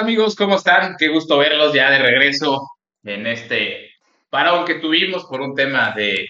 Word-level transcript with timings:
¿Qué 0.00 0.04
tal 0.04 0.12
amigos? 0.14 0.34
¿Cómo 0.34 0.56
están? 0.56 0.96
Qué 0.98 1.08
gusto 1.08 1.36
verlos 1.36 1.74
ya 1.74 1.90
de 1.90 1.98
regreso 1.98 2.70
en 3.04 3.26
este 3.26 3.90
parón 4.30 4.64
que 4.64 4.76
tuvimos 4.76 5.26
por 5.26 5.42
un 5.42 5.54
tema 5.54 5.92
de 5.92 6.26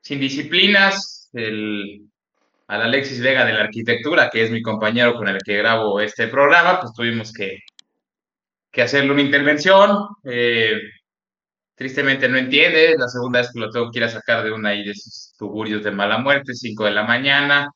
sin 0.00 0.18
disciplinas, 0.18 1.30
el, 1.32 2.08
al 2.66 2.82
Alexis 2.82 3.20
Vega 3.20 3.44
de 3.44 3.52
la 3.52 3.60
arquitectura, 3.60 4.30
que 4.30 4.42
es 4.42 4.50
mi 4.50 4.62
compañero 4.62 5.14
con 5.14 5.28
el 5.28 5.38
que 5.44 5.58
grabo 5.58 6.00
este 6.00 6.26
programa, 6.26 6.80
pues 6.80 6.92
tuvimos 6.92 7.32
que, 7.32 7.58
que 8.72 8.82
hacerle 8.82 9.12
una 9.12 9.22
intervención. 9.22 10.08
Eh, 10.24 10.80
tristemente 11.76 12.28
no 12.28 12.36
entiende, 12.36 12.96
la 12.98 13.06
segunda 13.06 13.42
vez 13.42 13.52
que 13.52 13.60
lo 13.60 13.70
tengo 13.70 13.92
que 13.92 14.00
ir 14.00 14.04
a 14.06 14.08
sacar 14.08 14.42
de 14.42 14.50
una 14.50 14.70
ahí 14.70 14.84
de 14.84 14.94
sus 14.94 15.34
tugurios 15.38 15.84
de 15.84 15.92
mala 15.92 16.18
muerte, 16.18 16.52
5 16.52 16.84
de 16.86 16.90
la 16.90 17.04
mañana. 17.04 17.70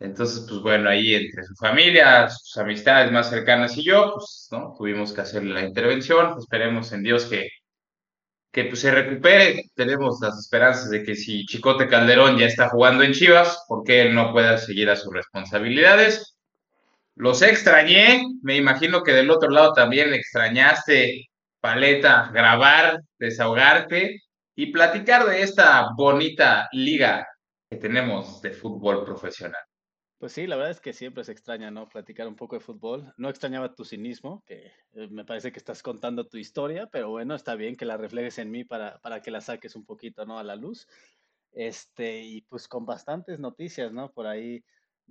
Entonces, 0.00 0.46
pues 0.48 0.62
bueno, 0.62 0.88
ahí 0.88 1.14
entre 1.14 1.44
su 1.44 1.54
familia, 1.56 2.28
sus 2.30 2.56
amistades 2.56 3.12
más 3.12 3.28
cercanas 3.30 3.76
y 3.76 3.84
yo, 3.84 4.14
pues, 4.14 4.48
¿no? 4.50 4.74
Tuvimos 4.76 5.12
que 5.12 5.20
hacerle 5.20 5.54
la 5.54 5.62
intervención. 5.66 6.36
Esperemos 6.38 6.92
en 6.92 7.02
Dios 7.02 7.26
que, 7.26 7.48
que 8.52 8.64
pues, 8.64 8.80
se 8.80 8.90
recupere. 8.92 9.64
Tenemos 9.74 10.18
las 10.22 10.38
esperanzas 10.38 10.90
de 10.90 11.04
que 11.04 11.14
si 11.16 11.44
Chicote 11.46 11.88
Calderón 11.88 12.38
ya 12.38 12.46
está 12.46 12.70
jugando 12.70 13.04
en 13.04 13.12
Chivas, 13.12 13.64
porque 13.68 14.02
él 14.02 14.14
no 14.14 14.32
pueda 14.32 14.58
seguir 14.58 14.90
a 14.90 14.96
sus 14.96 15.12
responsabilidades. 15.12 16.36
Los 17.16 17.42
extrañé, 17.42 18.24
me 18.42 18.56
imagino 18.56 19.02
que 19.02 19.12
del 19.12 19.30
otro 19.30 19.50
lado 19.50 19.74
también 19.74 20.14
extrañaste, 20.14 21.28
Paleta, 21.60 22.30
grabar, 22.32 23.00
desahogarte 23.18 24.20
y 24.56 24.72
platicar 24.72 25.26
de 25.26 25.42
esta 25.42 25.88
bonita 25.96 26.68
liga 26.72 27.26
que 27.68 27.76
tenemos 27.76 28.40
de 28.42 28.52
fútbol 28.52 29.04
profesional. 29.04 29.60
Pues 30.20 30.32
sí, 30.32 30.46
la 30.46 30.56
verdad 30.56 30.72
es 30.72 30.82
que 30.82 30.92
siempre 30.92 31.24
se 31.24 31.32
extraña, 31.32 31.70
¿no? 31.70 31.88
Platicar 31.88 32.28
un 32.28 32.36
poco 32.36 32.54
de 32.54 32.60
fútbol. 32.60 33.14
No 33.16 33.30
extrañaba 33.30 33.74
tu 33.74 33.86
cinismo, 33.86 34.44
que 34.44 34.66
eh, 34.92 35.08
me 35.10 35.24
parece 35.24 35.50
que 35.50 35.58
estás 35.58 35.82
contando 35.82 36.28
tu 36.28 36.36
historia, 36.36 36.88
pero 36.92 37.08
bueno, 37.08 37.34
está 37.34 37.54
bien 37.54 37.74
que 37.74 37.86
la 37.86 37.96
reflejes 37.96 38.36
en 38.36 38.50
mí 38.50 38.64
para, 38.64 39.00
para 39.00 39.22
que 39.22 39.30
la 39.30 39.40
saques 39.40 39.74
un 39.76 39.86
poquito, 39.86 40.26
¿no? 40.26 40.38
A 40.38 40.44
la 40.44 40.56
luz. 40.56 40.86
Este, 41.52 42.20
y 42.20 42.42
pues 42.42 42.68
con 42.68 42.84
bastantes 42.84 43.38
noticias, 43.40 43.94
¿no? 43.94 44.12
Por 44.12 44.26
ahí 44.26 44.62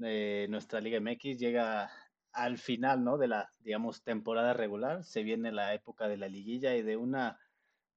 eh, 0.04 0.46
nuestra 0.48 0.80
Liga 0.80 1.00
MX 1.00 1.40
llega 1.40 1.92
al 2.32 2.60
final, 2.60 3.04
¿no? 3.04 3.18
De 3.18 3.30
la, 3.30 3.52
digamos, 3.58 4.04
temporada 4.04 4.54
regular. 4.54 5.04
Se 5.04 5.24
viene 5.24 5.52
la 5.52 5.74
época 5.74 6.08
de 6.08 6.18
la 6.18 6.28
liguilla 6.28 6.76
y 6.76 6.84
de 6.84 6.98
una, 6.98 7.40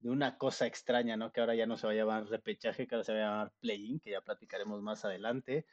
de 0.02 0.10
una 0.10 0.36
cosa 0.36 0.66
extraña, 0.66 1.16
¿no? 1.16 1.32
Que 1.32 1.40
ahora 1.40 1.54
ya 1.54 1.66
no 1.66 1.76
se 1.76 1.86
va 1.86 1.92
a 1.92 1.96
llamar 1.96 2.26
repechaje, 2.26 2.86
que 2.86 2.94
ahora 2.94 3.04
se 3.04 3.12
va 3.12 3.18
a 3.18 3.22
llamar 3.22 3.52
play-in, 3.60 4.00
que 4.00 4.10
ya 4.10 4.20
platicaremos 4.20 4.82
más 4.82 5.04
adelante. 5.04 5.64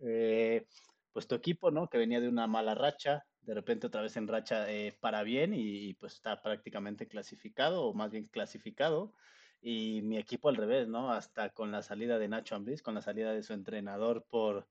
Eh, 0.00 0.66
pues 1.12 1.28
tu 1.28 1.36
equipo, 1.36 1.70
¿no? 1.70 1.88
Que 1.88 1.98
venía 1.98 2.20
de 2.20 2.28
una 2.28 2.46
mala 2.46 2.74
racha, 2.74 3.24
de 3.42 3.54
repente 3.54 3.86
otra 3.86 4.02
vez 4.02 4.16
en 4.16 4.26
racha 4.26 4.70
eh, 4.70 4.96
para 5.00 5.22
bien 5.22 5.54
y, 5.54 5.94
pues 5.94 6.14
está 6.14 6.42
prácticamente 6.42 7.06
clasificado 7.06 7.84
o 7.84 7.94
más 7.94 8.10
bien 8.10 8.26
clasificado. 8.26 9.14
Y 9.62 10.02
mi 10.02 10.18
equipo 10.18 10.48
al 10.48 10.56
revés, 10.56 10.88
¿no? 10.88 11.12
Hasta 11.12 11.50
con 11.50 11.70
la 11.70 11.82
salida 11.82 12.18
de 12.18 12.28
Nacho 12.28 12.56
Ambriz, 12.56 12.82
con 12.82 12.94
la 12.94 13.02
salida 13.02 13.32
de 13.32 13.42
su 13.42 13.52
entrenador 13.52 14.26
por, 14.28 14.68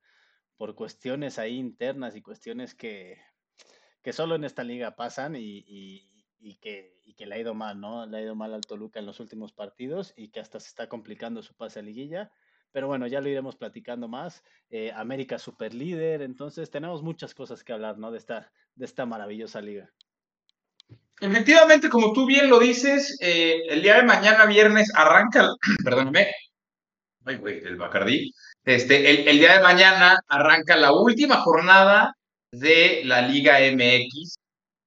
por 0.57 0.75
cuestiones 0.75 1.39
ahí 1.39 1.57
internas 1.57 2.15
y 2.15 2.21
cuestiones 2.21 2.75
que, 2.75 3.17
que 4.03 4.13
solo 4.13 4.35
en 4.35 4.43
esta 4.43 4.63
liga 4.63 4.95
pasan 4.95 5.35
y, 5.35 5.63
y, 5.65 6.14
que, 6.61 6.99
y 7.03 7.13
que 7.13 7.25
le 7.25 7.35
ha 7.35 7.39
ido 7.39 7.53
mal, 7.53 7.79
¿no? 7.79 8.05
Le 8.05 8.17
ha 8.17 8.21
ido 8.21 8.35
mal 8.35 8.53
al 8.53 8.61
Toluca 8.61 8.99
en 8.99 9.05
los 9.05 9.19
últimos 9.19 9.51
partidos 9.51 10.13
y 10.15 10.29
que 10.29 10.39
hasta 10.39 10.59
se 10.59 10.67
está 10.67 10.87
complicando 10.87 11.41
su 11.41 11.55
pase 11.55 11.79
a 11.79 11.81
liguilla 11.81 12.31
pero 12.75 12.87
bueno, 12.87 13.07
ya 13.07 13.21
lo 13.21 13.29
iremos 13.29 13.55
platicando 13.55 14.09
más. 14.09 14.43
Eh, 14.69 14.91
América 14.93 15.39
super 15.39 15.73
líder, 15.73 16.21
entonces 16.21 16.69
tenemos 16.69 17.01
muchas 17.01 17.33
cosas 17.33 17.63
que 17.63 17.71
hablar, 17.71 17.97
¿no? 17.97 18.11
De 18.11 18.17
esta, 18.17 18.51
de 18.75 18.83
esta 18.83 19.05
maravillosa 19.05 19.61
liga. 19.61 19.89
Efectivamente, 21.21 21.87
como 21.87 22.11
tú 22.11 22.25
bien 22.25 22.49
lo 22.49 22.59
dices, 22.59 23.17
eh, 23.21 23.61
el 23.69 23.81
día 23.81 23.95
de 23.95 24.03
mañana, 24.03 24.45
viernes, 24.45 24.91
arranca, 24.93 25.53
perdóname, 25.85 26.33
ay, 27.23 27.37
güey, 27.37 27.59
el 27.59 27.77
Bacardí. 27.77 28.33
Este, 28.65 29.09
el, 29.09 29.25
el, 29.29 29.39
día 29.39 29.53
de 29.53 29.63
mañana 29.63 30.19
arranca 30.27 30.75
la 30.75 30.91
última 30.91 31.37
jornada 31.37 32.13
de 32.51 33.03
la 33.05 33.21
Liga 33.21 33.59
MX 33.71 34.35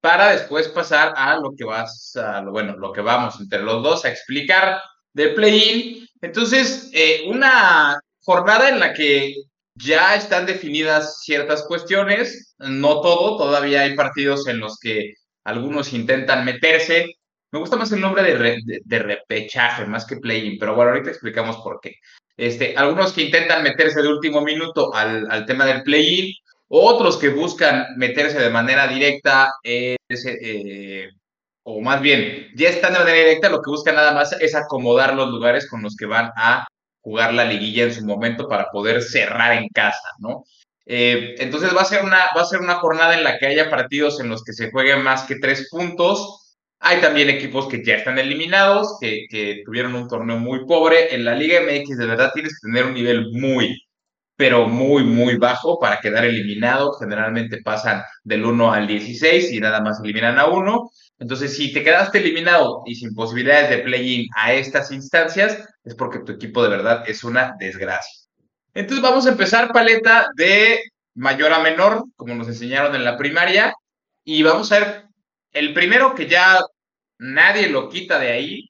para 0.01 0.31
después 0.31 0.67
pasar 0.69 1.13
a 1.15 1.37
lo 1.37 1.51
que 1.57 1.65
vas, 1.65 2.15
a 2.15 2.41
lo, 2.41 2.51
bueno, 2.51 2.75
lo 2.77 2.91
que 2.91 3.01
vamos 3.01 3.39
entre 3.39 3.61
los 3.61 3.83
dos 3.83 4.05
a 4.05 4.09
explicar 4.09 4.81
de 5.13 5.29
play-in 5.29 6.09
entonces, 6.21 6.89
eh, 6.93 7.23
una 7.27 7.99
jornada 8.21 8.69
en 8.69 8.79
la 8.79 8.93
que 8.93 9.35
ya 9.75 10.15
están 10.15 10.45
definidas 10.45 11.21
ciertas 11.23 11.63
cuestiones, 11.63 12.55
no 12.57 13.01
todo, 13.01 13.37
todavía 13.37 13.81
hay 13.81 13.95
partidos 13.95 14.47
en 14.47 14.59
los 14.59 14.77
que 14.79 15.13
algunos 15.45 15.93
intentan 15.93 16.43
meterse. 16.43 17.13
Me 17.51 17.59
gusta 17.59 17.77
más 17.77 17.91
el 17.93 18.01
nombre 18.01 18.23
de, 18.23 18.99
repechaje 18.99 19.85
más 19.85 20.05
que 20.05 20.17
play-in, 20.17 20.59
pero 20.59 20.75
bueno, 20.75 20.91
ahorita 20.91 21.09
explicamos 21.09 21.57
por 21.57 21.79
qué. 21.81 21.95
Este, 22.35 22.75
algunos 22.75 23.13
que 23.13 23.23
intentan 23.23 23.63
meterse 23.63 24.01
de 24.01 24.07
último 24.07 24.41
minuto 24.41 24.93
al, 24.93 25.45
tema 25.45 25.65
del 25.65 25.83
play-in, 25.83 26.33
otros 26.69 27.17
que 27.17 27.29
buscan 27.29 27.97
meterse 27.97 28.39
de 28.39 28.49
manera 28.49 28.87
directa, 28.87 29.53
eh, 29.63 29.97
o 31.63 31.81
más 31.81 32.01
bien, 32.01 32.47
ya 32.55 32.69
están 32.69 32.93
de 32.93 32.99
manera 32.99 33.17
directa, 33.17 33.49
lo 33.49 33.61
que 33.61 33.71
buscan 33.71 33.95
nada 33.95 34.13
más 34.13 34.33
es 34.33 34.55
acomodar 34.55 35.15
los 35.15 35.29
lugares 35.29 35.67
con 35.67 35.81
los 35.81 35.95
que 35.95 36.05
van 36.05 36.31
a 36.37 36.67
jugar 37.01 37.33
la 37.33 37.45
liguilla 37.45 37.85
en 37.85 37.93
su 37.93 38.05
momento 38.05 38.47
para 38.47 38.69
poder 38.71 39.01
cerrar 39.01 39.57
en 39.57 39.67
casa, 39.69 40.09
¿no? 40.19 40.43
Eh, 40.85 41.35
entonces 41.39 41.75
va 41.75 41.81
a, 41.81 41.85
ser 41.85 42.03
una, 42.03 42.17
va 42.35 42.41
a 42.41 42.45
ser 42.45 42.61
una 42.61 42.75
jornada 42.75 43.15
en 43.15 43.23
la 43.23 43.37
que 43.37 43.45
haya 43.47 43.69
partidos 43.69 44.19
en 44.19 44.29
los 44.29 44.43
que 44.43 44.53
se 44.53 44.71
jueguen 44.71 45.03
más 45.03 45.23
que 45.23 45.35
tres 45.35 45.69
puntos. 45.69 46.57
Hay 46.79 46.99
también 47.01 47.29
equipos 47.29 47.67
que 47.67 47.83
ya 47.83 47.95
están 47.95 48.17
eliminados, 48.17 48.97
que, 48.99 49.25
que 49.29 49.61
tuvieron 49.65 49.95
un 49.95 50.07
torneo 50.07 50.39
muy 50.39 50.65
pobre. 50.65 51.13
En 51.13 51.25
la 51.25 51.35
Liga 51.35 51.61
MX 51.61 51.97
de 51.97 52.05
verdad 52.07 52.31
tienes 52.33 52.53
que 52.53 52.67
tener 52.67 52.85
un 52.85 52.95
nivel 52.95 53.31
muy, 53.31 53.79
pero 54.39 54.69
muy, 54.69 55.03
muy 55.03 55.35
bajo 55.35 55.77
para 55.79 55.99
quedar 55.99 56.23
eliminado. 56.23 56.93
Generalmente 56.93 57.61
pasan 57.61 58.03
del 58.23 58.45
1 58.45 58.71
al 58.71 58.87
16 58.87 59.51
y 59.51 59.59
nada 59.59 59.81
más 59.81 59.99
eliminan 60.01 60.39
a 60.39 60.45
uno. 60.45 60.91
Entonces, 61.17 61.57
si 61.57 61.73
te 61.73 61.83
quedaste 61.83 62.19
eliminado 62.19 62.83
y 62.85 62.95
sin 62.95 63.13
posibilidades 63.13 63.69
de 63.69 63.79
play-in 63.79 64.27
a 64.37 64.53
estas 64.53 64.93
instancias, 64.93 65.67
es 65.83 65.93
porque 65.93 66.19
tu 66.19 66.31
equipo 66.31 66.63
de 66.63 66.69
verdad 66.69 67.03
es 67.05 67.25
una 67.25 67.55
desgracia. 67.59 68.29
Entonces, 68.73 69.03
vamos 69.03 69.25
a 69.25 69.31
empezar 69.31 69.73
paleta 69.73 70.29
de 70.37 70.83
mayor 71.15 71.51
a 71.51 71.59
menor, 71.59 72.05
como 72.15 72.33
nos 72.33 72.47
enseñaron 72.47 72.95
en 72.95 73.03
la 73.03 73.17
primaria, 73.17 73.73
y 74.23 74.41
vamos 74.43 74.71
a 74.71 74.79
ver 74.79 75.03
el 75.51 75.73
primero 75.73 76.15
que 76.15 76.27
ya 76.27 76.59
nadie 77.17 77.67
lo 77.67 77.89
quita 77.89 78.17
de 78.17 78.31
ahí, 78.31 78.69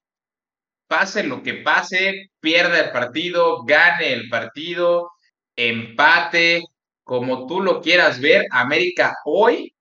pase 0.88 1.22
lo 1.22 1.44
que 1.44 1.53
pase, 1.53 2.31
pierda 2.40 2.79
el 2.79 2.91
partido, 2.91 3.63
gane 3.66 4.13
el 4.13 4.29
partido, 4.29 5.12
empate, 5.59 6.64
como 7.03 7.46
tú 7.47 7.62
lo 7.62 7.81
quieras 7.81 8.22
ver, 8.22 8.46
América 8.52 9.18
hoy 9.25 9.74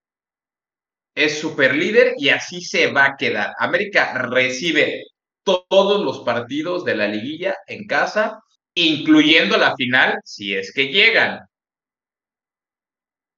es 1.14 1.38
super 1.38 1.74
líder 1.74 2.14
y 2.16 2.30
así 2.30 2.60
se 2.60 2.90
va 2.90 3.06
a 3.06 3.16
quedar. 3.16 3.54
América 3.58 4.12
recibe 4.14 5.04
todos 5.44 6.04
los 6.04 6.20
partidos 6.20 6.84
de 6.84 6.96
la 6.96 7.06
liguilla 7.08 7.56
en 7.66 7.86
casa, 7.86 8.42
incluyendo 8.74 9.56
la 9.56 9.74
final, 9.76 10.18
si 10.24 10.54
es 10.54 10.72
que 10.72 10.88
llegan. 10.88 11.40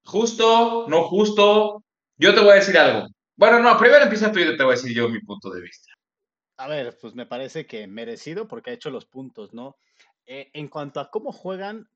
Justo, 0.04 0.86
no 0.88 1.04
justo. 1.04 1.84
Yo 2.16 2.34
te 2.34 2.40
voy 2.40 2.50
a 2.50 2.54
decir 2.54 2.76
algo. 2.78 3.06
Bueno, 3.36 3.60
no, 3.60 3.78
primero 3.78 4.02
empieza 4.02 4.32
tú 4.32 4.38
y 4.38 4.56
te 4.56 4.62
voy 4.62 4.72
a 4.72 4.76
decir 4.76 4.94
yo 4.94 5.08
mi 5.08 5.20
punto 5.20 5.50
de 5.50 5.62
vista. 5.62 5.92
A 6.56 6.68
ver, 6.68 6.98
pues 7.00 7.14
me 7.14 7.26
parece 7.26 7.66
que 7.66 7.86
merecido 7.86 8.46
porque 8.46 8.70
ha 8.70 8.74
hecho 8.74 8.90
los 8.90 9.06
puntos, 9.06 9.54
¿no? 9.54 9.76
Eh, 10.26 10.50
en 10.52 10.68
cuanto 10.68 11.00
a 11.00 11.10
cómo 11.10 11.32
juegan, 11.32 11.88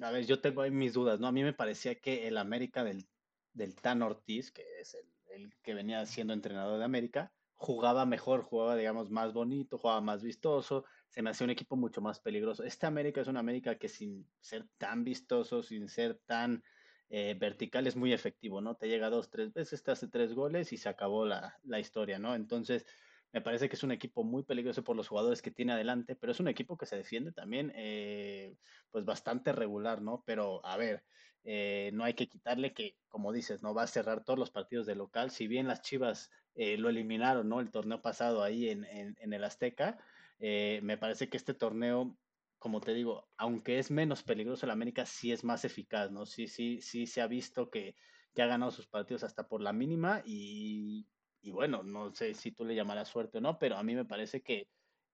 a 0.00 0.10
ver, 0.10 0.26
yo 0.26 0.40
tengo 0.40 0.62
ahí 0.62 0.70
mis 0.70 0.94
dudas, 0.94 1.20
¿no? 1.20 1.26
A 1.26 1.32
mí 1.32 1.42
me 1.42 1.52
parecía 1.52 2.00
que 2.00 2.26
el 2.28 2.38
América 2.38 2.84
del 2.84 3.06
del 3.54 3.74
Tan 3.74 4.02
Ortiz, 4.02 4.50
que 4.50 4.64
es 4.80 4.96
el, 5.30 5.54
que 5.62 5.74
venía 5.74 6.04
siendo 6.06 6.32
entrenador 6.32 6.78
de 6.78 6.84
América, 6.84 7.32
jugaba 7.54 8.06
mejor, 8.06 8.42
jugaba, 8.42 8.76
digamos, 8.76 9.10
más 9.10 9.32
bonito, 9.32 9.78
jugaba 9.78 10.00
más 10.00 10.22
vistoso, 10.22 10.84
se 11.08 11.22
me 11.22 11.30
hacía 11.30 11.44
un 11.44 11.50
equipo 11.50 11.76
mucho 11.76 12.00
más 12.00 12.20
peligroso. 12.20 12.64
Este 12.64 12.86
América 12.86 13.20
es 13.20 13.28
una 13.28 13.40
América 13.40 13.76
que 13.76 13.88
sin 13.88 14.28
ser 14.40 14.66
tan 14.78 15.04
vistoso, 15.04 15.62
sin 15.62 15.88
ser 15.88 16.20
tan 16.26 16.62
eh, 17.08 17.36
vertical, 17.38 17.86
es 17.86 17.96
muy 17.96 18.12
efectivo, 18.12 18.60
¿no? 18.60 18.74
Te 18.74 18.88
llega 18.88 19.10
dos, 19.10 19.30
tres 19.30 19.52
veces, 19.52 19.82
te 19.82 19.90
hace 19.90 20.08
tres 20.08 20.34
goles 20.34 20.72
y 20.72 20.76
se 20.76 20.88
acabó 20.88 21.24
la, 21.24 21.58
la 21.62 21.78
historia, 21.78 22.18
¿no? 22.18 22.34
Entonces, 22.34 22.86
me 23.32 23.40
parece 23.40 23.68
que 23.68 23.76
es 23.76 23.82
un 23.82 23.92
equipo 23.92 24.24
muy 24.24 24.42
peligroso 24.44 24.84
por 24.84 24.94
los 24.94 25.08
jugadores 25.08 25.40
que 25.40 25.50
tiene 25.50 25.72
adelante, 25.72 26.16
pero 26.16 26.32
es 26.32 26.40
un 26.40 26.48
equipo 26.48 26.76
que 26.76 26.86
se 26.86 26.96
defiende 26.96 27.32
también, 27.32 27.72
eh, 27.74 28.56
pues 28.90 29.04
bastante 29.04 29.52
regular, 29.52 30.02
¿no? 30.02 30.22
Pero, 30.26 30.64
a 30.66 30.76
ver, 30.76 31.04
eh, 31.44 31.90
no 31.94 32.04
hay 32.04 32.14
que 32.14 32.28
quitarle 32.28 32.74
que, 32.74 32.98
como 33.08 33.32
dices, 33.32 33.62
no 33.62 33.74
va 33.74 33.84
a 33.84 33.86
cerrar 33.86 34.24
todos 34.24 34.38
los 34.38 34.50
partidos 34.50 34.86
de 34.86 34.96
local. 34.96 35.30
Si 35.30 35.46
bien 35.48 35.66
las 35.66 35.80
Chivas 35.80 36.30
eh, 36.54 36.76
lo 36.76 36.90
eliminaron, 36.90 37.48
¿no? 37.48 37.60
El 37.60 37.70
torneo 37.70 38.02
pasado 38.02 38.42
ahí 38.42 38.68
en, 38.68 38.84
en, 38.84 39.32
el 39.32 39.44
Azteca, 39.44 39.98
me 40.38 40.98
parece 40.98 41.28
que 41.28 41.36
este 41.36 41.54
torneo, 41.54 42.18
como 42.58 42.80
te 42.80 42.92
digo, 42.92 43.28
aunque 43.38 43.78
es 43.78 43.90
menos 43.90 44.22
peligroso 44.22 44.66
el 44.66 44.72
América, 44.72 45.06
sí 45.06 45.32
es 45.32 45.42
más 45.42 45.64
eficaz, 45.64 46.10
¿no? 46.10 46.26
Sí, 46.26 46.48
sí, 46.48 46.80
sí 46.82 47.06
se 47.06 47.22
ha 47.22 47.26
visto 47.28 47.70
que, 47.70 47.94
que 48.34 48.42
ha 48.42 48.46
ganado 48.46 48.70
sus 48.70 48.86
partidos 48.86 49.24
hasta 49.24 49.48
por 49.48 49.62
la 49.62 49.72
mínima 49.72 50.22
y, 50.26 51.06
bueno, 51.50 51.82
no 51.82 52.14
sé 52.14 52.34
si 52.34 52.52
tú 52.52 52.64
le 52.64 52.74
llamarás 52.74 53.08
suerte 53.08 53.38
o 53.38 53.40
no, 53.40 53.58
pero 53.58 53.76
a 53.76 53.82
mí 53.82 53.94
me 53.94 54.04
parece 54.04 54.42
que, 54.42 54.68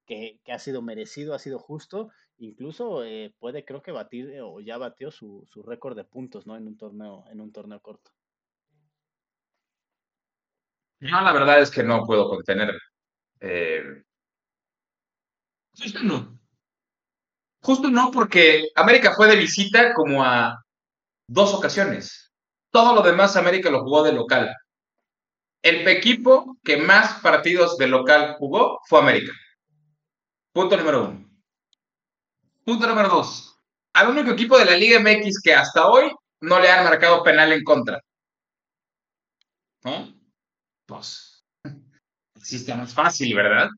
que, 0.07 0.41
ha 0.49 0.59
sido 0.59 0.83
merecido, 0.83 1.35
ha 1.35 1.39
sido 1.39 1.59
justo, 1.59 2.11
incluso 2.37 3.05
eh, 3.05 3.35
puede 3.39 3.65
creo 3.65 3.83
que 3.83 3.93
batir 3.93 4.31
eh, 4.31 4.43
o 4.43 4.61
ya 4.61 4.77
batió 4.79 5.11
su, 5.11 5.47
su 5.51 5.63
récord 5.63 5.97
de 5.97 6.05
puntos, 6.05 6.47
¿no? 6.47 6.57
En 6.57 6.67
un 6.67 6.77
torneo, 6.77 7.25
en 7.31 7.41
un 7.41 7.53
torneo 7.53 7.81
corto. 7.81 8.11
No, 11.01 11.21
la 11.21 11.33
verdad 11.33 11.61
es 11.61 11.71
que 11.71 11.83
no 11.83 12.05
puedo 12.05 12.29
contener. 12.29 12.77
Eh... 13.41 14.03
Justo 15.77 16.03
no. 16.03 16.39
Justo 17.63 17.89
no, 17.89 18.11
porque 18.11 18.69
América 18.75 19.15
fue 19.15 19.29
de 19.29 19.37
visita 19.37 19.95
como 19.95 20.25
a 20.25 20.65
dos 21.29 21.55
ocasiones. 21.55 22.33
Todo 22.71 22.95
lo 22.95 23.03
demás 23.03 23.37
América 23.37 23.71
lo 23.71 23.83
jugó 23.83 24.03
de 24.03 24.13
local. 24.13 24.55
El 25.63 25.87
equipo 25.89 26.57
que 26.63 26.77
más 26.77 27.21
partidos 27.21 27.77
de 27.79 27.89
local 27.89 28.37
jugó 28.39 28.81
fue 28.87 29.01
América. 29.01 29.33
Punto 30.53 30.77
número 30.77 31.05
uno. 31.05 31.29
Punto 32.65 32.87
número 32.87 33.09
dos. 33.09 33.59
Al 33.95 34.11
único 34.11 34.31
equipo 34.31 34.59
de 34.59 34.65
la 34.65 34.77
Liga 34.77 35.01
MX 35.01 35.41
que 35.43 35.55
hasta 35.55 35.89
hoy 35.89 36.11
no 36.41 36.61
le 36.61 36.71
han 36.71 36.85
marcado 36.85 37.23
penal 37.23 37.53
en 37.53 37.65
contra. 37.65 38.01
¿No? 39.85 40.15
Pues, 40.87 41.45
así 42.35 42.57
está 42.57 42.77
más 42.77 42.95
fácil, 42.95 43.35
¿verdad? 43.35 43.69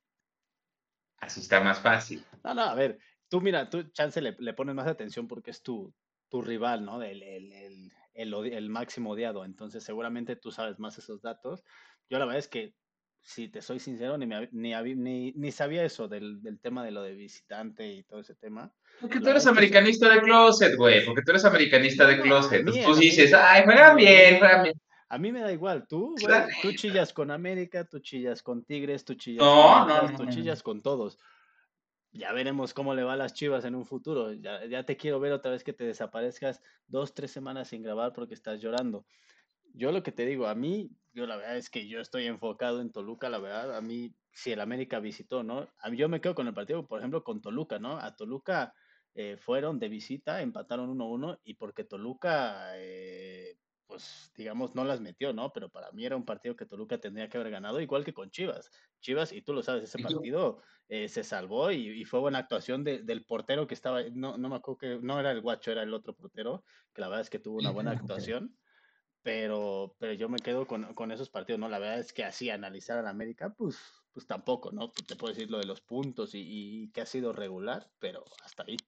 Así 1.19 1.41
está 1.41 1.61
más 1.61 1.81
fácil. 1.81 2.25
No, 2.45 2.55
no, 2.55 2.63
a 2.63 2.75
ver, 2.75 2.99
tú 3.29 3.41
mira, 3.41 3.69
tú, 3.69 3.83
Chance, 3.93 4.21
le, 4.21 4.55
pones 4.55 4.75
más 4.75 4.87
atención 4.87 5.27
porque 5.29 5.51
es 5.51 5.63
tu, 5.63 5.93
tu 6.29 6.41
rival, 6.41 6.85
¿no? 6.85 7.03
El, 7.03 7.93
el, 8.15 8.69
máximo 8.71 9.11
odiado. 9.11 9.45
Entonces, 9.45 9.85
seguramente 9.85 10.37
tú 10.37 10.51
sabes 10.51 10.79
más 10.79 10.99
esos 10.99 11.21
datos. 11.23 11.65
Yo 12.09 12.19
la 12.19 12.25
verdad 12.25 12.39
es 12.39 12.49
que, 12.49 12.75
si 13.23 13.49
te 13.49 13.61
soy 13.61 13.79
sincero, 13.81 14.17
ni, 14.17 14.27
ni, 14.53 15.33
ni, 15.33 15.53
sabía 15.53 15.85
eso 15.85 16.09
del, 16.09 16.41
del, 16.43 16.59
tema 16.59 16.85
de 16.85 16.91
lo 16.91 17.03
de 17.03 17.15
visitante 17.15 17.87
y 17.87 18.03
todo 18.05 18.21
ese 18.21 18.35
tema. 18.35 18.73
Porque 19.01 19.21
tú 19.21 19.29
eres 19.29 19.47
americanista 19.47 20.09
de 20.09 20.21
closet, 20.23 20.77
güey. 20.77 21.05
Porque 21.05 21.23
tú 21.23 21.33
eres 21.33 21.45
americanista 21.45 22.07
de 22.07 22.21
closet. 22.21 22.65
tú 22.65 22.95
dices, 22.95 23.35
ay, 23.35 23.63
juega 23.65 23.95
bien, 23.95 24.39
juega 24.39 24.63
bien. 24.63 24.75
A 25.11 25.19
mí 25.19 25.33
me 25.33 25.41
da 25.41 25.53
igual, 25.53 25.87
tú, 25.89 26.15
güey, 26.21 26.41
tú 26.63 26.73
chillas 26.73 27.13
con 27.13 27.33
América, 27.33 27.85
tú 27.85 27.99
chillas 27.99 28.43
con 28.43 28.65
Tigres, 28.65 29.05
tú 29.05 29.15
chillas 29.15 29.45
con 29.45 29.89
no, 29.89 30.17
tú 30.17 30.27
chillas 30.31 30.63
con 30.63 30.83
todos 30.83 31.19
ya 32.13 32.33
veremos 32.33 32.75
cómo 32.75 32.95
le 32.95 33.03
va 33.03 33.15
a 33.15 33.17
las 33.17 33.35
chivas 33.35 33.65
en 33.65 33.75
un 33.75 33.87
futuro. 33.87 34.33
Ya, 34.33 34.85
te 34.85 34.97
quiero 34.97 35.21
ver 35.21 35.33
otra 35.33 35.53
vez 35.53 35.65
que 35.65 35.73
te 35.73 35.85
desaparezcas 35.85 36.61
dos, 36.87 37.15
tres 37.15 37.31
semanas 37.31 37.69
sin 37.69 37.83
grabar 37.83 38.13
porque 38.13 38.35
estás 38.35 38.61
llorando. 38.61 39.07
Yo 39.73 39.93
lo 39.93 40.03
que 40.03 40.13
te 40.13 40.27
digo, 40.27 40.47
a 40.49 40.55
mí, 40.55 40.91
yo 41.13 41.27
la 41.27 41.37
verdad 41.37 41.57
es 41.57 41.71
que 41.71 41.87
yo 41.87 42.01
estoy 42.01 42.27
enfocado 42.27 42.81
en 42.81 42.91
Toluca, 42.91 43.29
la 43.29 43.39
verdad, 43.39 43.77
a 43.77 43.81
mí, 43.81 44.15
si 44.33 44.51
el 44.51 44.61
América 44.61 44.99
visitó, 44.99 45.45
¿no? 45.45 45.69
A 45.79 45.91
mí, 45.91 45.97
yo 45.97 46.09
me 46.09 46.21
quedo 46.21 46.35
con 46.35 46.49
el 46.49 46.55
partido, 46.55 46.87
por 46.87 46.99
ejemplo, 46.99 47.23
con 47.23 47.41
Toluca, 47.41 47.79
¿no? 47.79 47.99
A 47.99 48.17
Toluca 48.17 48.75
eh, 49.15 49.37
fueron 49.37 49.79
de 49.79 49.89
visita, 49.89 50.43
empataron 50.43 50.91
1-1 50.91 51.41
y 51.45 51.55
porque 51.55 51.85
Toluca 51.85 52.73
eh, 52.77 53.57
pues 54.01 54.33
digamos, 54.37 54.75
no 54.75 54.85
las 54.85 55.01
metió, 55.01 55.33
¿no? 55.33 55.53
Pero 55.53 55.69
para 55.69 55.93
mí 55.93 56.07
era 56.07 56.17
un 56.17 56.25
partido 56.25 56.57
que 56.57 56.65
Toluca 56.65 56.99
tendría 56.99 57.29
que 57.29 57.37
haber 57.37 57.51
ganado, 57.51 57.81
igual 57.81 58.05
que 58.05 58.15
con 58.15 58.31
Chivas. 58.31 58.71
Chivas, 59.01 59.33
y 59.33 59.43
tú 59.43 59.53
lo 59.53 59.63
sabes, 59.63 59.85
ese 59.85 60.03
partido 60.03 60.63
eh, 60.89 61.09
se 61.09 61.23
salvó 61.23 61.71
y, 61.71 62.05
fue 62.05 62.21
buena 62.21 62.39
actuación 62.39 62.83
del 62.83 63.25
portero 63.27 63.67
que 63.67 63.75
estaba, 63.75 64.03
no, 64.13 64.39
no 64.39 64.49
me 64.49 64.57
acuerdo 64.57 64.79
que, 64.79 64.99
no 65.03 65.21
era 65.21 65.31
el 65.31 65.43
guacho, 65.43 65.71
era 65.71 65.83
el 65.83 65.93
otro 65.93 66.15
portero, 66.15 66.65
que 66.95 67.03
la 67.03 67.09
verdad 67.09 67.23
es 67.23 67.31
que 67.31 67.39
tuvo 67.39 67.59
una 67.59 67.71
buena 67.71 67.91
actuación. 68.31 68.57
Pero, 69.23 69.97
pero 69.99 70.15
yo 70.15 70.31
me 70.31 70.39
quedo 70.39 70.67
con, 70.67 70.95
con 70.95 71.13
esos 71.13 71.29
partidos, 71.29 71.61
¿no? 71.61 71.69
La 71.69 71.79
verdad 71.79 71.99
es 71.99 72.15
que 72.15 72.25
así 72.25 72.49
analizar 72.49 72.97
a 72.97 73.03
la 73.03 73.11
América, 73.11 73.53
pues, 73.53 73.79
pues 74.13 74.27
tampoco, 74.27 74.73
¿no? 74.73 74.91
Te 74.91 75.15
puedo 75.15 75.35
decir 75.35 75.51
lo 75.51 75.59
de 75.59 75.67
los 75.67 75.83
puntos 75.83 76.35
y, 76.35 76.41
y 76.41 76.91
que 76.91 77.03
ha 77.03 77.07
sido 77.07 77.35
regular, 77.35 77.91
pero 77.99 78.25
hasta 78.43 78.63
ahí. 78.63 78.79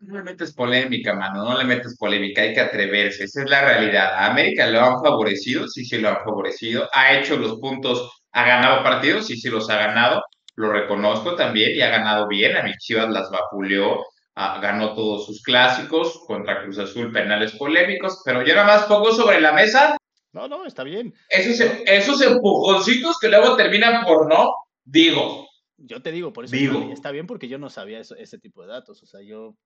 No 0.00 0.16
le 0.16 0.22
metes 0.22 0.54
polémica, 0.54 1.12
mano, 1.14 1.44
no 1.44 1.58
le 1.58 1.64
metes 1.64 1.96
polémica, 1.96 2.42
hay 2.42 2.54
que 2.54 2.60
atreverse, 2.60 3.24
esa 3.24 3.42
es 3.42 3.50
la 3.50 3.62
realidad. 3.62 4.14
A 4.14 4.26
América 4.26 4.66
lo 4.68 4.80
han 4.80 5.02
favorecido, 5.02 5.66
sí, 5.66 5.84
sí 5.84 5.98
lo 5.98 6.10
han 6.10 6.24
favorecido, 6.24 6.88
ha 6.92 7.14
hecho 7.14 7.36
los 7.36 7.58
puntos, 7.58 8.22
ha 8.30 8.46
ganado 8.46 8.84
partidos, 8.84 9.26
sí, 9.26 9.36
sí 9.36 9.48
los 9.48 9.68
ha 9.70 9.76
ganado, 9.76 10.22
lo 10.54 10.70
reconozco 10.70 11.34
también 11.34 11.74
y 11.74 11.80
ha 11.80 11.90
ganado 11.90 12.28
bien, 12.28 12.56
a 12.56 12.62
mi 12.62 12.74
Chivas 12.76 13.08
las 13.08 13.28
vapuleó, 13.30 14.04
ah, 14.36 14.60
ganó 14.62 14.94
todos 14.94 15.26
sus 15.26 15.42
clásicos 15.42 16.22
contra 16.28 16.62
Cruz 16.62 16.78
Azul, 16.78 17.10
penales 17.10 17.56
polémicos, 17.56 18.22
pero 18.24 18.44
yo 18.44 18.54
nada 18.54 18.68
más 18.68 18.84
pongo 18.84 19.12
sobre 19.12 19.40
la 19.40 19.52
mesa. 19.52 19.96
No, 20.32 20.46
no, 20.46 20.64
está 20.64 20.84
bien. 20.84 21.12
Esos, 21.28 21.66
esos 21.86 22.22
empujoncitos 22.22 23.18
que 23.18 23.28
luego 23.28 23.56
terminan 23.56 24.04
por 24.04 24.28
no, 24.28 24.52
digo, 24.84 25.47
yo 25.78 26.02
te 26.02 26.12
digo, 26.12 26.32
por 26.32 26.44
eso 26.44 26.56
está 26.92 27.10
bien 27.10 27.26
porque 27.26 27.48
yo 27.48 27.58
no 27.58 27.70
sabía 27.70 28.00
eso, 28.00 28.16
ese 28.16 28.38
tipo 28.38 28.62
de 28.62 28.68
datos. 28.68 29.02
O 29.02 29.06
sea, 29.06 29.20
yo. 29.22 29.56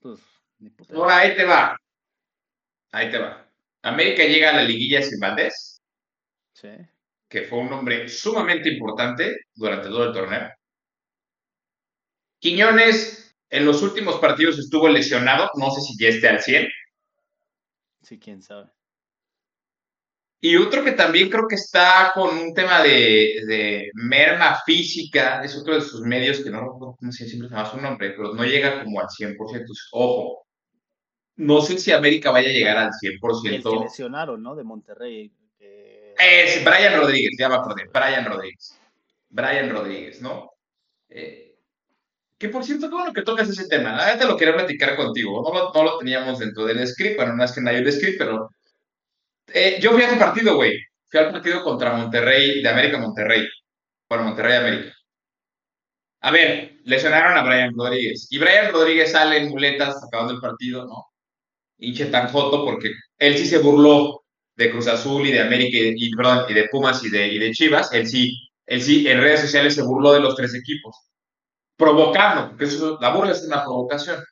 Pues, 0.00 0.20
Ahora 0.90 1.18
ahí 1.18 1.34
te 1.34 1.44
va. 1.44 1.76
Ahí 2.92 3.10
te 3.10 3.18
va. 3.18 3.50
América 3.82 4.24
llega 4.24 4.50
a 4.50 4.56
la 4.56 4.62
liguilla 4.62 5.02
sin 5.02 5.18
Valdés. 5.18 5.82
Sí. 6.52 6.68
Que 7.28 7.42
fue 7.42 7.58
un 7.58 7.72
hombre 7.72 8.08
sumamente 8.08 8.68
importante 8.68 9.34
durante 9.54 9.88
todo 9.88 10.04
el 10.04 10.12
torneo. 10.12 10.50
Quiñones 12.38 13.36
en 13.48 13.64
los 13.64 13.82
últimos 13.82 14.18
partidos 14.20 14.58
estuvo 14.58 14.88
lesionado. 14.88 15.50
No 15.54 15.70
sé 15.70 15.80
si 15.80 15.96
ya 15.98 16.08
esté 16.08 16.28
al 16.28 16.40
100. 16.40 16.68
Sí, 18.02 18.18
quién 18.18 18.42
sabe. 18.42 18.70
Y 20.44 20.58
otro 20.58 20.84
que 20.84 20.92
también 20.92 21.30
creo 21.30 21.48
que 21.48 21.54
está 21.54 22.12
con 22.12 22.36
un 22.36 22.52
tema 22.52 22.82
de, 22.82 23.90
merma 23.94 24.60
física, 24.66 25.42
es 25.42 25.56
otro 25.56 25.74
de 25.74 25.80
sus 25.80 26.02
medios 26.02 26.40
que 26.40 26.50
no 26.50 26.76
cómo 26.78 26.98
se 27.12 27.26
siempre 27.26 27.48
se 27.48 27.54
llama 27.54 27.70
su 27.70 27.80
nombre, 27.80 28.10
pero 28.10 28.34
no 28.34 28.44
llega 28.44 28.84
como 28.84 29.00
al 29.00 29.06
100%. 29.06 29.38
Ojo, 29.92 30.46
no 31.36 31.62
sé 31.62 31.78
si 31.78 31.92
América 31.92 32.30
vaya 32.30 32.50
a 32.50 32.52
llegar 32.52 32.76
al 32.76 32.90
100%. 32.90 33.54
El 33.54 33.62
que 33.62 33.84
lesionaron, 33.84 34.42
¿no? 34.42 34.54
De 34.54 34.64
Monterrey. 34.64 35.32
Es 35.58 36.62
Brian 36.62 37.00
Rodríguez, 37.00 37.30
ya 37.38 37.48
me 37.48 37.54
acordé, 37.54 37.84
Brian 37.90 38.26
Rodríguez. 38.26 38.78
Brian 39.30 39.70
Rodríguez, 39.70 40.20
¿no? 40.20 40.50
Eh, 41.08 41.56
que 42.36 42.50
por 42.50 42.64
cierto, 42.64 42.90
qué 42.90 42.94
bueno 42.94 43.14
que 43.14 43.22
tocas 43.22 43.48
ese 43.48 43.66
tema. 43.66 43.96
La 43.96 44.04
verdad 44.08 44.28
lo 44.28 44.36
quería 44.36 44.52
platicar 44.52 44.94
contigo. 44.94 45.42
No 45.42 45.58
lo, 45.58 45.72
no 45.72 45.82
lo 45.84 45.98
teníamos 46.00 46.38
dentro 46.38 46.66
del 46.66 46.86
script, 46.86 47.16
bueno, 47.16 47.34
no 47.34 47.44
es 47.44 47.52
que 47.52 47.62
nadie 47.62 47.78
el 47.78 47.90
script, 47.90 48.18
pero 48.18 48.50
eh, 49.52 49.78
yo 49.80 49.92
fui 49.92 50.02
a 50.02 50.08
ese 50.08 50.16
partido, 50.16 50.56
güey. 50.56 50.72
Fui 51.08 51.20
al 51.20 51.32
partido 51.32 51.62
contra 51.62 51.94
Monterrey, 51.94 52.62
de 52.62 52.68
América 52.68 52.98
Monterrey. 52.98 53.46
Bueno, 54.08 54.24
Monterrey 54.24 54.56
América. 54.56 54.94
A 56.20 56.30
ver, 56.30 56.78
lesionaron 56.84 57.36
a 57.36 57.42
Brian 57.42 57.74
Rodríguez. 57.76 58.28
Y 58.30 58.38
Brian 58.38 58.72
Rodríguez 58.72 59.12
sale 59.12 59.38
en 59.38 59.50
muletas 59.50 60.02
acabando 60.02 60.34
el 60.34 60.40
partido, 60.40 60.86
¿no? 60.86 61.06
Hinche 61.78 62.06
tan 62.06 62.28
joto 62.28 62.64
porque 62.64 62.90
él 63.18 63.36
sí 63.36 63.46
se 63.46 63.58
burló 63.58 64.24
de 64.56 64.70
Cruz 64.70 64.86
Azul 64.86 65.26
y 65.26 65.32
de 65.32 65.40
América 65.40 65.76
y, 65.80 66.10
perdón, 66.14 66.46
y 66.48 66.54
de 66.54 66.68
Pumas 66.70 67.04
y 67.04 67.10
de, 67.10 67.28
y 67.28 67.38
de 67.38 67.52
Chivas. 67.52 67.92
Él 67.92 68.06
sí, 68.06 68.48
él 68.66 68.82
sí 68.82 69.06
en 69.08 69.20
redes 69.20 69.40
sociales 69.40 69.74
se 69.74 69.82
burló 69.82 70.12
de 70.12 70.20
los 70.20 70.36
tres 70.36 70.54
equipos. 70.54 70.96
Provocando, 71.76 72.50
porque 72.50 72.64
eso, 72.64 72.98
la 73.00 73.10
burla 73.14 73.32
es 73.32 73.42
una 73.44 73.62
provocación. 73.64 74.22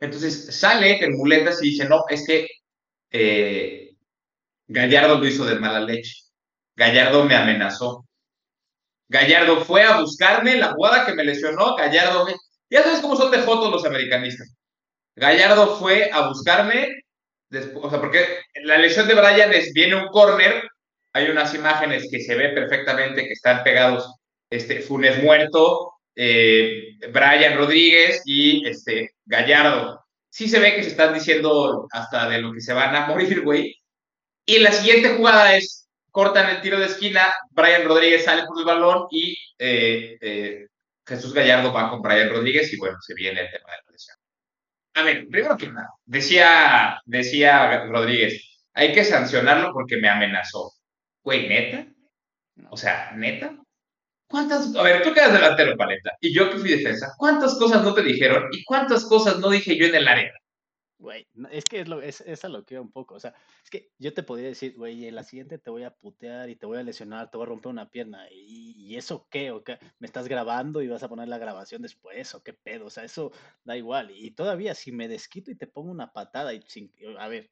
Entonces 0.00 0.54
sale 0.54 1.02
en 1.04 1.16
muletas 1.16 1.62
y 1.62 1.70
dice, 1.70 1.88
no, 1.88 2.04
es 2.08 2.26
que 2.26 2.48
eh, 3.10 3.81
Gallardo 4.68 5.18
lo 5.18 5.26
hizo 5.26 5.44
de 5.44 5.58
mala 5.58 5.80
leche. 5.80 6.14
Gallardo 6.76 7.24
me 7.24 7.34
amenazó. 7.34 8.06
Gallardo 9.08 9.64
fue 9.64 9.82
a 9.82 10.00
buscarme 10.00 10.56
la 10.56 10.72
jugada 10.72 11.04
que 11.04 11.14
me 11.14 11.24
lesionó. 11.24 11.76
Gallardo, 11.76 12.26
ya 12.70 12.82
sabes 12.82 13.00
cómo 13.00 13.16
son 13.16 13.30
de 13.30 13.38
fotos 13.38 13.70
los 13.70 13.84
americanistas. 13.84 14.54
Gallardo 15.14 15.76
fue 15.76 16.10
a 16.10 16.28
buscarme, 16.28 17.02
o 17.74 17.90
sea, 17.90 18.00
porque 18.00 18.26
la 18.64 18.78
lesión 18.78 19.06
de 19.06 19.14
Brian 19.14 19.52
es, 19.52 19.72
viene 19.74 19.96
un 19.96 20.08
corner, 20.08 20.62
hay 21.12 21.28
unas 21.28 21.54
imágenes 21.54 22.08
que 22.10 22.20
se 22.20 22.34
ve 22.34 22.48
perfectamente 22.50 23.26
que 23.26 23.32
están 23.32 23.62
pegados, 23.62 24.10
este, 24.50 24.80
Funes 24.80 25.22
muerto, 25.22 25.92
eh, 26.14 26.96
Brian 27.12 27.58
Rodríguez 27.58 28.22
y 28.24 28.66
este, 28.66 29.10
Gallardo. 29.26 30.02
Sí 30.30 30.48
se 30.48 30.58
ve 30.58 30.74
que 30.74 30.82
se 30.82 30.90
están 30.90 31.12
diciendo 31.12 31.86
hasta 31.92 32.28
de 32.30 32.38
lo 32.38 32.52
que 32.52 32.62
se 32.62 32.72
van 32.72 32.96
a 32.96 33.06
morir, 33.06 33.42
güey. 33.42 33.74
Y 34.44 34.58
la 34.58 34.72
siguiente 34.72 35.14
jugada 35.16 35.56
es, 35.56 35.88
cortan 36.10 36.50
el 36.50 36.60
tiro 36.60 36.78
de 36.78 36.86
esquina, 36.86 37.32
Brian 37.50 37.84
Rodríguez 37.84 38.24
sale 38.24 38.44
por 38.46 38.58
el 38.58 38.64
balón 38.64 39.06
y 39.10 39.36
eh, 39.58 40.18
eh, 40.20 40.66
Jesús 41.06 41.32
Gallardo 41.32 41.72
va 41.72 41.90
con 41.90 42.02
Brian 42.02 42.30
Rodríguez 42.30 42.72
y 42.72 42.78
bueno, 42.78 42.96
se 43.00 43.14
viene 43.14 43.40
el 43.40 43.50
tema 43.50 43.70
de 43.70 43.82
la 43.84 43.92
lesión. 43.92 44.16
A 44.94 45.02
ver, 45.04 45.28
primero 45.28 45.56
que 45.56 45.68
nada, 45.68 45.90
decía, 46.04 47.00
decía 47.06 47.86
Rodríguez, 47.86 48.52
hay 48.74 48.92
que 48.92 49.04
sancionarlo 49.04 49.72
porque 49.72 49.96
me 49.96 50.08
amenazó. 50.08 50.72
Güey, 51.22 51.48
neta. 51.48 51.86
O 52.70 52.76
sea, 52.76 53.12
neta. 53.12 53.56
¿Cuántas? 54.26 54.74
A 54.74 54.82
ver, 54.82 55.02
tú 55.02 55.12
quedas 55.12 55.32
delantero, 55.32 55.76
paleta, 55.76 56.10
y 56.20 56.34
yo 56.34 56.50
que 56.50 56.58
fui 56.58 56.70
defensa. 56.70 57.12
¿Cuántas 57.18 57.54
cosas 57.56 57.82
no 57.82 57.94
te 57.94 58.02
dijeron 58.02 58.48
y 58.50 58.64
cuántas 58.64 59.04
cosas 59.04 59.38
no 59.38 59.50
dije 59.50 59.76
yo 59.76 59.86
en 59.86 59.94
el 59.94 60.08
área? 60.08 60.32
Güey, 61.02 61.26
es 61.50 61.64
que 61.64 61.80
es, 61.80 61.88
lo, 61.88 62.00
es, 62.00 62.20
es 62.20 62.44
a 62.44 62.48
lo 62.48 62.64
que 62.64 62.78
un 62.78 62.92
poco. 62.92 63.16
O 63.16 63.20
sea, 63.20 63.34
es 63.64 63.70
que 63.70 63.90
yo 63.98 64.14
te 64.14 64.22
podría 64.22 64.46
decir, 64.46 64.76
güey, 64.76 65.08
en 65.08 65.16
la 65.16 65.24
siguiente 65.24 65.58
te 65.58 65.68
voy 65.68 65.82
a 65.82 65.96
putear 65.96 66.48
y 66.48 66.54
te 66.54 66.64
voy 66.64 66.78
a 66.78 66.84
lesionar, 66.84 67.28
te 67.28 67.36
voy 67.36 67.46
a 67.46 67.48
romper 67.48 67.70
una 67.70 67.90
pierna. 67.90 68.28
¿Y, 68.30 68.94
eso 68.94 69.26
qué? 69.28 69.50
¿O 69.50 69.64
qué? 69.64 69.80
¿Me 69.98 70.06
estás 70.06 70.28
grabando 70.28 70.80
y 70.80 70.86
vas 70.86 71.02
a 71.02 71.08
poner 71.08 71.26
la 71.26 71.38
grabación 71.38 71.82
después? 71.82 72.36
¿O 72.36 72.44
qué 72.44 72.52
pedo? 72.52 72.86
O 72.86 72.90
sea, 72.90 73.02
eso 73.02 73.32
da 73.64 73.76
igual. 73.76 74.12
Y 74.12 74.30
todavía, 74.30 74.76
si 74.76 74.92
me 74.92 75.08
desquito 75.08 75.50
y 75.50 75.56
te 75.56 75.66
pongo 75.66 75.90
una 75.90 76.12
patada 76.12 76.54
y, 76.54 76.62
sin, 76.68 76.92
a 77.18 77.26
ver, 77.26 77.50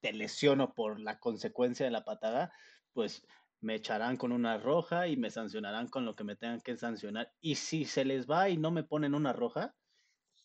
te 0.00 0.12
lesiono 0.12 0.72
por 0.72 1.00
la 1.00 1.18
consecuencia 1.18 1.84
de 1.84 1.90
la 1.90 2.04
patada, 2.04 2.52
pues 2.92 3.26
me 3.60 3.74
echarán 3.74 4.16
con 4.16 4.30
una 4.30 4.58
roja 4.58 5.08
y 5.08 5.16
me 5.16 5.30
sancionarán 5.30 5.88
con 5.88 6.04
lo 6.04 6.14
que 6.14 6.22
me 6.22 6.36
tengan 6.36 6.60
que 6.60 6.76
sancionar. 6.76 7.32
Y 7.40 7.56
si 7.56 7.84
se 7.84 8.04
les 8.04 8.30
va 8.30 8.48
y 8.48 8.56
no 8.56 8.70
me 8.70 8.84
ponen 8.84 9.16
una 9.16 9.32
roja, 9.32 9.74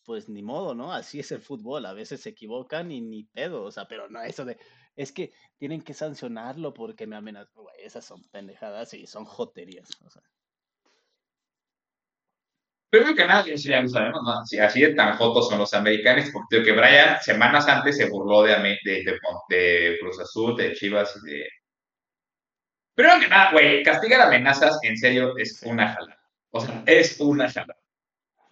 pues 0.06 0.28
ni 0.28 0.42
modo, 0.42 0.74
¿no? 0.74 0.92
Así 0.92 1.18
es 1.18 1.32
el 1.32 1.42
fútbol, 1.42 1.84
a 1.84 1.92
veces 1.92 2.20
se 2.20 2.30
equivocan 2.30 2.92
y 2.92 3.00
ni 3.00 3.24
pedo, 3.24 3.64
o 3.64 3.70
sea, 3.72 3.86
pero 3.86 4.08
no 4.08 4.22
eso 4.22 4.44
de, 4.44 4.56
es 4.94 5.12
que 5.12 5.32
tienen 5.58 5.82
que 5.82 5.92
sancionarlo 5.92 6.72
porque 6.72 7.06
me 7.06 7.16
amenazan, 7.16 7.52
güey, 7.54 7.76
esas 7.80 8.04
son 8.04 8.22
pendejadas 8.30 8.94
y 8.94 9.06
son 9.06 9.24
joterías, 9.24 9.90
o 10.04 10.08
sea. 10.08 10.22
Primero 12.88 13.16
que 13.16 13.26
nada, 13.26 13.44
ya 13.44 13.82
lo 13.82 13.88
sabemos, 13.88 14.22
¿no? 14.22 14.62
Así 14.64 14.80
de 14.80 14.94
tan 14.94 15.16
jotos 15.16 15.48
son 15.48 15.58
los 15.58 15.74
americanos, 15.74 16.30
porque 16.32 16.62
que 16.62 16.72
Brian 16.72 17.20
semanas 17.20 17.66
antes 17.66 17.96
se 17.96 18.08
burló 18.08 18.42
de, 18.42 18.54
de, 18.84 19.04
de, 19.04 19.18
de 19.48 19.98
Cruz 20.00 20.20
Azul, 20.20 20.56
de 20.56 20.72
Chivas 20.72 21.14
y 21.16 21.30
de... 21.30 21.48
Primero 22.94 23.20
que 23.20 23.28
nada, 23.28 23.52
güey, 23.52 23.82
castigar 23.82 24.22
amenazas, 24.22 24.78
en 24.82 24.96
serio, 24.96 25.36
es 25.36 25.60
una 25.64 25.92
jala. 25.94 26.18
O 26.50 26.60
sea, 26.60 26.84
es 26.86 27.20
una 27.20 27.50
jala. 27.50 27.76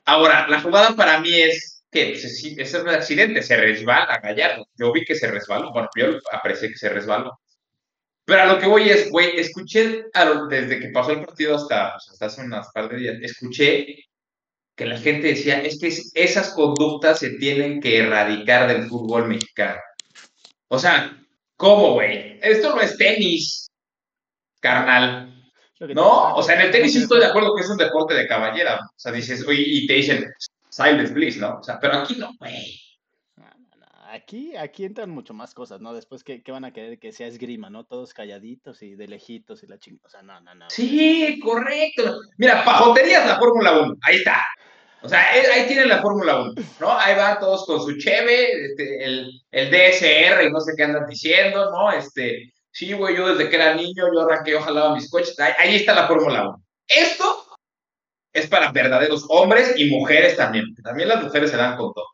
Ahora, 0.04 0.46
la 0.48 0.60
jugada 0.60 0.94
para 0.94 1.18
mí 1.20 1.32
es 1.32 1.84
que 1.90 2.12
es 2.12 2.74
un 2.74 2.88
accidente, 2.88 3.42
se 3.42 3.56
resbala 3.56 4.20
Gallardo. 4.22 4.66
Yo 4.76 4.92
vi 4.92 5.04
que 5.04 5.14
se 5.14 5.30
resbaló, 5.30 5.72
bueno, 5.72 5.88
yo 5.96 6.18
aprecié 6.32 6.68
que 6.70 6.76
se 6.76 6.88
resbaló. 6.88 7.38
Pero 8.24 8.42
a 8.42 8.46
lo 8.46 8.58
que 8.58 8.66
voy 8.66 8.88
es, 8.88 9.10
güey, 9.10 9.38
escuché 9.38 10.06
desde 10.48 10.80
que 10.80 10.88
pasó 10.88 11.12
el 11.12 11.24
partido 11.24 11.56
hasta, 11.56 11.92
pues, 11.92 12.08
hasta 12.10 12.26
hace 12.26 12.42
unas 12.42 12.68
par 12.72 12.88
de 12.88 12.96
días, 12.96 13.16
escuché 13.20 13.96
que 14.74 14.86
la 14.86 14.98
gente 14.98 15.28
decía, 15.28 15.60
es 15.60 15.78
que 15.78 15.92
esas 16.20 16.50
conductas 16.50 17.20
se 17.20 17.30
tienen 17.30 17.80
que 17.80 17.98
erradicar 17.98 18.66
del 18.66 18.88
fútbol 18.88 19.28
mexicano. 19.28 19.80
O 20.68 20.78
sea, 20.78 21.16
¿cómo, 21.56 21.92
güey? 21.92 22.40
Esto 22.42 22.74
no 22.74 22.80
es 22.80 22.96
tenis, 22.96 23.70
carnal. 24.60 25.33
¿No? 25.80 26.34
O 26.34 26.42
sea, 26.42 26.54
en 26.54 26.62
el 26.62 26.70
tenis 26.70 26.92
sí 26.92 27.02
estoy 27.02 27.20
de 27.20 27.26
acuerdo 27.26 27.54
que 27.54 27.62
es 27.62 27.70
un 27.70 27.76
deporte 27.76 28.14
de 28.14 28.28
caballera. 28.28 28.78
O 28.84 28.98
sea, 28.98 29.12
dices, 29.12 29.46
oye, 29.46 29.62
y 29.66 29.86
te 29.86 29.94
dicen, 29.94 30.32
silence, 30.68 31.12
please, 31.12 31.38
¿no? 31.38 31.58
O 31.58 31.62
sea, 31.62 31.78
pero 31.80 31.94
aquí 31.94 32.16
no, 32.16 32.30
güey. 32.38 32.80
Aquí, 34.10 34.54
aquí 34.54 34.84
entran 34.84 35.10
mucho 35.10 35.34
más 35.34 35.54
cosas, 35.54 35.80
¿no? 35.80 35.92
Después, 35.92 36.22
¿qué, 36.22 36.40
van 36.46 36.64
a 36.64 36.72
querer 36.72 37.00
que 37.00 37.10
sea 37.10 37.26
esgrima, 37.26 37.68
¿no? 37.68 37.82
Todos 37.82 38.14
calladitos 38.14 38.80
y 38.84 38.94
de 38.94 39.08
lejitos 39.08 39.64
y 39.64 39.66
la 39.66 39.78
chingada. 39.78 40.06
O 40.06 40.08
sea, 40.08 40.22
no, 40.22 40.40
no, 40.40 40.54
no. 40.54 40.70
Sí, 40.70 41.40
correcto. 41.42 42.20
Mira, 42.38 42.64
pajoterías 42.64 43.26
la 43.26 43.40
Fórmula 43.40 43.80
1. 43.80 43.96
Ahí 44.02 44.16
está. 44.16 44.40
O 45.02 45.08
sea, 45.08 45.20
ahí 45.20 45.66
tienen 45.66 45.88
la 45.88 46.00
Fórmula 46.00 46.40
1, 46.42 46.54
¿no? 46.80 46.98
Ahí 46.98 47.16
van 47.16 47.40
todos 47.40 47.66
con 47.66 47.78
su 47.82 47.98
cheve, 47.98 48.66
este, 48.66 49.04
el, 49.04 49.42
el 49.50 49.70
DSR 49.70 50.44
y 50.44 50.50
no 50.50 50.60
sé 50.60 50.72
qué 50.76 50.84
andan 50.84 51.06
diciendo, 51.06 51.70
¿no? 51.72 51.90
Este, 51.90 52.52
Sí, 52.74 52.92
güey, 52.92 53.16
yo 53.16 53.28
desde 53.28 53.48
que 53.48 53.54
era 53.54 53.76
niño, 53.76 54.12
yo 54.12 54.22
arranqué, 54.22 54.56
ojalá 54.56 54.92
mis 54.92 55.08
coches. 55.08 55.38
Ahí, 55.38 55.76
está 55.76 55.94
la 55.94 56.08
Fórmula 56.08 56.48
1. 56.48 56.64
Esto 56.88 57.46
es 58.32 58.48
para 58.48 58.72
verdaderos 58.72 59.24
hombres 59.28 59.74
y 59.76 59.90
mujeres 59.90 60.36
también. 60.36 60.74
También 60.82 61.08
las 61.08 61.22
mujeres 61.22 61.52
se 61.52 61.56
dan 61.56 61.76
con 61.76 61.94
todo. 61.94 62.04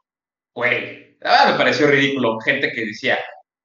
Güey, 0.55 1.17
me 1.19 1.55
pareció 1.57 1.87
ridículo. 1.87 2.38
Gente 2.40 2.73
que 2.73 2.85
decía, 2.85 3.19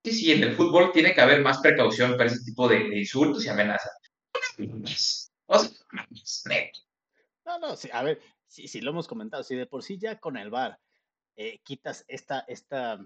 sí, 0.05 0.13
sí, 0.13 0.31
en 0.31 0.43
el 0.43 0.55
fútbol 0.55 0.93
tiene 0.93 1.13
que 1.13 1.19
haber 1.19 1.41
más 1.41 1.57
precaución 1.57 2.15
para 2.15 2.27
ese 2.27 2.45
tipo 2.45 2.65
de, 2.69 2.97
insultos 2.97 3.43
y 3.43 3.49
amenazas. 3.49 3.91
O 5.47 5.59
sea, 5.59 5.71
no, 7.45 7.59
no, 7.59 7.75
sí, 7.75 7.89
a 7.91 8.03
ver, 8.03 8.21
sí, 8.47 8.69
sí, 8.69 8.79
lo 8.79 8.91
hemos 8.91 9.09
comentado. 9.09 9.43
Si 9.43 9.53
de 9.53 9.65
por 9.65 9.83
sí 9.83 9.97
ya 9.97 10.17
con 10.17 10.37
el 10.37 10.49
VAR 10.49 10.79
eh, 11.35 11.59
quitas 11.61 12.05
esta, 12.07 12.45
esta 12.47 13.05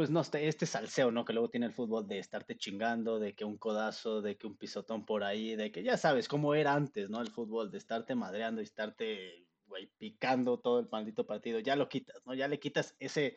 pues 0.00 0.08
no, 0.08 0.22
este, 0.32 0.64
salseo, 0.64 1.10
¿no? 1.10 1.26
Que 1.26 1.34
luego 1.34 1.50
tiene 1.50 1.66
el 1.66 1.74
fútbol 1.74 2.08
de 2.08 2.18
estarte 2.18 2.56
chingando, 2.56 3.18
de 3.18 3.34
que 3.34 3.44
un 3.44 3.58
codazo, 3.58 4.22
de 4.22 4.38
que 4.38 4.46
un 4.46 4.56
pisotón 4.56 5.04
por 5.04 5.22
ahí, 5.24 5.56
de 5.56 5.70
que 5.70 5.82
ya 5.82 5.98
sabes 5.98 6.26
cómo 6.26 6.54
era 6.54 6.72
antes, 6.72 7.10
¿no? 7.10 7.20
El 7.20 7.28
fútbol, 7.28 7.70
de 7.70 7.76
estarte 7.76 8.14
madreando 8.14 8.62
y 8.62 8.64
estarte, 8.64 9.46
güey, 9.66 9.90
picando 9.98 10.58
todo 10.58 10.78
el 10.78 10.88
maldito 10.90 11.26
partido, 11.26 11.58
ya 11.58 11.76
lo 11.76 11.90
quitas, 11.90 12.16
¿no? 12.24 12.32
Ya 12.32 12.48
le 12.48 12.58
quitas 12.58 12.96
ese, 12.98 13.36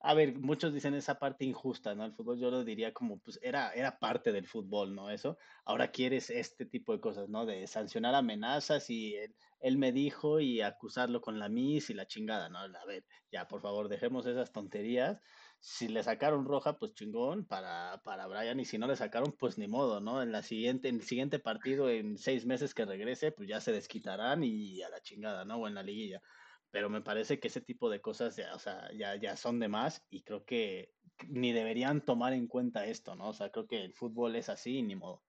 a 0.00 0.14
ver, 0.14 0.38
muchos 0.38 0.74
dicen 0.74 0.94
esa 0.94 1.18
parte 1.18 1.44
injusta, 1.44 1.94
¿no? 1.94 2.04
El 2.04 2.14
fútbol 2.14 2.38
yo 2.40 2.50
lo 2.50 2.64
diría 2.64 2.92
como, 2.92 3.18
pues 3.18 3.38
era, 3.42 3.72
era 3.72 3.98
parte 4.00 4.32
del 4.32 4.48
fútbol, 4.48 4.94
¿no? 4.94 5.10
Eso. 5.10 5.38
Ahora 5.64 5.92
quieres 5.92 6.28
este 6.30 6.66
tipo 6.66 6.92
de 6.92 7.00
cosas, 7.00 7.28
¿no? 7.28 7.46
De 7.46 7.66
sancionar 7.66 8.14
amenazas 8.14 8.90
y 8.90 9.14
él, 9.14 9.36
él 9.60 9.78
me 9.78 9.92
dijo 9.92 10.40
y 10.40 10.60
acusarlo 10.60 11.20
con 11.20 11.38
la 11.38 11.48
mis 11.48 11.88
y 11.90 11.94
la 11.94 12.06
chingada, 12.06 12.48
¿no? 12.48 12.58
A 12.58 12.84
ver, 12.86 13.04
ya, 13.30 13.46
por 13.46 13.60
favor, 13.60 13.88
dejemos 13.88 14.26
esas 14.26 14.50
tonterías 14.50 15.20
si 15.64 15.86
le 15.86 16.02
sacaron 16.02 16.44
roja, 16.44 16.76
pues 16.76 16.92
chingón 16.92 17.44
para, 17.44 18.02
para 18.02 18.26
Brian, 18.26 18.58
y 18.58 18.64
si 18.64 18.78
no 18.78 18.88
le 18.88 18.96
sacaron, 18.96 19.30
pues 19.38 19.58
ni 19.58 19.68
modo, 19.68 20.00
¿no? 20.00 20.20
En 20.20 20.32
la 20.32 20.42
siguiente, 20.42 20.88
en 20.88 20.96
el 20.96 21.02
siguiente 21.02 21.38
partido, 21.38 21.88
en 21.88 22.18
seis 22.18 22.44
meses 22.44 22.74
que 22.74 22.84
regrese, 22.84 23.30
pues 23.30 23.48
ya 23.48 23.60
se 23.60 23.70
desquitarán 23.70 24.42
y 24.42 24.82
a 24.82 24.88
la 24.88 25.00
chingada, 25.00 25.44
¿no? 25.44 25.58
O 25.58 25.68
en 25.68 25.74
la 25.74 25.84
liguilla. 25.84 26.20
Pero 26.72 26.90
me 26.90 27.00
parece 27.00 27.38
que 27.38 27.46
ese 27.46 27.60
tipo 27.60 27.90
de 27.90 28.00
cosas 28.00 28.34
ya, 28.34 28.52
o 28.56 28.58
sea, 28.58 28.90
ya, 28.92 29.14
ya 29.14 29.36
son 29.36 29.60
de 29.60 29.68
más 29.68 30.04
y 30.10 30.24
creo 30.24 30.44
que 30.44 30.90
ni 31.28 31.52
deberían 31.52 32.04
tomar 32.04 32.32
en 32.32 32.48
cuenta 32.48 32.84
esto, 32.86 33.14
¿no? 33.14 33.28
O 33.28 33.32
sea, 33.32 33.50
creo 33.50 33.68
que 33.68 33.84
el 33.84 33.94
fútbol 33.94 34.34
es 34.34 34.48
así 34.48 34.82
ni 34.82 34.96
modo. 34.96 35.22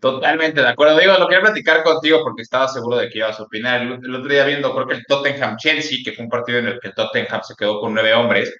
Totalmente 0.00 0.62
de 0.62 0.68
acuerdo. 0.68 0.98
Digo, 0.98 1.12
lo 1.18 1.28
quería 1.28 1.42
platicar 1.42 1.82
contigo 1.82 2.20
porque 2.22 2.42
estaba 2.42 2.68
seguro 2.68 2.96
de 2.96 3.10
que 3.10 3.18
ibas 3.18 3.38
a 3.38 3.42
opinar. 3.42 3.82
El, 3.82 4.14
otro 4.14 4.32
día 4.32 4.44
viendo, 4.46 4.74
creo 4.74 4.86
que 4.86 4.94
el 4.94 5.04
Tottenham-Chelsea, 5.06 5.98
que 6.04 6.12
fue 6.12 6.24
un 6.24 6.30
partido 6.30 6.58
en 6.58 6.68
el 6.68 6.80
que 6.80 6.90
Tottenham 6.92 7.42
se 7.42 7.54
quedó 7.54 7.80
con 7.80 7.92
nueve 7.92 8.14
hombres, 8.14 8.50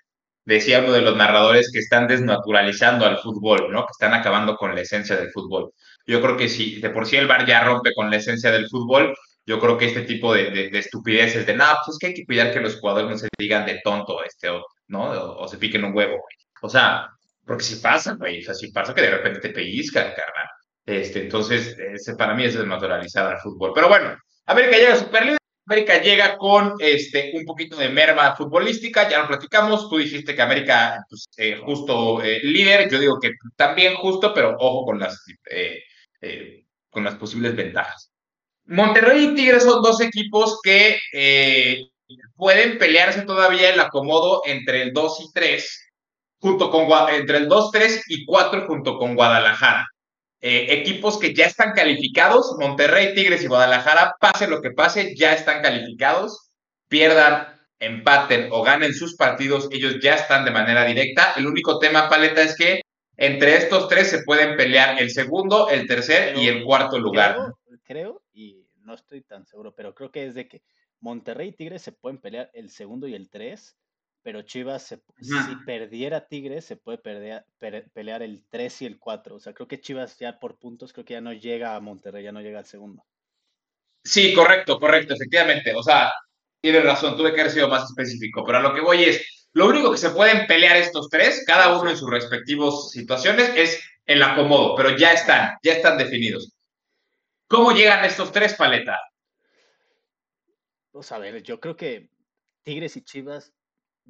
decía 0.45 0.81
uno 0.81 0.93
de 0.93 1.01
los 1.01 1.17
narradores 1.17 1.71
que 1.73 1.79
están 1.79 2.07
desnaturalizando 2.09 3.07
al 3.07 3.19
fútbol, 3.19 3.73
¿no? 3.73 3.87
Que 3.87 3.93
están 3.93 4.13
acabando 4.15 4.57
con 4.57 4.75
la 4.75 4.83
esencia 4.83 5.17
del 5.17 5.31
fútbol. 5.31 5.73
Yo 6.07 6.21
creo 6.21 6.37
que 6.37 6.49
si 6.49 6.81
de 6.81 6.91
por 6.91 7.07
sí 7.07 7.17
el 7.17 7.27
bar 7.27 7.47
ya 7.47 7.65
rompe 7.65 7.93
con 7.95 8.11
la 8.11 8.17
esencia 8.17 8.51
del 8.51 8.69
fútbol, 8.69 9.15
yo 9.47 9.59
creo 9.59 9.79
que 9.79 9.87
este 9.87 10.03
tipo 10.03 10.35
de, 10.35 10.51
de, 10.51 10.79
estupideces 10.79 11.47
de, 11.47 11.55
no, 11.55 11.65
pues 11.85 11.95
es 11.95 11.99
que 11.99 12.07
hay 12.09 12.15
que 12.15 12.25
cuidar 12.27 12.53
que 12.53 12.61
los 12.61 12.79
jugadores 12.79 13.11
no 13.11 13.19
se 13.19 13.29
digan 13.39 13.67
de 13.67 13.81
tonto, 13.83 14.23
este, 14.25 14.49
¿no? 14.89 15.11
O, 15.39 15.49
se 15.49 15.59
piquen 15.59 15.85
un 15.85 15.97
huevo, 15.97 16.23
O 16.63 16.69
sea, 16.69 17.09
porque 17.47 17.65
si 17.65 17.77
pasa, 17.77 18.15
güey, 18.15 18.41
o 18.41 18.43
sea, 18.43 18.55
si 18.55 18.71
pasa 18.71 18.95
que 18.95 19.03
de 19.03 19.11
repente 19.11 19.41
te 19.41 19.51
pellizcan, 19.51 20.13
carnal. 20.15 20.49
Este, 20.91 21.21
entonces, 21.21 21.77
para 22.19 22.35
mí 22.35 22.45
es 22.45 22.55
desnaturalizar 22.55 23.33
al 23.33 23.41
fútbol. 23.41 23.71
Pero 23.73 23.89
bueno, 23.89 24.17
América 24.47 24.77
llega 24.77 24.95
a 24.95 24.97
Superliga. 24.97 25.37
América 25.67 26.03
llega 26.03 26.37
con 26.37 26.75
este, 26.81 27.31
un 27.35 27.45
poquito 27.45 27.77
de 27.77 27.91
merma 27.91 28.35
futbolística, 28.35 29.09
ya 29.09 29.21
lo 29.21 29.29
platicamos, 29.29 29.89
tú 29.89 29.99
dijiste 29.99 30.35
que 30.35 30.43
América 30.43 31.05
pues, 31.09 31.29
eh, 31.37 31.61
justo 31.63 32.21
eh, 32.25 32.41
líder, 32.43 32.91
yo 32.91 32.99
digo 32.99 33.21
que 33.21 33.31
también 33.55 33.95
justo, 33.95 34.35
pero 34.35 34.57
ojo 34.59 34.87
con 34.87 34.99
las, 34.99 35.25
eh, 35.49 36.65
con 36.89 37.05
las 37.05 37.15
posibles 37.15 37.55
ventajas. 37.55 38.11
Monterrey 38.65 39.27
y 39.27 39.35
Tigres 39.37 39.63
son 39.63 39.81
dos 39.81 40.01
equipos 40.01 40.59
que 40.61 40.99
pueden 42.35 42.77
pelearse 42.77 43.23
todavía 43.23 43.73
el 43.73 43.79
acomodo 43.79 44.43
entre 44.47 44.83
el 44.83 44.93
2 44.93 45.21
y 45.21 45.33
3, 45.33 45.93
junto 46.41 46.69
con, 46.69 46.89
entre 47.15 47.37
el 47.39 47.49
2, 47.49 47.71
3 47.71 48.05
y 48.09 48.25
4 48.25 48.67
junto 48.67 48.99
con 48.99 49.15
Guadalajara. 49.15 49.87
Eh, 50.43 50.67
equipos 50.71 51.19
que 51.19 51.35
ya 51.35 51.47
están 51.47 51.73
calificados, 51.73 52.57
Monterrey, 52.59 53.15
Tigres 53.15 53.43
y 53.43 53.47
Guadalajara, 53.47 54.15
pase 54.19 54.47
lo 54.47 54.63
que 54.63 54.71
pase, 54.71 55.15
ya 55.15 55.35
están 55.35 55.61
calificados, 55.61 56.51
pierdan, 56.89 57.61
empaten 57.79 58.49
o 58.51 58.63
ganen 58.63 58.95
sus 58.95 59.17
partidos, 59.17 59.69
ellos 59.71 59.97
ya 60.03 60.15
están 60.15 60.45
de 60.45 60.51
manera 60.51 60.85
directa. 60.85 61.35
El 61.37 61.47
único 61.47 61.79
tema, 61.79 62.09
Paleta, 62.09 62.43
es 62.43 62.57
que 62.57 62.81
entre 63.19 63.57
estos 63.57 63.89
tres 63.89 64.09
se 64.09 64.23
pueden 64.23 64.57
pelear 64.57 65.01
el 65.01 65.11
segundo, 65.11 65.69
el 65.69 65.87
tercer 65.87 66.39
y 66.39 66.49
el 66.49 66.65
cuarto 66.65 66.99
lugar. 66.99 67.37
Creo, 67.85 68.23
y 68.33 68.67
no 68.77 68.95
estoy 68.95 69.21
tan 69.21 69.45
seguro, 69.47 69.75
pero 69.75 69.95
creo 69.95 70.11
que 70.11 70.25
es 70.25 70.35
de 70.35 70.49
que 70.49 70.63
Monterrey 71.01 71.49
y 71.49 71.53
Tigres 71.53 71.83
se 71.83 71.93
pueden 71.93 72.19
pelear 72.19 72.51
el 72.55 72.71
segundo 72.71 73.07
y 73.09 73.15
el 73.15 73.29
tres, 73.29 73.77
pero 74.23 74.43
Chivas, 74.43 74.87
si 74.87 75.57
perdiera 75.65 76.27
Tigres, 76.27 76.65
se 76.65 76.77
puede 76.77 76.99
perder, 76.99 77.45
pelear 77.93 78.23
el 78.23 78.45
3 78.51 78.83
y 78.83 78.87
el 78.87 78.99
4. 78.99 79.37
O 79.37 79.41
sea, 79.41 79.55
creo 79.55 79.67
que 79.67 79.81
Chivas 79.81 80.19
ya 80.19 80.39
por 80.39 80.59
puntos, 80.59 80.93
creo 80.93 81.05
que 81.05 81.15
ya 81.15 81.21
no 81.21 81.33
llega 81.33 81.75
a 81.75 81.81
Monterrey, 81.81 82.25
ya 82.25 82.33
no 82.33 82.43
llega 82.43 82.59
al 82.59 82.67
segundo. 82.67 83.05
Sí, 84.05 84.35
correcto, 84.35 84.79
correcto, 84.79 85.15
efectivamente. 85.15 85.75
O 85.75 85.83
sea, 85.83 86.13
tienes 86.61 86.85
razón, 86.85 87.17
tuve 87.17 87.33
que 87.33 87.41
haber 87.41 87.53
sido 87.53 87.69
más 87.69 87.85
específico, 87.85 88.45
pero 88.45 88.59
a 88.59 88.63
lo 88.63 88.75
que 88.75 88.81
voy 88.81 89.05
es, 89.05 89.49
lo 89.53 89.67
único 89.67 89.91
que 89.91 89.99
se 89.99 90.11
pueden 90.11 90.47
pelear 90.47 90.77
estos 90.77 91.09
tres, 91.09 91.45
cada 91.47 91.79
uno 91.79 91.91
en 91.91 91.97
sus 91.97 92.11
respectivas 92.11 92.91
situaciones, 92.91 93.51
es 93.57 93.83
el 94.07 94.23
acomodo, 94.23 94.75
pero 94.77 94.97
ya 94.97 95.13
están, 95.13 95.57
ya 95.63 95.73
están 95.73 95.97
definidos. 95.97 96.53
¿Cómo 97.49 97.73
llegan 97.73 98.05
estos 98.05 98.33
tres, 98.33 98.55
Paleta? 98.55 98.99
Pues 100.93 101.11
a 101.13 101.19
ver, 101.19 101.43
yo 101.43 101.59
creo 101.61 101.77
que 101.77 102.11
Tigres 102.63 102.97
y 102.97 103.03
Chivas 103.03 103.53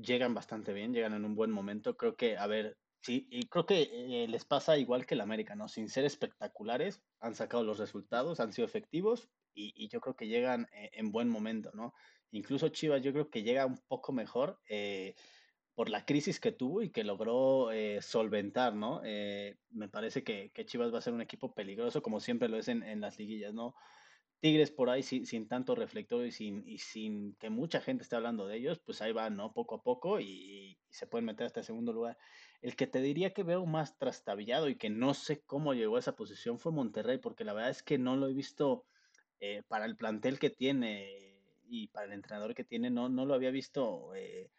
llegan 0.00 0.34
bastante 0.34 0.72
bien, 0.72 0.92
llegan 0.92 1.14
en 1.14 1.24
un 1.24 1.34
buen 1.34 1.50
momento. 1.50 1.96
Creo 1.96 2.16
que, 2.16 2.36
a 2.36 2.46
ver, 2.46 2.76
sí, 3.00 3.26
y 3.30 3.46
creo 3.46 3.66
que 3.66 3.90
eh, 3.92 4.28
les 4.28 4.44
pasa 4.44 4.78
igual 4.78 5.06
que 5.06 5.14
el 5.14 5.20
América, 5.20 5.54
¿no? 5.54 5.68
Sin 5.68 5.88
ser 5.88 6.04
espectaculares, 6.04 7.02
han 7.20 7.34
sacado 7.34 7.64
los 7.64 7.78
resultados, 7.78 8.40
han 8.40 8.52
sido 8.52 8.66
efectivos 8.66 9.28
y, 9.54 9.88
yo 9.88 10.00
creo 10.00 10.14
que 10.16 10.28
llegan 10.28 10.68
eh, 10.72 10.90
en 10.94 11.12
buen 11.12 11.28
momento, 11.28 11.70
¿no? 11.74 11.92
Incluso 12.30 12.68
Chivas 12.68 13.02
yo 13.02 13.12
creo 13.12 13.30
que 13.30 13.42
llega 13.42 13.66
un 13.66 13.78
poco 13.88 14.12
mejor 14.12 14.60
eh, 14.68 15.14
por 15.74 15.90
la 15.90 16.04
crisis 16.04 16.38
que 16.38 16.52
tuvo 16.52 16.82
y 16.82 16.90
que 16.90 17.04
logró 17.04 17.70
solventar, 18.02 18.74
¿no? 18.74 19.00
me 19.02 19.88
parece 19.88 20.22
que, 20.22 20.52
Chivas 20.66 20.92
va 20.92 20.98
a 20.98 21.00
ser 21.00 21.14
un 21.14 21.22
equipo 21.22 21.54
peligroso, 21.54 22.02
como 22.02 22.20
siempre 22.20 22.48
lo 22.48 22.58
es 22.58 22.68
en, 22.68 22.82
en 22.82 23.00
las 23.00 23.18
liguillas, 23.18 23.54
¿no? 23.54 23.74
Tigres 24.40 24.70
por 24.70 24.88
ahí 24.88 25.02
sin, 25.02 25.26
sin 25.26 25.46
tanto 25.48 25.74
reflector 25.74 26.26
y 26.26 26.32
sin, 26.78 27.34
que 27.34 27.50
mucha 27.50 27.80
gente 27.80 28.02
esté 28.02 28.16
hablando 28.16 28.46
de 28.46 28.56
ellos, 28.56 28.80
pues 28.80 29.02
ahí 29.02 29.12
van, 29.12 29.36
¿no? 29.36 29.52
Poco 29.52 29.76
a 29.76 29.82
poco 29.82 30.20
y, 30.20 30.78
se 30.88 31.06
pueden 31.06 31.26
meter 31.26 31.46
hasta 31.46 31.60
el 31.60 31.66
segundo 31.66 31.92
lugar. 31.92 32.18
El 32.62 32.74
que 32.74 32.86
te 32.86 33.00
diría 33.00 33.32
que 33.32 33.42
veo 33.42 33.64
más 33.66 33.96
trastabillado 33.98 34.68
y 34.68 34.76
que 34.76 34.90
no 34.90 35.14
sé 35.14 35.42
cómo 35.42 35.74
llegó 35.74 35.96
a 35.96 36.00
esa 36.00 36.16
posición 36.16 36.58
fue 36.58 36.72
Monterrey, 36.72 37.18
porque 37.18 37.44
la 37.44 37.52
verdad 37.52 37.70
es 37.70 37.82
que 37.82 37.98
no 37.98 38.16
lo 38.16 38.28
he 38.28 38.34
visto 38.34 38.84
eh, 39.40 39.62
para 39.68 39.84
el 39.84 39.96
plantel 39.96 40.38
que 40.38 40.50
tiene 40.50 41.38
y 41.68 41.88
para 41.88 42.06
el 42.06 42.12
entrenador 42.12 42.54
que 42.54 42.64
tiene, 42.64 42.90
no, 42.90 43.08
no 43.08 43.26
lo 43.26 43.34
había 43.34 43.50
visto 43.50 44.14
eh, 44.14 44.50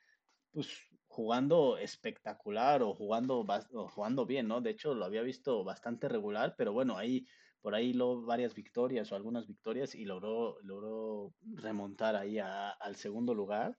pues 0.52 0.70
jugando 1.08 1.78
espectacular 1.78 2.82
o 2.84 2.94
jugando, 2.94 3.46
o 3.74 3.88
jugando 3.90 4.26
bien, 4.26 4.48
¿no? 4.48 4.62
De 4.62 4.70
hecho, 4.70 4.94
lo 4.94 5.06
había 5.06 5.22
visto 5.22 5.64
bastante 5.64 6.08
regular, 6.08 6.56
pero 6.58 6.72
bueno, 6.72 6.98
ahí 6.98 7.26
por 7.62 7.75
ahí 7.75 7.94
lo, 7.94 8.22
varias 8.22 8.53
victorias 8.56 9.12
o 9.12 9.15
algunas 9.15 9.48
victorias 9.48 9.96
y 9.96 10.06
logró, 10.06 10.58
logró 10.63 11.34
remontar 11.56 12.15
ahí 12.15 12.39
al 12.39 12.96
segundo 12.96 13.34
lugar. 13.34 13.77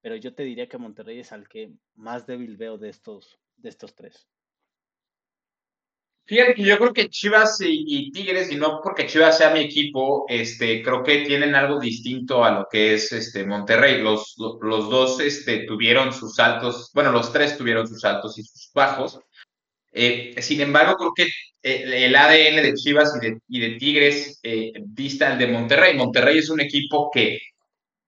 Pero 0.00 0.16
yo 0.16 0.34
te 0.34 0.42
diría 0.42 0.68
que 0.68 0.78
Monterrey 0.78 1.20
es 1.20 1.32
al 1.32 1.48
que 1.48 1.72
más 1.94 2.26
débil 2.26 2.56
veo 2.56 2.76
de 2.78 2.88
estos, 2.88 3.38
de 3.56 3.68
estos 3.68 3.94
tres. 3.94 4.26
Fíjate 6.24 6.54
que 6.54 6.62
yo 6.62 6.78
creo 6.78 6.92
que 6.92 7.10
Chivas 7.10 7.58
y, 7.60 8.10
Tigres, 8.12 8.50
y 8.52 8.56
no 8.56 8.80
porque 8.82 9.06
Chivas 9.06 9.38
sea 9.38 9.50
mi 9.50 9.60
equipo, 9.60 10.24
este, 10.28 10.82
creo 10.82 11.02
que 11.02 11.24
tienen 11.24 11.54
algo 11.54 11.80
distinto 11.80 12.44
a 12.44 12.52
lo 12.52 12.66
que 12.70 12.94
es 12.94 13.12
este, 13.12 13.44
Monterrey. 13.44 14.00
Los, 14.00 14.36
los 14.38 14.88
dos 14.88 15.20
este, 15.20 15.64
tuvieron 15.66 16.12
sus 16.12 16.38
altos, 16.38 16.90
bueno, 16.94 17.10
los 17.10 17.32
tres 17.32 17.58
tuvieron 17.58 17.88
sus 17.88 18.04
altos 18.04 18.38
y 18.38 18.44
sus 18.44 18.70
bajos. 18.72 19.20
Eh, 19.92 20.34
sin 20.40 20.60
embargo, 20.60 20.96
creo 20.96 21.12
que 21.14 21.24
eh, 21.62 22.06
el 22.06 22.16
ADN 22.16 22.62
de 22.62 22.74
Chivas 22.74 23.12
y 23.48 23.60
de, 23.60 23.78
Tigres 23.78 24.40
eh, 24.42 24.72
dista 24.84 25.32
el 25.32 25.38
de 25.38 25.46
Monterrey. 25.48 25.96
Monterrey 25.96 26.38
es 26.38 26.50
un 26.50 26.60
equipo 26.60 27.10
que 27.12 27.38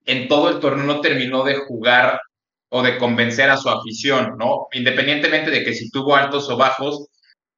en 0.05 0.27
todo 0.27 0.49
el 0.49 0.59
torneo 0.59 0.85
no 0.85 1.01
terminó 1.01 1.43
de 1.43 1.55
jugar 1.55 2.19
o 2.69 2.83
de 2.83 2.97
convencer 2.97 3.49
a 3.49 3.57
su 3.57 3.69
afición, 3.69 4.35
¿no? 4.37 4.67
Independientemente 4.73 5.51
de 5.51 5.63
que 5.63 5.73
si 5.73 5.89
tuvo 5.91 6.15
altos 6.15 6.49
o 6.49 6.57
bajos, 6.57 7.07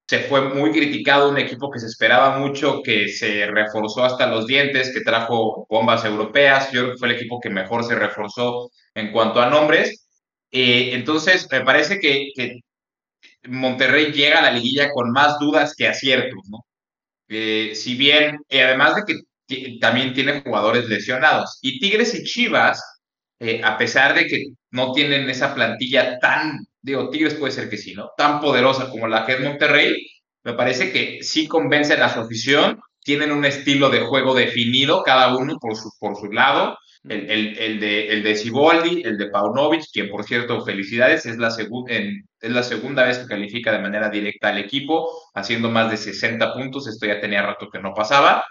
se 0.08 0.20
fue 0.20 0.42
muy 0.54 0.72
criticado, 0.72 1.30
un 1.30 1.38
equipo 1.38 1.70
que 1.72 1.80
se 1.80 1.88
esperaba 1.88 2.38
mucho, 2.40 2.82
que 2.84 3.10
se 3.10 3.48
reforzó 3.48 4.06
hasta 4.06 4.28
los 4.28 4.48
dientes, 4.48 4.94
que 4.94 5.02
trajo 5.02 5.66
bombas 5.70 6.06
europeas, 6.06 6.72
yo 6.72 6.82
creo 6.82 6.94
que 6.94 7.00
fue 7.00 7.10
el 7.10 7.16
equipo 7.16 7.40
que 7.42 7.50
mejor 7.50 7.84
se 7.84 7.96
reforzó 7.96 8.72
en 8.96 9.12
cuanto 9.12 9.42
a 9.42 9.50
nombres. 9.50 10.08
Eh, 10.52 10.92
entonces, 10.94 11.48
me 11.52 11.62
parece 11.62 12.00
que 12.00 12.32
Monterrey 13.48 14.12
llega 14.12 14.39
a 14.39 14.42
la 14.44 14.51
liguilla 14.51 14.92
con 14.92 15.12
más 15.12 15.39
dudas 15.39 15.75
que 15.75 15.88
aciertos, 15.88 16.42
¿no? 16.50 16.66
Eh, 17.30 17.74
si 17.75 17.96
bien, 17.96 18.39
eh, 18.50 18.63
además 18.63 18.95
de 18.95 19.04
que 19.48 19.80
también 19.80 20.13
tiene 20.13 20.41
jugadores 20.41 20.88
lesionados. 20.89 21.60
Y 21.62 21.80
Tigres 21.80 22.13
y 22.15 22.24
Chivas, 22.24 22.82
eh, 23.39 23.62
a 23.63 23.78
pesar 23.78 24.15
de 24.15 24.28
que 24.28 24.45
no 24.72 24.91
tienen 24.93 25.30
esa 25.30 25.54
plantilla 25.56 26.19
tan, 26.19 26.60
digo, 26.82 27.10
Tigres 27.10 27.36
puede 27.36 27.54
ser 27.54 27.69
que 27.69 27.78
sí, 27.78 27.93
¿no? 27.93 28.12
Tan 28.17 28.41
poderosa 28.41 28.89
como 28.89 29.08
la 29.08 29.26
que 29.26 29.34
es 29.34 29.41
Monterrey, 29.41 29.95
me 30.43 30.54
parece 30.54 30.91
que 30.91 31.24
sí 31.24 31.48
convencen 31.48 32.02
a 32.02 32.13
su 32.13 32.22
afición, 32.22 32.80
tienen 33.04 33.32
un 33.32 33.45
estilo 33.45 33.89
de 33.89 34.02
juego 34.02 34.34
definido, 34.36 35.04
cada 35.04 35.36
uno 35.36 35.58
por 35.60 35.76
su, 35.76 35.91
por 36.00 36.17
su 36.17 36.32
lado, 36.32 36.78
el, 37.10 37.30
el, 37.30 37.58
el, 37.58 37.80
de, 37.80 38.10
el 38.10 38.24
de 38.24 38.36
Ciboldi, 38.36 39.02
el 39.04 39.17
de 39.17 39.30
Paunovic, 39.30 39.86
quien 39.91 40.10
por 40.10 40.24
cierto, 40.24 40.63
felicidades, 40.63 41.26
es 41.26 41.38
la, 41.38 41.50
es 41.50 42.52
la 42.52 42.63
segunda 42.63 43.04
vez 43.04 43.20
que 43.20 43.28
califica 43.28 43.72
de 43.72 43.80
manera 43.80 44.10
directa 44.10 44.50
al 44.50 44.58
equipo, 44.58 45.10
haciendo 45.34 45.70
más 45.70 45.89
de 45.91 45.98
60 45.98 46.54
puntos, 46.54 46.88
esto 46.88 47.06
ya 47.06 47.20
tenía 47.20 47.41
rato 47.41 47.70
que 47.70 47.80
no 47.80 47.93
pasaba. 47.93 48.43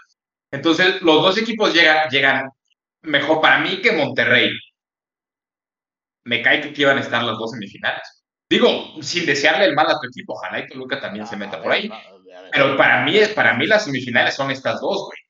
Entonces, 0.51 1.01
los 1.01 1.21
dos 1.21 1.37
equipos 1.37 1.73
llegan, 1.73 2.09
llegan 2.09 2.49
mejor 3.01 3.41
para 3.41 3.59
mí 3.59 3.81
que 3.81 3.91
Monterrey. 3.91 4.51
Me 6.25 6.41
cae 6.41 6.61
que 6.61 6.69
aquí 6.69 6.83
a 6.83 6.93
estar 6.99 7.23
las 7.23 7.37
dos 7.37 7.51
semifinales. 7.51 8.23
Digo, 8.49 9.01
sin 9.01 9.25
desearle 9.25 9.65
el 9.65 9.75
mal 9.75 9.87
a 9.87 9.99
tu 9.99 10.07
equipo, 10.07 10.33
ojalá 10.33 10.59
y 10.59 10.67
Toluca 10.67 10.99
también 10.99 11.27
se 11.27 11.35
meta 11.35 11.61
por 11.61 11.71
ahí. 11.71 11.89
Pero 12.51 12.77
para 12.77 13.03
mí, 13.03 13.19
para 13.35 13.53
mí 13.53 13.65
las 13.65 13.85
semifinales 13.85 14.35
son 14.35 14.51
estas 14.51 14.79
dos, 14.79 15.05
güey. 15.05 15.26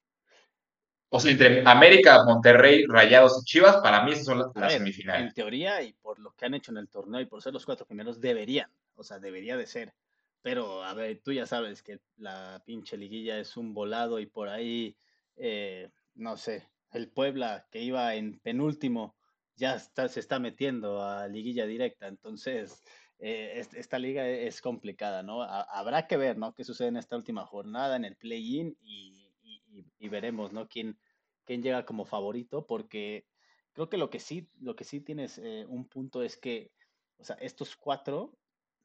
O 1.10 1.20
sea, 1.20 1.32
entre 1.32 1.64
América, 1.66 2.24
Monterrey, 2.26 2.86
Rayados 2.86 3.42
y 3.42 3.46
Chivas, 3.46 3.78
para 3.78 4.04
mí 4.04 4.16
son 4.16 4.40
las, 4.54 4.74
semifinales. 4.74 5.28
En 5.28 5.34
teoría, 5.34 5.82
y 5.82 5.94
por 5.94 6.20
lo 6.20 6.32
que 6.32 6.46
han 6.46 6.54
hecho 6.54 6.72
en 6.72 6.78
el 6.78 6.90
torneo 6.90 7.22
y 7.22 7.26
por 7.26 7.42
ser 7.42 7.54
los 7.54 7.66
cuatro 7.66 7.86
primeros, 7.86 8.20
deberían. 8.20 8.70
O 8.96 9.04
sea, 9.04 9.20
debería 9.20 9.56
de 9.56 9.68
ser. 9.68 9.94
Pero, 10.42 10.84
a 10.84 10.94
ver, 10.94 11.22
tú 11.24 11.32
ya 11.32 11.46
sabes 11.46 11.82
que 11.82 12.00
la 12.18 12.62
pinche 12.66 12.98
liguilla 12.98 13.40
es 13.40 13.56
un 13.56 13.74
volado 13.74 14.20
y 14.20 14.26
por 14.26 14.50
ahí, 14.50 14.98
eh, 15.38 15.90
no 16.16 16.36
sé, 16.36 16.68
el 16.92 17.10
Puebla 17.10 17.68
que 17.72 17.82
iba 17.82 18.14
en 18.16 18.40
penúltimo 18.40 19.16
ya 19.56 19.76
está, 19.76 20.08
se 20.08 20.20
está 20.20 20.40
metiendo 20.40 21.02
a 21.04 21.28
liguilla 21.28 21.66
directa. 21.66 22.08
Entonces, 22.08 22.84
eh, 23.20 23.66
esta 23.74 23.98
liga 23.98 24.28
es 24.28 24.62
complicada, 24.62 25.24
¿no? 25.24 25.42
habrá 25.42 26.06
que 26.06 26.18
ver, 26.18 26.38
¿no? 26.38 26.54
Qué 26.54 26.64
sucede 26.64 26.90
en 26.90 26.98
esta 26.98 27.16
última 27.16 27.46
jornada, 27.46 27.96
en 27.96 28.06
el 28.06 28.16
play-in 28.16 28.78
y 28.82 29.27
y, 30.00 30.10
veremos, 30.10 30.54
¿no? 30.54 30.68
¿Quién, 30.68 31.00
quién 31.46 31.62
llega 31.62 31.86
como 31.86 32.06
favorito, 32.06 32.66
porque 32.66 33.26
creo 33.74 33.90
que 33.90 33.98
lo 33.98 34.10
que 34.10 34.20
sí, 34.20 34.50
lo 34.60 34.76
que 34.76 34.84
sí 34.84 35.02
tienes 35.02 35.38
eh, 35.38 35.66
un 35.68 35.88
punto 35.88 36.22
es 36.24 36.38
que, 36.38 36.72
o 37.18 37.24
sea, 37.24 37.36
estos 37.38 37.76
cuatro 37.76 38.38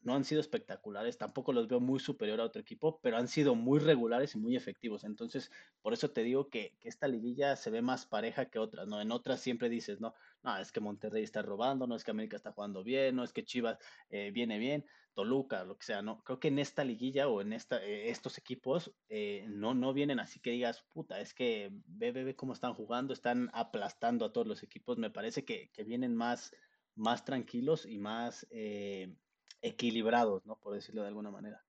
no 0.03 0.15
han 0.15 0.25
sido 0.25 0.41
espectaculares, 0.41 1.19
tampoco 1.19 1.53
los 1.53 1.69
veo 1.69 1.81
muy 1.81 2.01
superior 2.01 2.41
a 2.41 2.45
otro 2.45 2.61
equipo, 2.61 3.01
pero 3.03 3.17
han 3.17 3.29
sido 3.29 3.55
muy 3.55 3.79
regulares 3.79 4.35
y 4.35 4.39
muy 4.39 4.57
efectivos. 4.57 5.05
Entonces, 5.05 5.51
por 5.81 5.93
eso 5.93 6.11
te 6.11 6.23
digo 6.23 6.49
que, 6.49 6.77
que, 6.81 6.89
esta 6.89 7.09
liguilla 7.09 7.57
se 7.57 7.71
ve 7.71 7.83
más 7.83 8.07
pareja 8.07 8.47
que 8.47 8.59
otras, 8.59 8.89
¿no? 8.89 9.01
En 9.01 9.13
otras 9.13 9.41
siempre 9.41 9.69
dices, 9.69 10.01
no, 10.01 10.15
no, 10.43 10.59
es 10.59 10.73
que 10.73 10.81
Monterrey 10.81 11.23
está 11.23 11.43
robando, 11.43 11.87
no 11.87 11.95
es 11.95 12.05
que 12.05 12.11
América 12.11 12.37
está 12.37 12.53
jugando 12.53 12.83
bien, 12.83 13.17
no 13.17 13.25
es 13.25 13.33
que 13.33 13.45
Chivas 13.45 13.79
eh, 14.11 14.31
viene 14.33 14.59
bien. 14.59 14.85
Toluca, 15.15 15.65
lo 15.65 15.77
que 15.77 15.85
sea, 15.85 16.01
¿no? 16.01 16.23
Creo 16.25 16.41
que 16.41 16.49
en 16.49 16.59
esta 16.59 16.85
liguilla 16.85 17.29
o 17.29 17.43
en 17.43 17.53
esta, 17.53 17.85
eh, 17.85 18.09
estos 18.09 18.39
equipos 18.39 18.95
eh, 19.09 19.45
no, 19.49 19.75
no 19.75 19.93
vienen 19.93 20.21
así 20.21 20.41
que 20.41 20.53
digas, 20.53 20.83
puta, 20.93 21.21
es 21.21 21.35
que 21.35 21.71
ve, 21.87 22.13
ve, 22.13 22.25
ve, 22.25 22.35
cómo 22.35 22.55
están 22.55 22.73
jugando, 22.75 23.13
están 23.13 23.51
aplastando 23.53 24.25
a 24.25 24.33
todos 24.33 24.47
los 24.47 24.63
equipos. 24.63 24.97
Me 24.99 25.11
parece 25.11 25.45
que, 25.45 25.71
vienen 25.85 26.17
más, 26.17 26.55
más 26.95 27.25
tranquilos 27.25 27.85
y 27.85 27.99
más 27.99 28.47
eh, 28.51 29.15
equilibrados, 29.63 30.45
¿no? 30.45 30.57
Por 30.57 30.75
decirlo 30.75 31.03
de 31.03 31.09
alguna 31.09 31.31
manera. 31.31 31.63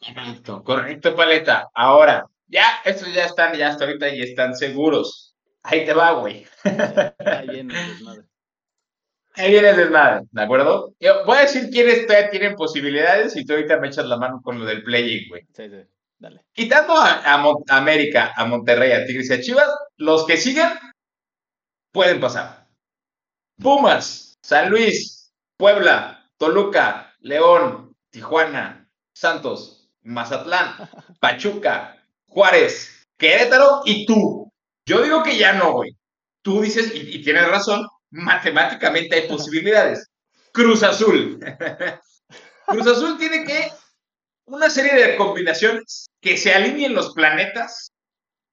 Correcto, 0.00 0.62
correcto, 0.64 1.14
Paleta. 1.14 1.70
Ahora, 1.74 2.26
ya, 2.46 2.80
estos 2.84 3.12
ya 3.14 3.26
están, 3.26 3.54
ya 3.54 3.68
hasta 3.68 3.84
ahorita 3.84 4.08
y 4.08 4.22
están 4.22 4.54
seguros. 4.54 5.36
Ahí 5.62 5.84
te 5.84 5.92
va, 5.92 6.12
güey. 6.12 6.46
Ahí 7.18 7.48
viene, 7.48 7.74
madre. 8.02 8.24
Ahí 9.34 9.52
viene 9.52 9.70
el 9.70 9.76
desmadre, 9.76 10.26
¿de 10.30 10.42
acuerdo? 10.42 10.94
Yo 10.98 11.24
voy 11.24 11.38
a 11.38 11.42
decir 11.42 11.70
quiénes 11.70 12.06
todavía 12.06 12.30
tienen 12.30 12.56
posibilidades 12.56 13.36
y 13.36 13.44
tú 13.44 13.52
ahorita 13.52 13.78
me 13.78 13.88
echas 13.88 14.06
la 14.06 14.16
mano 14.16 14.40
con 14.42 14.58
lo 14.58 14.64
del 14.64 14.82
play 14.82 15.28
güey. 15.28 15.46
Sí, 15.52 15.68
sí, 15.68 15.76
dale. 16.18 16.44
Quitando 16.52 16.94
a, 16.96 17.22
América, 17.68 18.32
a 18.36 18.44
Monterrey, 18.44 18.92
a 18.92 19.06
Tigres 19.06 19.30
y 19.30 19.34
a 19.34 19.40
Chivas, 19.40 19.68
los 19.96 20.26
que 20.26 20.36
sigan 20.36 20.78
pueden 21.92 22.20
pasar. 22.20 22.66
Pumas, 23.58 24.36
San 24.42 24.68
Luis, 24.68 25.19
Puebla, 25.60 26.26
Toluca, 26.38 27.14
León, 27.20 27.94
Tijuana, 28.08 28.90
Santos, 29.12 29.90
Mazatlán, 30.00 30.88
Pachuca, 31.20 32.02
Juárez, 32.26 33.06
Querétaro 33.18 33.82
y 33.84 34.06
tú. 34.06 34.50
Yo 34.86 35.02
digo 35.02 35.22
que 35.22 35.36
ya 35.36 35.52
no, 35.52 35.72
güey. 35.72 35.94
Tú 36.40 36.62
dices, 36.62 36.90
y 36.94 37.22
tienes 37.22 37.46
razón, 37.46 37.86
matemáticamente 38.08 39.16
hay 39.16 39.28
posibilidades. 39.28 40.08
Cruz 40.50 40.82
Azul. 40.82 41.38
Cruz 42.66 42.86
Azul 42.86 43.18
tiene 43.18 43.44
que 43.44 43.70
una 44.46 44.70
serie 44.70 44.94
de 44.94 45.16
combinaciones 45.16 46.06
que 46.22 46.38
se 46.38 46.54
alineen 46.54 46.94
los 46.94 47.12
planetas, 47.12 47.92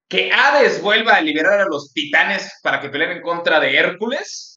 que 0.09 0.29
Hades 0.33 0.81
vuelva 0.81 1.15
a 1.15 1.21
liberar 1.21 1.61
a 1.61 1.67
los 1.67 1.93
titanes 1.93 2.51
para 2.61 2.81
que 2.81 2.89
peleen 2.89 3.11
en 3.11 3.21
contra 3.21 3.61
de 3.61 3.77
Hércules 3.77 4.56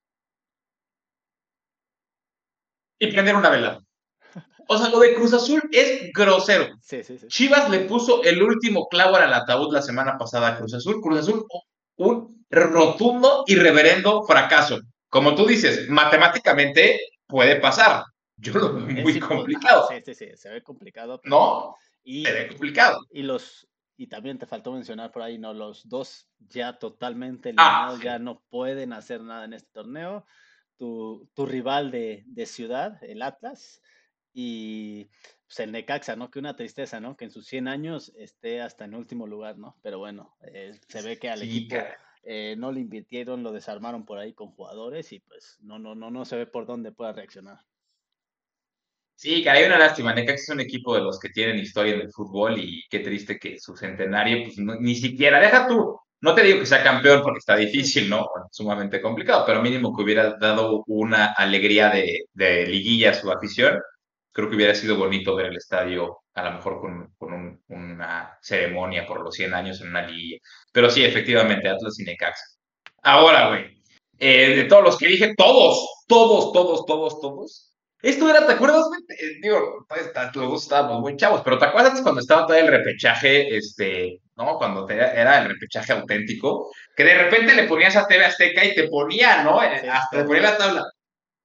y 3.01 3.09
prender 3.09 3.35
una 3.35 3.51
vela. 3.51 3.81
O 4.69 4.79
sea, 4.79 4.89
lo 4.89 5.01
de 5.01 5.15
Cruz 5.15 5.33
Azul 5.33 5.61
es 5.73 6.13
grosero. 6.13 6.69
Chivas 7.27 7.69
le 7.71 7.81
puso 7.81 8.23
el 8.23 8.41
último 8.41 8.87
clavo 8.87 9.17
al 9.17 9.35
ataúd 9.35 9.73
la 9.73 9.83
semana 9.83 10.17
pasada 10.17 10.49
a 10.49 10.59
Cruz 10.59 10.75
Azul. 10.75 11.01
Cruz 11.01 11.19
Azul, 11.19 11.45
un 11.97 12.47
rotundo 12.49 13.43
y 13.49 13.57
reverendo 13.57 14.23
fracaso. 14.23 14.79
como 15.09 15.35
tú 15.35 15.45
dices, 15.45 15.89
matemáticamente 15.89 17.01
puede 17.27 17.57
pasar. 17.57 18.05
Yo 18.37 18.53
lo 18.55 18.75
veo 18.75 18.87
muy 18.87 19.19
complicado. 19.19 19.89
Sí, 19.91 19.97
sí, 20.05 20.15
sí, 20.15 20.37
se 20.37 20.51
ve 20.51 20.63
complicado. 20.63 21.21
no, 21.25 21.75
se 22.05 22.33
ve 22.33 22.49
complicado. 22.49 23.01
Y 23.11 23.23
los, 23.23 23.67
y 23.97 24.07
también 24.07 24.39
te 24.39 24.47
faltó 24.47 24.71
mencionar 24.73 25.11
por 25.11 25.23
ahí, 25.23 25.37
¿no? 25.37 25.53
Los 25.53 25.89
dos 25.89 26.29
ya 26.39 26.79
totalmente 26.79 27.53
ah, 27.57 27.89
eliminados, 27.91 28.01
ya 28.03 28.19
no 28.21 28.43
pueden 28.51 28.93
hacer 28.93 29.21
nada 29.21 29.45
en 29.45 29.55
este 29.55 29.71
torneo. 29.73 30.25
Tu, 30.81 31.29
tu 31.35 31.45
rival 31.45 31.91
de, 31.91 32.25
de, 32.27 32.47
ciudad, 32.47 33.05
el 33.05 33.21
Atlas, 33.21 33.83
y 34.33 35.11
pues, 35.47 35.61
el 35.61 35.73
Necaxa, 35.73 36.17
¿no? 36.17 36.31
Que 36.31 36.39
una 36.39 36.57
tristeza, 36.57 37.01
¿no? 37.01 37.19
Que 37.19 37.27
en 37.27 37.31
sus 37.31 37.47
100 37.49 37.69
años 37.69 38.15
esté 38.17 38.63
hasta 38.63 38.87
en 38.87 38.95
último 38.95 39.27
lugar, 39.27 39.59
¿no? 39.59 39.77
Pero 39.83 39.99
bueno, 39.99 40.39
eh, 40.41 40.73
se 40.89 41.03
ve 41.03 41.19
que 41.19 41.29
al 41.29 41.43
equipo 41.43 41.77
eh, 42.23 42.55
no 42.57 42.73
le 42.73 42.81
invirtieron, 42.81 43.43
lo 43.43 43.53
desarmaron 43.53 44.07
por 44.07 44.19
ahí 44.19 44.33
con 44.33 44.53
jugadores 44.53 45.13
y 45.13 45.21
pues 45.21 45.59
no, 45.61 45.79
no, 45.79 45.95
no, 45.95 46.11
no 46.11 46.25
se 46.25 46.37
ve 46.37 46.47
por 46.47 46.65
dónde 46.65 46.93
pueda 46.93 47.13
reaccionar. 47.13 47.59
Sí, 49.17 49.43
que 49.43 49.51
hay 49.51 49.67
una 49.67 49.79
lástima. 49.79 50.15
Necaxa 50.15 50.45
es 50.45 50.49
un 50.49 50.61
equipo 50.61 50.95
de 50.95 51.03
los 51.03 51.21
que 51.21 51.29
tienen 51.29 51.59
historia 51.59 51.93
en 51.93 52.01
el 52.01 52.11
fútbol 52.11 52.59
y 52.59 52.85
qué 52.89 53.01
triste 53.01 53.39
que 53.39 53.59
su 53.61 53.77
centenario, 53.77 54.45
pues 54.45 54.57
ni 54.57 54.95
siquiera, 54.95 55.41
deja 55.41 55.69
tú, 55.69 56.01
no 56.21 56.35
te 56.35 56.43
digo 56.43 56.61
que 56.61 56.67
sea 56.67 56.83
campeón 56.83 57.23
porque 57.23 57.39
está 57.39 57.57
difícil, 57.57 58.09
¿no? 58.11 58.27
Sumamente 58.51 59.01
complicado, 59.01 59.45
pero 59.47 59.63
mínimo 59.63 59.95
que 59.97 60.03
hubiera 60.03 60.37
dado 60.39 60.85
una 60.87 61.33
alegría 61.33 61.91
de, 61.91 62.25
de 62.33 62.67
liguilla 62.67 63.11
a 63.11 63.15
su 63.15 63.31
afición. 63.31 63.81
Creo 64.33 64.49
que 64.49 64.57
hubiera 64.57 64.75
sido 64.75 64.97
bonito 64.97 65.35
ver 65.35 65.47
el 65.47 65.57
estadio, 65.57 66.19
a 66.35 66.45
lo 66.45 66.53
mejor 66.53 66.81
con, 66.81 67.15
con 67.19 67.61
una 67.69 68.39
ceremonia 68.43 69.07
por 69.07 69.23
los 69.23 69.35
100 69.35 69.55
años 69.55 69.81
en 69.81 69.89
una 69.89 70.07
liguilla. 70.07 70.39
Pero 70.73 70.91
sí, 70.91 71.05
efectivamente, 71.05 71.69
Atlas 71.69 71.99
y 71.99 72.05
Necaxa. 72.05 72.45
Ahora, 73.03 73.49
güey, 73.49 73.81
eh, 74.19 74.57
de 74.57 74.65
todos 74.65 74.85
los 74.85 74.99
que 74.99 75.09
dije, 75.09 75.35
todos, 75.37 76.05
todos, 76.07 76.53
todos, 76.53 76.85
todos, 76.85 77.21
todos, 77.21 77.70
esto 78.03 78.31
era, 78.31 78.47
¿te 78.47 78.53
acuerdas? 78.53 78.87
Eh, 79.09 79.39
digo, 79.43 79.87
pues, 79.89 80.11
luego 80.35 80.57
estábamos 80.57 81.01
muy 81.01 81.17
chavos, 81.17 81.43
pero 81.45 81.59
¿te 81.59 81.67
acuerdas 81.67 82.01
cuando 82.01 82.21
estaba 82.21 82.47
todo 82.47 82.57
el 82.57 82.69
repechaje, 82.69 83.57
este, 83.57 84.21
¿no? 84.37 84.57
Cuando 84.57 84.89
era 84.89 85.43
el 85.43 85.49
repechaje 85.49 85.93
auténtico, 85.93 86.71
que 86.97 87.05
de 87.05 87.15
repente 87.15 87.55
le 87.55 87.65
ponías 87.65 87.97
a 87.97 88.07
TV 88.07 88.25
Azteca 88.25 88.65
y 88.65 88.75
te 88.75 88.89
ponía, 88.89 89.43
¿no? 89.43 89.63
Eh, 89.63 89.89
hasta 89.89 90.19
te 90.19 90.25
ponía 90.25 90.43
la 90.43 90.57
tabla. 90.57 90.85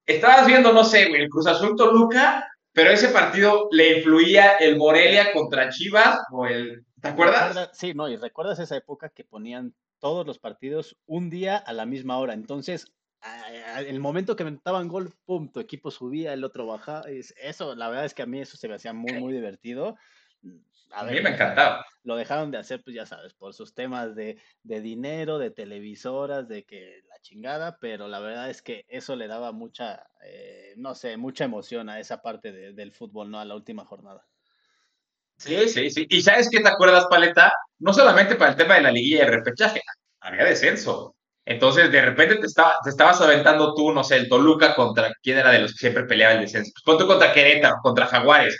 Estabas 0.06 0.46
viendo, 0.46 0.72
no 0.72 0.84
sé, 0.84 1.02
el 1.02 1.28
Cruz 1.28 1.46
Azul 1.46 1.76
Toluca, 1.76 2.46
pero 2.72 2.90
ese 2.90 3.08
partido 3.08 3.68
le 3.70 3.98
influía 3.98 4.56
el 4.56 4.76
Morelia 4.76 5.32
contra 5.32 5.68
Chivas 5.68 6.20
o 6.30 6.46
el. 6.46 6.84
¿Te 7.00 7.08
acuerdas? 7.08 7.70
Sí, 7.72 7.92
no, 7.94 8.08
y 8.08 8.16
recuerdas 8.16 8.58
esa 8.58 8.76
época 8.76 9.10
que 9.10 9.24
ponían 9.24 9.74
todos 9.98 10.26
los 10.26 10.38
partidos 10.38 10.96
un 11.06 11.30
día 11.30 11.56
a 11.56 11.72
la 11.72 11.86
misma 11.86 12.18
hora. 12.18 12.34
Entonces, 12.34 12.86
el 13.86 14.00
momento 14.00 14.36
que 14.36 14.44
metaban 14.44 14.88
gol, 14.88 15.14
pum, 15.24 15.50
tu 15.50 15.60
equipo 15.60 15.90
subía, 15.90 16.32
el 16.32 16.44
otro 16.44 16.66
bajaba. 16.66 17.04
Eso, 17.08 17.74
la 17.74 17.88
verdad 17.88 18.04
es 18.04 18.14
que 18.14 18.22
a 18.22 18.26
mí 18.26 18.40
eso 18.40 18.56
se 18.56 18.68
me 18.68 18.74
hacía 18.74 18.92
muy, 18.92 19.14
muy 19.14 19.32
divertido. 19.32 19.96
A, 20.92 21.04
mí 21.04 21.20
me 21.20 21.30
encantaba. 21.30 21.84
Lo 22.04 22.16
dejaron 22.16 22.50
de 22.50 22.58
hacer, 22.58 22.82
pues 22.82 22.94
ya 22.94 23.06
sabes, 23.06 23.34
por 23.34 23.52
sus 23.54 23.74
temas 23.74 24.14
de, 24.14 24.38
dinero, 24.62 25.38
de 25.38 25.50
televisoras, 25.50 26.48
de 26.48 26.64
que 26.64 27.02
la 27.08 27.18
chingada, 27.20 27.78
pero 27.80 28.06
la 28.06 28.20
verdad 28.20 28.48
es 28.48 28.62
que 28.62 28.84
eso 28.88 29.16
le 29.16 29.26
daba 29.26 29.52
mucha, 29.52 30.06
eh, 30.22 30.74
no 30.76 30.94
sé, 30.94 31.16
mucha 31.16 31.44
emoción 31.44 31.88
a 31.88 31.98
esa 31.98 32.22
parte 32.22 32.52
del 32.52 32.92
fútbol, 32.92 33.30
¿no? 33.30 33.40
A 33.40 33.44
la 33.44 33.56
última 33.56 33.84
jornada. 33.84 34.24
Sí, 35.38 35.68
sí, 35.68 35.90
sí. 35.90 36.06
Y 36.08 36.22
sabes 36.22 36.48
qué 36.48 36.60
te 36.60 36.68
acuerdas, 36.68 37.06
Paleta? 37.10 37.52
No 37.78 37.92
solamente 37.92 38.36
para 38.36 38.52
el 38.52 38.56
tema 38.56 38.76
de 38.76 38.82
la 38.82 38.92
liguilla 38.92 39.18
y 39.18 39.26
el 39.26 39.32
repechaje, 39.32 39.82
había 40.20 40.44
descenso. 40.44 41.15
Entonces, 41.46 41.92
de 41.92 42.02
repente 42.02 42.36
te, 42.36 42.46
estaba, 42.46 42.74
te 42.82 42.90
estabas 42.90 43.20
aventando 43.20 43.72
tú, 43.72 43.92
no 43.92 44.02
sé, 44.02 44.16
el 44.16 44.28
Toluca 44.28 44.74
contra 44.74 45.12
quién 45.22 45.38
era 45.38 45.52
de 45.52 45.60
los 45.60 45.72
que 45.72 45.78
siempre 45.78 46.04
peleaba 46.04 46.34
el 46.34 46.40
descenso. 46.40 46.72
Pues 46.84 46.98
tú 46.98 47.06
contra 47.06 47.32
Querétaro, 47.32 47.76
contra 47.82 48.06
Jaguares. 48.06 48.56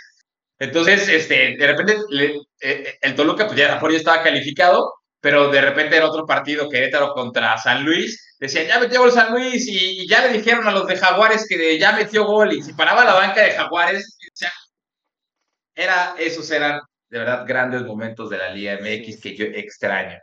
Entonces, 0.57 1.07
este, 1.09 1.57
de 1.57 1.67
repente 1.67 1.97
eh, 2.19 2.39
eh, 2.61 2.97
el 3.01 3.15
Toluca, 3.15 3.45
pues 3.45 3.57
ya 3.57 3.79
por 3.79 3.91
ya 3.91 3.97
estaba 3.97 4.23
calificado, 4.23 4.93
pero 5.19 5.49
de 5.51 5.61
repente 5.61 5.97
en 5.97 6.03
otro 6.03 6.25
partido, 6.25 6.69
Querétaro 6.69 7.13
contra 7.13 7.57
San 7.57 7.83
Luis, 7.83 8.35
decían, 8.39 8.67
ya 8.67 8.79
metió 8.79 9.01
gol 9.01 9.11
San 9.11 9.33
Luis 9.33 9.67
y, 9.67 10.07
ya 10.07 10.25
le 10.25 10.37
dijeron 10.37 10.65
a 10.67 10.71
los 10.71 10.87
de 10.87 10.97
Jaguares 10.97 11.45
que 11.47 11.77
ya 11.77 11.91
metió 11.91 12.25
gol 12.25 12.53
y 12.53 12.63
si 12.63 12.73
paraba 12.73 13.03
la 13.03 13.15
banca 13.15 13.41
de 13.41 13.51
Jaguares, 13.51 14.17
o 14.21 14.35
sea, 14.35 14.51
era, 15.75 16.15
esos 16.17 16.49
eran 16.51 16.79
de 17.09 17.19
verdad 17.19 17.45
grandes 17.47 17.83
momentos 17.83 18.29
de 18.29 18.37
la 18.37 18.49
Liga 18.49 18.79
MX 18.79 19.21
que 19.21 19.35
yo 19.35 19.45
extraño. 19.45 20.19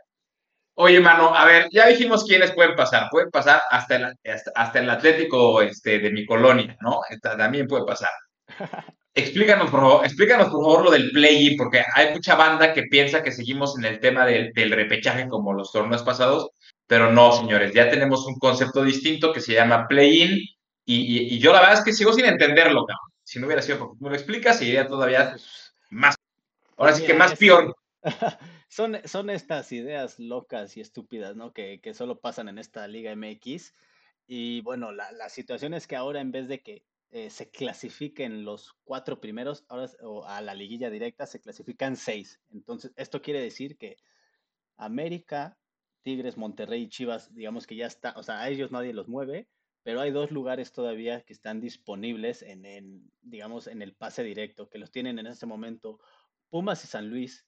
Oye, 0.77 0.99
mano, 0.99 1.33
a 1.33 1.45
ver, 1.45 1.69
ya 1.71 1.87
dijimos 1.87 2.25
quiénes 2.25 2.51
pueden 2.51 2.75
pasar. 2.75 3.07
Pueden 3.09 3.31
pasar 3.31 3.61
hasta 3.69 3.95
el, 3.95 4.13
hasta, 4.55 4.79
el 4.79 4.89
Atlético 4.89 5.61
este, 5.61 5.99
de 5.99 6.11
mi 6.11 6.25
colonia, 6.25 6.77
¿no? 6.81 6.99
también 7.21 7.67
puede 7.67 7.85
pasar. 7.85 8.09
Explícanos 9.17 9.71
por, 9.71 9.79
favor, 9.79 10.05
explícanos, 10.05 10.49
por 10.49 10.61
favor, 10.61 10.83
lo 10.83 10.91
del 10.91 11.09
play-in, 11.11 11.55
porque 11.55 11.85
hay 11.95 12.11
mucha 12.11 12.35
banda 12.35 12.73
que 12.73 12.83
piensa 12.83 13.23
que 13.23 13.31
seguimos 13.31 13.77
en 13.77 13.85
el 13.85 14.01
tema 14.01 14.25
del, 14.25 14.51
repechaje 14.53 15.29
como 15.29 15.53
los 15.53 15.71
torneos 15.71 16.03
pasados, 16.03 16.49
pero 16.85 17.09
no, 17.13 17.31
señores, 17.31 17.73
ya 17.73 17.89
tenemos 17.89 18.27
un 18.27 18.37
concepto 18.37 18.83
distinto 18.83 19.31
que 19.31 19.39
se 19.39 19.53
llama 19.53 19.87
play-in, 19.87 20.37
y, 20.83 21.39
yo 21.39 21.53
la 21.53 21.61
verdad 21.61 21.75
es 21.75 21.85
que 21.85 21.93
sigo 21.93 22.11
sin 22.11 22.25
entenderlo, 22.25 22.85
cabrón. 22.85 23.09
Si 23.23 23.39
no 23.39 23.47
hubiera 23.47 23.61
sido 23.61 23.79
porque 23.79 23.97
tú 23.97 24.03
me 24.03 24.09
lo 24.09 24.15
explicas, 24.17 24.59
sería 24.59 24.85
todavía 24.85 25.29
pues, 25.31 25.73
más, 25.91 26.15
ahora 26.75 26.93
sí 26.93 27.05
que 27.05 27.13
más 27.13 27.35
peor. 27.35 27.73
son, 28.75 28.97
son 29.05 29.29
estas 29.29 29.71
ideas 29.71 30.19
locas 30.19 30.75
y 30.75 30.81
estúpidas, 30.81 31.37
¿no? 31.37 31.53
Que, 31.53 31.79
que 31.79 31.93
solo 31.93 32.19
pasan 32.19 32.49
en 32.49 32.57
esta 32.57 32.85
Liga 32.89 33.15
MX. 33.15 33.73
Y 34.27 34.59
bueno, 34.61 34.91
la, 34.91 35.13
la 35.13 35.29
situación 35.29 35.73
es 35.73 35.87
que 35.87 35.95
ahora 35.95 36.19
en 36.19 36.33
vez 36.33 36.49
de 36.49 36.61
que 36.61 36.85
eh, 37.09 37.29
se 37.29 37.49
clasifiquen 37.49 38.43
los 38.43 38.73
cuatro 38.83 39.21
primeros, 39.21 39.63
ahora 39.69 39.89
a 40.27 40.41
la 40.41 40.53
liguilla 40.53 40.89
directa 40.89 41.25
se 41.25 41.39
clasifican 41.39 41.95
seis. 41.95 42.41
Entonces, 42.51 42.91
esto 42.97 43.21
quiere 43.21 43.39
decir 43.39 43.77
que 43.77 43.95
América, 44.75 45.57
Tigres, 46.01 46.35
Monterrey 46.35 46.81
y 46.81 46.89
Chivas, 46.89 47.33
digamos 47.33 47.67
que 47.67 47.77
ya 47.77 47.85
está, 47.85 48.13
o 48.17 48.23
sea, 48.23 48.41
a 48.41 48.49
ellos 48.49 48.71
nadie 48.71 48.91
los 48.91 49.07
mueve, 49.07 49.47
pero 49.83 50.01
hay 50.01 50.11
dos 50.11 50.31
lugares 50.31 50.73
todavía 50.73 51.21
que 51.21 51.31
están 51.31 51.61
disponibles 51.61 52.41
en, 52.41 52.65
en 52.65 53.09
digamos, 53.21 53.67
en 53.67 53.81
el 53.81 53.95
pase 53.95 54.21
directo, 54.23 54.69
que 54.69 54.79
los 54.79 54.91
tienen 54.91 55.17
en 55.17 55.27
este 55.27 55.45
momento 55.45 56.01
Pumas 56.49 56.83
y 56.83 56.87
San 56.87 57.09
Luis, 57.09 57.47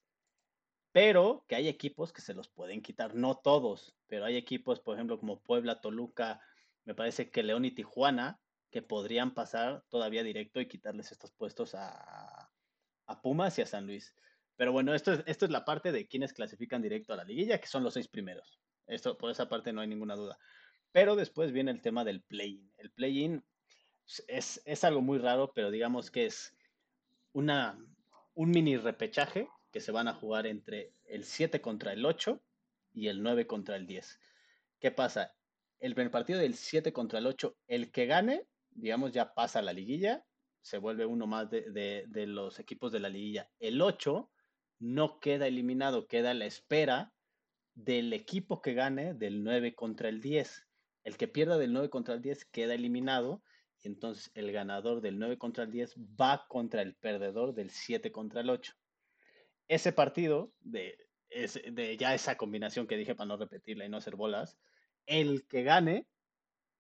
pero 0.92 1.46
que 1.48 1.56
hay 1.56 1.68
equipos 1.68 2.14
que 2.14 2.22
se 2.22 2.34
los 2.34 2.48
pueden 2.48 2.82
quitar, 2.82 3.16
no 3.16 3.36
todos, 3.36 3.96
pero 4.08 4.26
hay 4.26 4.38
equipos, 4.38 4.80
por 4.80 4.96
ejemplo, 4.96 5.20
como 5.20 5.42
Puebla, 5.42 5.82
Toluca, 5.82 6.42
me 6.86 6.96
parece 6.96 7.30
que 7.30 7.44
León 7.44 7.66
y 7.66 7.72
Tijuana, 7.72 8.40
que 8.72 8.82
podrían 8.82 9.34
pasar 9.34 9.84
todavía 9.90 10.24
directo 10.24 10.60
y 10.60 10.68
quitarles 10.68 11.12
estos 11.12 11.32
puestos 11.32 11.76
a, 11.76 12.50
Pumas 13.22 13.58
y 13.58 13.62
a 13.62 13.66
San 13.66 13.86
Luis. 13.86 14.14
Pero 14.56 14.72
bueno, 14.72 14.94
esto 14.94 15.14
es, 15.14 15.24
esto 15.28 15.46
es 15.46 15.52
la 15.52 15.66
parte 15.66 15.92
de 15.92 16.08
quienes 16.08 16.34
clasifican 16.34 16.82
directo 16.82 17.14
a 17.14 17.18
la 17.18 17.24
liguilla, 17.24 17.60
que 17.60 17.68
son 17.68 17.84
los 17.84 17.94
seis 17.94 18.08
primeros. 18.08 18.60
Esto, 18.86 19.18
por 19.18 19.32
esa 19.32 19.48
parte 19.48 19.72
no 19.72 19.82
hay 19.82 19.88
ninguna 19.88 20.16
duda. 20.16 20.38
Pero 20.92 21.16
después 21.16 21.52
viene 21.52 21.72
el 21.72 21.82
tema 21.82 22.04
del 22.04 22.22
play-in. 22.22 22.72
El 22.78 22.92
play-in 22.92 23.44
es, 24.28 24.62
es 24.66 24.84
algo 24.84 25.02
muy 25.02 25.20
raro, 25.20 25.52
pero 25.54 25.72
digamos 25.72 26.12
que 26.12 26.26
es 26.26 26.56
una, 27.34 27.78
un 28.34 28.52
mini 28.52 28.78
repechaje 28.78 29.50
que 29.72 29.82
se 29.82 29.92
van 29.92 30.08
a 30.08 30.14
jugar 30.14 30.48
entre 30.48 30.94
el 31.06 31.24
7 31.24 31.62
contra 31.62 31.94
el 31.94 32.06
8 32.06 32.42
y 32.94 33.08
el 33.08 33.22
9 33.22 33.48
contra 33.48 33.76
el 33.76 33.86
10. 33.86 34.20
¿Qué 34.80 34.92
pasa? 34.92 35.34
El 35.80 35.94
partido 36.10 36.40
del 36.40 36.56
7 36.56 36.92
contra 36.94 37.20
el 37.20 37.28
8, 37.28 37.56
el 37.68 37.92
que 37.92 38.06
gane, 38.06 38.48
digamos, 38.72 39.12
ya 39.12 39.34
pasa 39.34 39.60
a 39.60 39.62
la 39.62 39.74
liguilla, 39.74 40.26
se 40.62 40.80
vuelve 40.80 41.06
uno 41.06 41.28
más 41.28 41.50
de, 41.50 42.06
de, 42.08 42.28
los 42.28 42.60
equipos 42.60 42.92
de 42.92 43.00
la 43.00 43.10
liguilla. 43.10 43.50
El 43.60 43.82
8 43.82 44.30
no 44.80 45.20
queda 45.20 45.48
eliminado, 45.48 46.08
queda 46.08 46.32
a 46.32 46.34
la 46.34 46.46
espera 46.46 47.14
del 47.76 48.12
equipo 48.14 48.62
que 48.62 48.74
gane 48.74 49.14
del 49.14 49.44
9 49.44 49.76
contra 49.76 50.10
el 50.10 50.20
10. 50.22 50.68
El 51.04 51.18
que 51.18 51.28
pierda 51.28 51.58
del 51.58 51.74
9 51.74 51.90
contra 51.90 52.16
el 52.16 52.22
10 52.22 52.46
queda 52.46 52.74
eliminado 52.74 53.44
y 53.84 53.88
entonces 53.88 54.32
el 54.34 54.52
ganador 54.52 55.02
del 55.02 55.20
9 55.20 55.38
contra 55.38 55.64
el 55.64 55.72
10 55.72 55.96
va 56.20 56.48
contra 56.48 56.82
el 56.82 56.96
perdedor 56.96 57.54
del 57.54 57.70
7 57.70 58.12
contra 58.12 58.42
el 58.42 58.50
8 58.50 58.74
ese 59.68 59.92
partido, 59.94 60.54
de, 60.60 60.98
de 61.30 61.98
ya 61.98 62.14
esa 62.14 62.38
combinación 62.38 62.88
que 62.88 62.98
dije 62.98 63.16
para 63.16 63.28
no 63.28 63.38
repetirla 63.38 63.86
y 63.86 63.90
no 63.90 63.98
hacer 63.98 64.16
bolas, 64.16 64.58
el 65.06 65.48
que 65.48 65.64
gane 65.64 66.08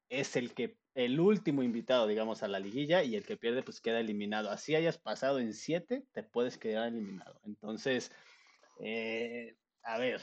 es 0.09 0.35
el 0.35 0.53
que 0.53 0.77
el 0.95 1.19
último 1.19 1.61
invitado, 1.61 2.07
digamos, 2.07 2.41
a 2.41 2.47
la 2.47 2.59
liguilla 2.59 3.03
y 3.03 3.15
el 3.15 3.25
que 3.25 3.37
pierde 3.37 3.61
pues 3.61 3.81
queda 3.81 3.99
eliminado. 3.99 4.49
Así 4.49 4.75
hayas 4.75 4.97
pasado 4.97 5.39
en 5.39 5.53
siete, 5.53 6.05
te 6.11 6.23
puedes 6.23 6.57
quedar 6.57 6.87
eliminado. 6.87 7.39
Entonces, 7.45 8.11
eh, 8.83 9.57
a 9.83 9.99
ver, 9.99 10.21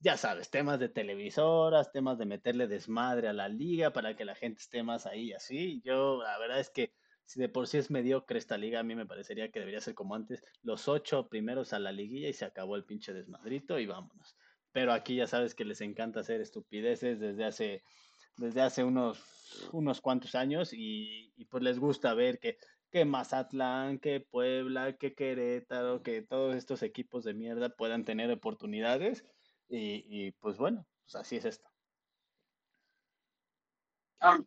ya 0.00 0.16
sabes, 0.16 0.50
temas 0.50 0.78
de 0.78 0.88
televisoras, 0.88 1.92
temas 1.92 2.18
de 2.18 2.26
meterle 2.26 2.66
desmadre 2.66 3.28
a 3.28 3.32
la 3.32 3.48
liga 3.48 3.92
para 3.92 4.16
que 4.16 4.24
la 4.24 4.34
gente 4.34 4.60
esté 4.60 4.82
más 4.82 5.06
ahí 5.06 5.32
así. 5.32 5.80
Yo, 5.84 6.22
la 6.22 6.38
verdad 6.38 6.60
es 6.60 6.70
que 6.70 6.92
si 7.26 7.40
de 7.40 7.48
por 7.48 7.66
sí 7.66 7.78
es 7.78 7.90
mediocre 7.90 8.38
esta 8.38 8.56
liga, 8.56 8.80
a 8.80 8.84
mí 8.84 8.94
me 8.94 9.06
parecería 9.06 9.50
que 9.50 9.58
debería 9.58 9.80
ser 9.80 9.94
como 9.94 10.14
antes, 10.14 10.42
los 10.62 10.88
ocho 10.88 11.28
primeros 11.28 11.72
a 11.72 11.78
la 11.78 11.92
liguilla 11.92 12.28
y 12.28 12.32
se 12.32 12.44
acabó 12.44 12.76
el 12.76 12.84
pinche 12.84 13.12
desmadrito 13.12 13.78
y 13.78 13.86
vámonos. 13.86 14.36
Pero 14.72 14.92
aquí 14.92 15.16
ya 15.16 15.26
sabes 15.26 15.54
que 15.54 15.64
les 15.64 15.80
encanta 15.80 16.20
hacer 16.20 16.40
estupideces 16.40 17.20
desde 17.20 17.44
hace 17.44 17.82
desde 18.36 18.60
hace 18.60 18.84
unos, 18.84 19.68
unos 19.72 20.00
cuantos 20.00 20.34
años 20.34 20.70
y, 20.72 21.32
pues 21.50 21.62
les 21.62 21.78
gusta 21.78 22.14
ver 22.14 22.38
que, 22.38 22.58
que 22.90 23.04
Mazatlán, 23.04 23.98
que 23.98 24.20
Puebla, 24.20 24.96
que 24.96 25.14
Querétaro, 25.14 26.02
que 26.02 26.22
todos 26.22 26.54
estos 26.54 26.82
equipos 26.82 27.24
de 27.24 27.34
mierda 27.34 27.70
puedan 27.70 28.04
tener 28.04 28.30
oportunidades 28.30 29.24
y, 29.68 30.32
pues 30.32 30.58
bueno, 30.58 30.86
pues 31.04 31.16
así 31.16 31.36
es 31.36 31.44
esto. 31.44 31.68
Ah, 34.20 34.38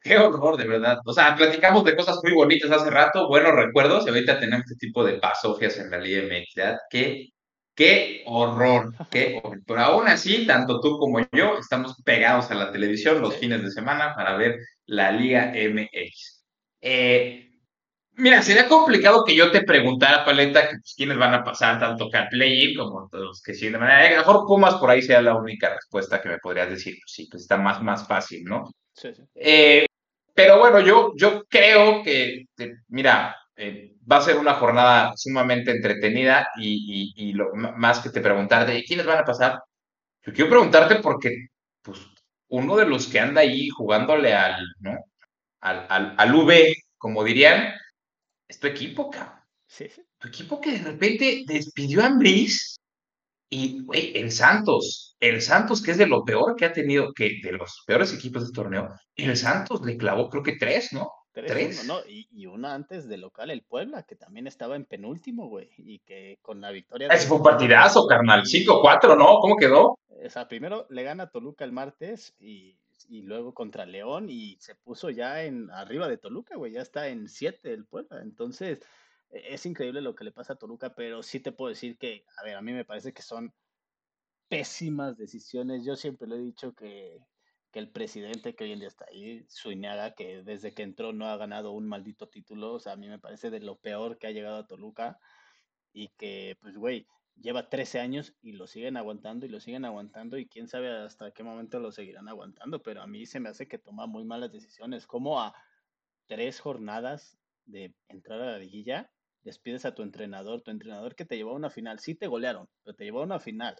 qué 0.00 0.18
horror, 0.18 0.56
de 0.56 0.66
verdad. 0.66 0.98
O 1.04 1.12
sea, 1.12 1.34
platicamos 1.36 1.84
de 1.84 1.96
cosas 1.96 2.18
muy 2.22 2.32
bonitas 2.32 2.70
hace 2.70 2.90
rato, 2.90 3.28
buenos 3.28 3.52
recuerdos, 3.52 4.06
y 4.06 4.08
ahorita 4.08 4.38
tenemos 4.38 4.64
este 4.70 4.86
tipo 4.86 5.04
de 5.04 5.14
pasofias 5.14 5.78
en 5.78 5.90
la 5.90 5.98
Liga 5.98 6.22
MX. 6.22 6.80
Qué, 6.90 7.30
qué 7.74 8.22
horror, 8.26 8.92
qué 9.10 9.40
horror. 9.42 9.60
Pero 9.66 9.80
aún 9.80 10.08
así, 10.08 10.46
tanto 10.46 10.80
tú 10.80 10.98
como 10.98 11.20
yo 11.32 11.58
estamos 11.58 12.00
pegados 12.04 12.50
a 12.50 12.54
la 12.54 12.72
televisión 12.72 13.20
los 13.20 13.36
fines 13.36 13.62
de 13.62 13.70
semana 13.70 14.14
para 14.14 14.36
ver 14.36 14.58
la 14.86 15.12
Liga 15.12 15.52
MX. 15.54 16.44
Eh, 16.80 17.55
Mira, 18.18 18.40
sería 18.42 18.66
complicado 18.66 19.24
que 19.24 19.36
yo 19.36 19.50
te 19.50 19.62
preguntara, 19.62 20.24
Paleta, 20.24 20.62
que, 20.68 20.76
pues, 20.78 20.94
quiénes 20.96 21.18
van 21.18 21.34
a 21.34 21.44
pasar 21.44 21.78
tanto 21.78 22.08
que 22.10 22.16
al 22.16 22.28
play-in 22.28 22.76
como 22.76 23.08
todos 23.10 23.24
los 23.24 23.42
que 23.42 23.52
sí 23.52 23.68
de 23.68 23.78
manera. 23.78 24.06
A 24.06 24.10
lo 24.10 24.16
mejor 24.18 24.46
Pumas 24.46 24.76
por 24.76 24.90
ahí 24.90 25.02
sea 25.02 25.20
la 25.20 25.36
única 25.36 25.74
respuesta 25.74 26.22
que 26.22 26.30
me 26.30 26.38
podrías 26.38 26.70
decir. 26.70 26.94
Pues 26.94 27.12
sí, 27.12 27.28
pues 27.30 27.42
está 27.42 27.58
más, 27.58 27.82
más 27.82 28.06
fácil, 28.06 28.44
¿no? 28.44 28.70
Sí, 28.94 29.12
sí. 29.14 29.22
Eh, 29.34 29.86
pero 30.34 30.58
bueno, 30.58 30.80
yo, 30.80 31.12
yo 31.16 31.44
creo 31.44 32.02
que, 32.02 32.46
mira, 32.88 33.36
eh, 33.56 33.94
va 34.10 34.18
a 34.18 34.22
ser 34.22 34.38
una 34.38 34.54
jornada 34.54 35.12
sumamente 35.16 35.70
entretenida 35.70 36.48
y, 36.56 37.12
y, 37.16 37.32
lo, 37.34 37.54
más 37.54 38.00
que 38.00 38.10
te 38.10 38.20
preguntarte, 38.20 38.84
¿quiénes 38.84 39.06
van 39.06 39.18
a 39.18 39.24
pasar? 39.24 39.60
Yo 40.22 40.32
quiero 40.32 40.50
preguntarte 40.50 40.96
porque, 40.96 41.48
pues, 41.82 42.00
uno 42.48 42.76
de 42.76 42.86
los 42.86 43.08
que 43.08 43.20
anda 43.20 43.42
ahí 43.42 43.68
jugándole 43.68 44.34
al, 44.34 44.64
¿no? 44.80 44.92
Al, 45.60 45.86
al, 45.90 46.14
al 46.18 46.34
V, 46.34 46.74
como 46.98 47.24
dirían, 47.24 47.74
es 48.48 48.60
tu 48.60 48.66
equipo, 48.66 49.10
cabrón. 49.10 49.40
Sí. 49.66 49.88
Tu 50.18 50.28
equipo 50.28 50.60
que 50.60 50.72
de 50.72 50.78
repente 50.78 51.44
despidió 51.46 52.02
a 52.02 52.06
Ambris 52.06 52.76
y, 53.50 53.84
güey, 53.84 54.16
el 54.16 54.30
Santos, 54.32 55.16
el 55.20 55.40
Santos, 55.40 55.82
que 55.82 55.92
es 55.92 55.98
de 55.98 56.06
lo 56.06 56.24
peor 56.24 56.56
que 56.56 56.64
ha 56.64 56.72
tenido, 56.72 57.12
que 57.12 57.40
de 57.42 57.52
los 57.52 57.82
peores 57.86 58.12
equipos 58.12 58.44
del 58.44 58.52
torneo, 58.52 58.88
el 59.14 59.36
Santos 59.36 59.84
le 59.84 59.96
clavó 59.96 60.28
creo 60.28 60.42
que 60.42 60.56
tres, 60.56 60.92
¿no? 60.92 61.10
Tres. 61.32 61.84
¿no? 61.84 62.00
Y, 62.08 62.26
y, 62.30 62.46
una 62.46 62.74
antes 62.74 63.06
de 63.08 63.18
local, 63.18 63.50
el 63.50 63.62
Puebla, 63.62 64.04
que 64.04 64.16
también 64.16 64.46
estaba 64.46 64.74
en 64.74 64.86
penúltimo, 64.86 65.48
güey, 65.48 65.68
y 65.76 65.98
que 65.98 66.38
con 66.40 66.62
la 66.62 66.70
victoria... 66.70 67.08
Ese 67.08 67.28
fue 67.28 67.36
un 67.36 67.42
partidazo, 67.42 68.06
carnal, 68.06 68.44
5-4, 68.44 69.18
¿no? 69.18 69.38
¿Cómo 69.40 69.56
quedó? 69.56 69.98
O 70.08 70.30
sea, 70.30 70.48
primero 70.48 70.86
le 70.88 71.02
gana 71.02 71.28
Toluca 71.28 71.64
el 71.64 71.72
martes 71.72 72.34
y 72.40 72.78
y 73.08 73.22
luego 73.22 73.54
contra 73.54 73.86
León 73.86 74.28
y 74.30 74.56
se 74.60 74.74
puso 74.74 75.10
ya 75.10 75.42
en 75.44 75.70
arriba 75.70 76.08
de 76.08 76.18
Toluca, 76.18 76.56
güey, 76.56 76.72
ya 76.72 76.82
está 76.82 77.08
en 77.08 77.28
7 77.28 77.72
el 77.72 77.86
Puebla. 77.86 78.20
Entonces, 78.22 78.80
e, 79.30 79.54
es 79.54 79.66
increíble 79.66 80.00
lo 80.00 80.14
que 80.14 80.24
le 80.24 80.32
pasa 80.32 80.54
a 80.54 80.58
Toluca, 80.58 80.94
pero 80.94 81.22
sí 81.22 81.40
te 81.40 81.52
puedo 81.52 81.70
decir 81.70 81.98
que, 81.98 82.24
a 82.38 82.44
ver, 82.44 82.56
a 82.56 82.62
mí 82.62 82.72
me 82.72 82.84
parece 82.84 83.12
que 83.12 83.22
son 83.22 83.54
pésimas 84.48 85.16
decisiones. 85.16 85.84
Yo 85.84 85.96
siempre 85.96 86.28
le 86.28 86.36
he 86.36 86.40
dicho 86.40 86.74
que, 86.74 87.20
que 87.70 87.78
el 87.78 87.90
presidente 87.90 88.54
que 88.54 88.64
hoy 88.64 88.72
en 88.72 88.78
día 88.80 88.88
está 88.88 89.06
ahí, 89.10 89.44
Suiñaga, 89.48 90.14
que 90.14 90.42
desde 90.42 90.72
que 90.74 90.82
entró 90.82 91.12
no 91.12 91.26
ha 91.26 91.36
ganado 91.36 91.72
un 91.72 91.86
maldito 91.86 92.28
título, 92.28 92.74
o 92.74 92.80
sea, 92.80 92.92
a 92.92 92.96
mí 92.96 93.08
me 93.08 93.18
parece 93.18 93.50
de 93.50 93.60
lo 93.60 93.76
peor 93.78 94.18
que 94.18 94.26
ha 94.26 94.32
llegado 94.32 94.56
a 94.56 94.66
Toluca 94.66 95.18
y 95.92 96.08
que, 96.16 96.56
pues, 96.60 96.76
güey, 96.76 97.06
lleva 97.40 97.68
13 97.68 98.00
años 98.00 98.34
y 98.42 98.52
lo 98.52 98.66
siguen 98.66 98.96
aguantando 98.96 99.46
y 99.46 99.48
lo 99.48 99.60
siguen 99.60 99.84
aguantando 99.84 100.38
y 100.38 100.46
quién 100.46 100.68
sabe 100.68 100.90
hasta 100.90 101.30
qué 101.32 101.42
momento 101.42 101.80
lo 101.80 101.92
seguirán 101.92 102.28
aguantando, 102.28 102.82
pero 102.82 103.02
a 103.02 103.06
mí 103.06 103.26
se 103.26 103.40
me 103.40 103.48
hace 103.48 103.68
que 103.68 103.78
toma 103.78 104.06
muy 104.06 104.24
malas 104.24 104.52
decisiones, 104.52 105.06
como 105.06 105.40
a 105.40 105.54
tres 106.26 106.60
jornadas 106.60 107.38
de 107.64 107.94
entrar 108.08 108.40
a 108.40 108.52
la 108.52 108.58
liguilla, 108.58 109.10
despides 109.42 109.84
a 109.84 109.94
tu 109.94 110.02
entrenador, 110.02 110.62
tu 110.62 110.70
entrenador 110.70 111.14
que 111.14 111.24
te 111.24 111.36
llevó 111.36 111.52
a 111.52 111.56
una 111.56 111.70
final, 111.70 111.98
sí 112.00 112.14
te 112.14 112.26
golearon, 112.26 112.68
pero 112.82 112.96
te 112.96 113.04
llevó 113.04 113.20
a 113.20 113.24
una 113.24 113.40
final. 113.40 113.76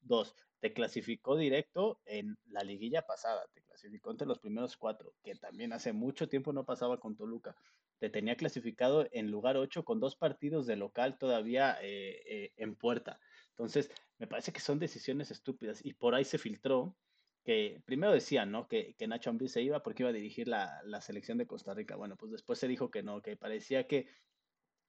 Dos, 0.00 0.34
te 0.60 0.72
clasificó 0.72 1.36
directo 1.36 2.00
en 2.04 2.36
la 2.46 2.62
liguilla 2.62 3.02
pasada, 3.02 3.44
te 3.52 3.62
clasificó 3.62 4.10
entre 4.10 4.26
los 4.26 4.38
primeros 4.38 4.76
cuatro, 4.76 5.12
que 5.22 5.34
también 5.34 5.72
hace 5.72 5.92
mucho 5.92 6.28
tiempo 6.28 6.52
no 6.52 6.64
pasaba 6.64 7.00
con 7.00 7.16
Toluca 7.16 7.56
te 8.02 8.10
tenía 8.10 8.34
clasificado 8.34 9.06
en 9.12 9.30
lugar 9.30 9.56
8 9.56 9.84
con 9.84 10.00
dos 10.00 10.16
partidos 10.16 10.66
de 10.66 10.74
local 10.74 11.18
todavía 11.18 11.78
eh, 11.80 12.20
eh, 12.26 12.52
en 12.56 12.74
puerta. 12.74 13.20
Entonces, 13.50 13.92
me 14.18 14.26
parece 14.26 14.52
que 14.52 14.58
son 14.58 14.80
decisiones 14.80 15.30
estúpidas 15.30 15.86
y 15.86 15.92
por 15.92 16.16
ahí 16.16 16.24
se 16.24 16.36
filtró 16.36 16.96
que 17.44 17.80
primero 17.84 18.12
decían, 18.12 18.50
¿no? 18.50 18.66
Que, 18.66 18.96
que 18.98 19.06
Nacho 19.06 19.30
Ambriz 19.30 19.52
se 19.52 19.62
iba 19.62 19.84
porque 19.84 20.02
iba 20.02 20.10
a 20.10 20.14
dirigir 20.14 20.48
la, 20.48 20.82
la, 20.84 21.00
selección 21.00 21.38
de 21.38 21.46
Costa 21.46 21.74
Rica. 21.74 21.94
Bueno, 21.94 22.16
pues 22.16 22.32
después 22.32 22.58
se 22.58 22.66
dijo 22.66 22.90
que 22.90 23.04
no, 23.04 23.22
que 23.22 23.36
parecía 23.36 23.86
que 23.86 24.08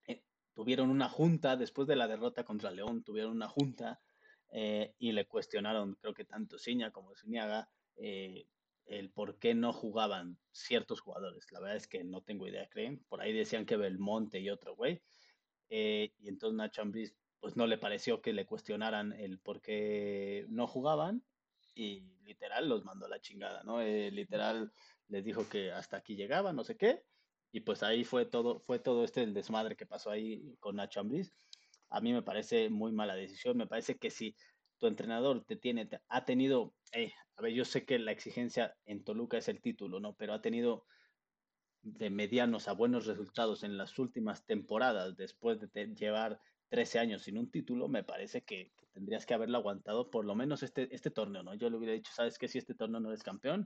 eh, 0.08 0.24
tuvieron 0.56 0.90
una 0.90 1.08
junta, 1.08 1.56
después 1.56 1.88
de 1.88 1.96
la 1.96 2.08
derrota 2.08 2.44
contra 2.44 2.72
León, 2.72 3.04
tuvieron 3.04 3.34
una 3.34 3.48
junta 3.48 4.02
y 4.98 5.12
le 5.12 5.28
cuestionaron, 5.28 5.96
creo 6.02 6.16
que 6.16 6.26
tanto 6.26 6.58
Ciña 6.58 6.90
como 6.90 7.16
Zuniaga, 7.16 7.70
el 8.86 9.12
por 9.12 9.40
qué 9.40 9.54
no 9.54 9.74
jugaban 9.74 10.38
ciertos 10.52 11.00
jugadores. 11.02 11.52
La 11.52 11.60
verdad 11.60 11.78
es 11.78 11.88
que 11.88 12.04
no 12.04 12.22
tengo 12.22 12.48
idea, 12.48 12.68
creen. 12.70 13.04
Por 13.10 13.22
ahí 13.22 13.34
decían 13.34 13.66
que 13.66 13.78
Belmonte 13.78 14.40
y 14.40 14.50
otro 14.50 14.76
güey. 14.76 15.02
Eh, 15.70 16.14
y 16.20 16.30
entonces 16.30 16.58
Nacho 16.58 16.82
Ambriz, 16.82 17.16
pues 17.40 17.56
no 17.56 17.68
le 17.68 17.78
pareció 17.78 18.22
que 18.22 18.34
le 18.34 18.46
cuestionaran 18.46 19.14
el 19.14 19.40
por 19.40 19.62
qué 19.62 20.46
no 20.50 20.68
jugaban 20.68 21.24
y 21.76 22.04
literal 22.24 22.70
los 22.70 22.86
mandó 22.86 23.06
a 23.06 23.10
la 23.10 23.20
chingada, 23.20 23.64
¿no? 23.64 23.82
Eh, 23.82 24.12
literal 24.12 24.72
les 25.08 25.24
dijo 25.24 25.48
que 25.50 25.72
hasta 25.72 25.98
aquí 25.98 26.16
llegaba, 26.16 26.54
no 26.54 26.64
sé 26.64 26.78
qué. 26.78 27.04
Y 27.52 27.62
pues 27.62 27.84
ahí 27.84 28.04
fue 28.04 28.26
todo, 28.26 28.60
fue 28.60 28.80
todo 28.80 29.04
este 29.04 29.24
el 29.24 29.34
desmadre 29.34 29.76
que 29.76 29.86
pasó 29.86 30.10
ahí 30.10 30.56
con 30.60 30.76
Nacho 30.76 31.00
Ambriz. 31.00 31.34
A 31.90 32.02
mí 32.02 32.12
me 32.12 32.24
parece 32.24 32.70
muy 32.70 32.92
mala 32.92 33.14
decisión. 33.16 33.58
Me 33.58 33.68
parece 33.68 33.98
que 33.98 34.10
si 34.10 34.36
tu 34.80 34.88
entrenador 34.88 35.44
te 35.46 35.56
tiene, 35.56 35.88
ha 36.08 36.26
tenido, 36.26 36.74
eh, 36.94 37.14
a 37.36 37.42
ver, 37.42 37.54
yo 37.54 37.66
sé 37.66 37.86
que 37.86 38.00
la 38.00 38.12
exigencia 38.12 38.76
en 38.86 39.04
Toluca 39.04 39.38
es 39.38 39.48
el 39.48 39.62
título, 39.62 40.00
¿no? 40.00 40.16
Pero 40.16 40.34
ha 40.34 40.42
tenido 40.42 40.86
de 41.82 42.10
medianos 42.10 42.68
a 42.68 42.74
buenos 42.74 43.06
resultados 43.06 43.64
en 43.64 43.78
las 43.78 44.00
últimas 44.00 44.46
temporadas, 44.46 45.18
después 45.18 45.60
de 45.60 45.88
llevar 45.96 46.40
13 46.70 47.00
años 47.00 47.24
sin 47.24 47.38
un 47.38 47.52
título, 47.52 47.88
me 47.88 48.04
parece 48.04 48.44
que, 48.44 48.72
tendrías 48.94 49.26
que 49.26 49.34
haberlo 49.34 49.58
aguantado 49.58 50.10
por 50.10 50.24
lo 50.24 50.36
menos 50.36 50.64
este, 50.64 50.94
este 50.96 51.12
torneo, 51.12 51.44
¿no? 51.44 51.56
Yo 51.56 51.70
le 51.70 51.78
hubiera 51.78 51.94
dicho, 51.94 52.12
¿sabes 52.14 52.38
qué? 52.38 52.48
Si 52.48 52.60
este 52.60 52.76
torneo 52.76 53.00
no 53.00 53.10
eres 53.10 53.24
campeón, 53.24 53.66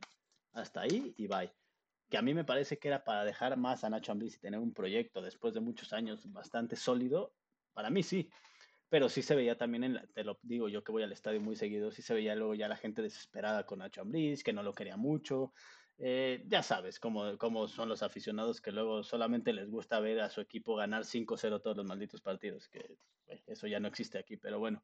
hasta 0.54 0.82
ahí 0.82 1.14
y 1.18 1.28
bye. 1.28 1.52
Que 2.10 2.18
a 2.18 2.22
mí 2.22 2.34
me 2.34 2.46
parece 2.46 2.80
que 2.80 2.88
era 2.88 3.04
para 3.04 3.26
dejar 3.26 3.58
más 3.58 3.84
a 3.84 3.90
Nacho 3.90 4.14
Ambriz 4.14 4.36
y 4.36 4.40
tener 4.40 4.60
un 4.60 4.74
proyecto 4.74 5.22
después 5.22 5.54
de 5.54 5.60
muchos 5.60 5.92
años 5.92 6.32
bastante 6.32 6.78
sólido, 6.78 7.34
para 7.74 7.90
mí 7.90 8.02
sí, 8.02 8.30
pero 8.90 9.10
sí 9.10 9.22
se 9.22 9.36
veía 9.36 9.58
también, 9.58 9.84
en 9.84 10.02
te 10.14 10.24
lo 10.24 10.40
digo 10.44 10.70
yo 10.70 10.84
que 10.84 10.92
voy 10.92 11.04
al 11.04 11.12
estadio 11.12 11.42
muy 11.42 11.56
seguido, 11.56 11.92
sí 11.92 12.02
se 12.02 12.14
veía 12.14 12.36
luego 12.36 12.56
ya 12.56 12.68
la 12.68 12.78
gente 12.78 13.02
desesperada 13.02 13.66
con 13.66 13.80
Nacho 13.80 14.02
Ambriz, 14.02 14.44
que 14.44 14.54
no 14.54 14.64
lo 14.64 14.74
quería 14.74 14.98
mucho. 14.98 15.54
Eh, 16.00 16.44
ya 16.48 16.62
sabes 16.62 17.00
cómo, 17.00 17.38
cómo 17.38 17.68
son 17.68 17.90
los 17.90 18.04
aficionados 18.04 18.62
que 18.62 18.72
luego 18.72 19.04
solamente 19.04 19.52
les 19.52 19.70
gusta 19.70 20.00
ver 20.00 20.22
a 20.22 20.30
su 20.30 20.42
equipo 20.42 20.76
ganar 20.76 21.06
5-0 21.06 21.60
todos 21.62 21.76
los 21.76 21.88
malditos 21.88 22.22
partidos, 22.22 22.70
que 22.70 22.98
eso 23.48 23.68
ya 23.68 23.80
no 23.80 23.88
existe 23.88 24.18
aquí, 24.18 24.38
pero 24.38 24.60
bueno. 24.60 24.84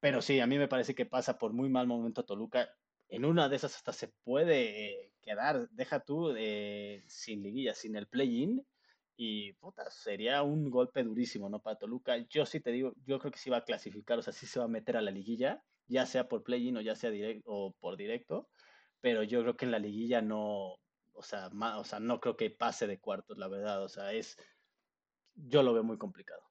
Pero 0.00 0.20
sí, 0.22 0.40
a 0.40 0.46
mí 0.46 0.58
me 0.58 0.68
parece 0.68 0.94
que 0.94 1.06
pasa 1.06 1.38
por 1.38 1.52
muy 1.52 1.68
mal 1.68 1.86
momento 1.86 2.24
Toluca. 2.24 2.68
En 3.08 3.24
una 3.24 3.48
de 3.48 3.56
esas 3.56 3.76
hasta 3.76 3.92
se 3.92 4.08
puede 4.08 5.12
quedar, 5.20 5.68
deja 5.70 6.00
tú, 6.00 6.34
eh, 6.36 7.04
sin 7.06 7.42
liguilla, 7.42 7.74
sin 7.74 7.96
el 7.96 8.08
play-in, 8.08 8.66
y 9.16 9.52
puta, 9.54 9.90
sería 9.90 10.42
un 10.42 10.70
golpe 10.70 11.02
durísimo, 11.02 11.48
¿no? 11.48 11.60
Para 11.60 11.76
Toluca. 11.76 12.16
Yo 12.28 12.46
sí 12.46 12.60
te 12.60 12.72
digo, 12.72 12.94
yo 13.06 13.18
creo 13.18 13.30
que 13.30 13.38
sí 13.38 13.50
va 13.50 13.58
a 13.58 13.64
clasificar, 13.64 14.18
o 14.18 14.22
sea, 14.22 14.32
sí 14.32 14.46
se 14.46 14.58
va 14.58 14.64
a 14.64 14.68
meter 14.68 14.96
a 14.96 15.02
la 15.02 15.10
liguilla, 15.10 15.62
ya 15.86 16.06
sea 16.06 16.28
por 16.28 16.42
play-in 16.42 16.76
o 16.76 16.80
ya 16.80 16.96
sea 16.96 17.10
directo 17.10 17.50
o 17.50 17.72
por 17.78 17.96
directo, 17.96 18.48
pero 19.00 19.22
yo 19.22 19.42
creo 19.42 19.56
que 19.56 19.66
en 19.66 19.70
la 19.70 19.78
liguilla 19.78 20.20
no, 20.20 20.78
o 21.14 21.22
sea, 21.22 21.48
o 21.76 21.84
sea, 21.84 22.00
no 22.00 22.20
creo 22.20 22.36
que 22.36 22.50
pase 22.50 22.86
de 22.86 22.98
cuartos, 22.98 23.38
la 23.38 23.48
verdad. 23.48 23.82
O 23.82 23.88
sea, 23.88 24.12
es. 24.12 24.36
Yo 25.34 25.62
lo 25.62 25.72
veo 25.72 25.82
muy 25.82 25.98
complicado. 25.98 26.42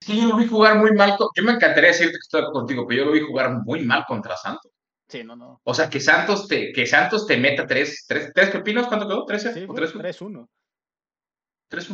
Sí, 0.00 0.20
yo 0.20 0.28
lo 0.28 0.36
vi 0.36 0.46
jugar 0.46 0.78
muy 0.78 0.92
mal. 0.92 1.16
Yo 1.18 1.42
me 1.42 1.52
encantaría 1.52 1.90
decirte 1.90 2.12
que 2.12 2.18
estoy 2.18 2.44
contigo, 2.52 2.86
pero 2.86 3.00
yo 3.00 3.06
lo 3.06 3.12
vi 3.12 3.20
jugar 3.20 3.62
muy 3.64 3.84
mal 3.84 4.04
contra 4.06 4.36
Santos. 4.36 4.72
Sí, 5.06 5.24
no, 5.24 5.36
no. 5.36 5.60
O 5.64 5.74
sea, 5.74 5.88
que 5.88 6.00
Santos 6.00 6.48
te, 6.48 6.72
que 6.72 6.86
Santos 6.86 7.26
te 7.26 7.38
meta 7.38 7.66
tres, 7.66 8.04
tres, 8.06 8.30
tres 8.34 8.50
pepinos, 8.50 8.86
¿cuánto 8.88 9.08
quedó? 9.08 9.26
¿13? 9.26 9.54
Sí, 9.54 9.64
o 9.66 9.74
3-1. 9.74 10.48
Tres, 11.68 11.88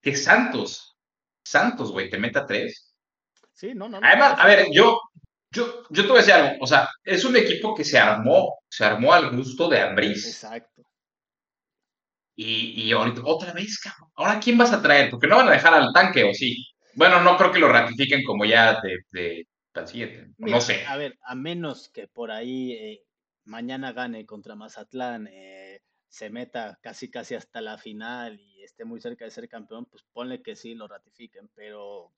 que 0.00 0.16
Santos, 0.16 0.96
Santos, 1.44 1.92
güey, 1.92 2.10
te 2.10 2.18
meta 2.18 2.46
tres. 2.46 2.94
Sí, 3.52 3.72
no, 3.74 3.88
no. 3.88 4.00
no. 4.00 4.06
Además, 4.06 4.34
a 4.38 4.46
ver, 4.46 4.66
yo, 4.72 4.98
yo, 5.50 5.84
yo 5.90 6.02
te 6.02 6.08
voy 6.08 6.18
a 6.18 6.20
decir 6.20 6.34
algo. 6.34 6.56
O 6.60 6.66
sea, 6.66 6.88
es 7.04 7.24
un 7.24 7.36
equipo 7.36 7.74
que 7.74 7.84
se 7.84 7.98
armó, 7.98 8.58
se 8.68 8.84
armó 8.84 9.12
al 9.12 9.36
gusto 9.36 9.68
de 9.68 9.80
Ambriz. 9.80 10.26
Exacto. 10.26 10.82
Y, 12.36 12.82
y 12.82 12.92
ahorita, 12.92 13.20
otra 13.24 13.52
vez, 13.52 13.78
cabrón. 13.78 14.10
Ahora, 14.14 14.40
¿quién 14.40 14.56
vas 14.56 14.72
a 14.72 14.80
traer? 14.80 15.10
Porque 15.10 15.26
no 15.26 15.36
van 15.36 15.48
a 15.48 15.52
dejar 15.52 15.74
al 15.74 15.92
tanque, 15.92 16.24
o 16.24 16.32
sí. 16.32 16.66
Bueno, 16.94 17.20
no 17.20 17.36
creo 17.36 17.52
que 17.52 17.58
lo 17.58 17.68
ratifiquen 17.68 18.24
como 18.24 18.44
ya 18.44 18.80
de, 18.80 18.98
de 19.10 19.46
no 20.38 20.60
sé. 20.60 20.84
A 20.86 20.96
ver, 20.96 21.18
a 21.22 21.34
menos 21.34 21.88
que 21.88 22.08
por 22.08 22.30
ahí 22.30 22.72
eh, 22.72 23.02
mañana 23.44 23.92
gane 23.92 24.26
contra 24.26 24.56
Mazatlán, 24.56 25.28
eh, 25.28 25.80
se 26.10 26.28
meta 26.28 26.78
casi 26.82 27.08
casi 27.08 27.36
hasta 27.36 27.60
la 27.60 27.78
final 27.78 28.38
y 28.40 28.62
esté 28.64 28.84
muy 28.84 29.00
cerca 29.00 29.24
de 29.24 29.30
ser 29.30 29.48
campeón, 29.48 29.86
pues 29.86 30.02
ponle 30.12 30.42
que 30.42 30.56
sí 30.56 30.74
lo 30.74 30.88
ratifiquen, 30.88 31.48
pero 31.54 32.12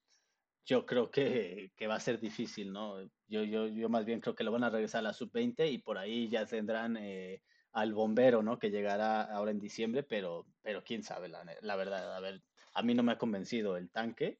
yo 0.64 0.86
creo 0.86 1.10
que, 1.10 1.70
va 1.88 1.96
a 1.96 2.00
ser 2.00 2.18
difícil, 2.18 2.72
¿no? 2.72 3.02
Yo, 3.28 3.44
yo, 3.44 3.66
yo 3.68 3.88
más 3.90 4.06
bien 4.06 4.20
creo 4.20 4.34
que 4.34 4.44
lo 4.44 4.52
van 4.52 4.64
a 4.64 4.70
regresar 4.70 5.00
a 5.00 5.02
la 5.02 5.12
sub-20 5.12 5.70
y 5.70 5.78
por 5.78 5.98
ahí 5.98 6.28
ya 6.28 6.46
tendrán 6.46 6.96
eh, 6.96 7.42
al 7.72 7.92
bombero, 7.92 8.42
¿no? 8.42 8.58
Que 8.58 8.70
llegará 8.70 9.22
ahora 9.22 9.50
en 9.50 9.60
diciembre, 9.60 10.02
pero, 10.02 10.46
pero 10.62 10.82
quién 10.82 11.02
sabe, 11.02 11.28
la, 11.28 11.44
la, 11.60 11.76
verdad. 11.76 12.16
A 12.16 12.20
ver, 12.20 12.42
a 12.72 12.82
mí 12.82 12.94
no 12.94 13.02
me 13.02 13.12
ha 13.12 13.18
convencido 13.18 13.76
el 13.76 13.90
tanque. 13.90 14.38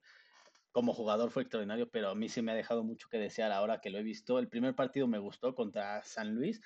Como 0.70 0.94
jugador 0.94 1.30
fue 1.30 1.42
extraordinario, 1.42 1.90
pero 1.90 2.08
a 2.08 2.14
mí 2.14 2.30
sí 2.30 2.40
me 2.40 2.52
ha 2.52 2.54
dejado 2.54 2.84
mucho 2.84 3.08
que 3.10 3.18
desear 3.18 3.52
ahora 3.52 3.82
que 3.82 3.90
lo 3.90 3.98
he 3.98 4.02
visto. 4.02 4.38
El 4.38 4.48
primer 4.48 4.74
partido 4.74 5.06
me 5.06 5.18
gustó 5.18 5.54
contra 5.54 6.02
San 6.02 6.34
Luis, 6.34 6.62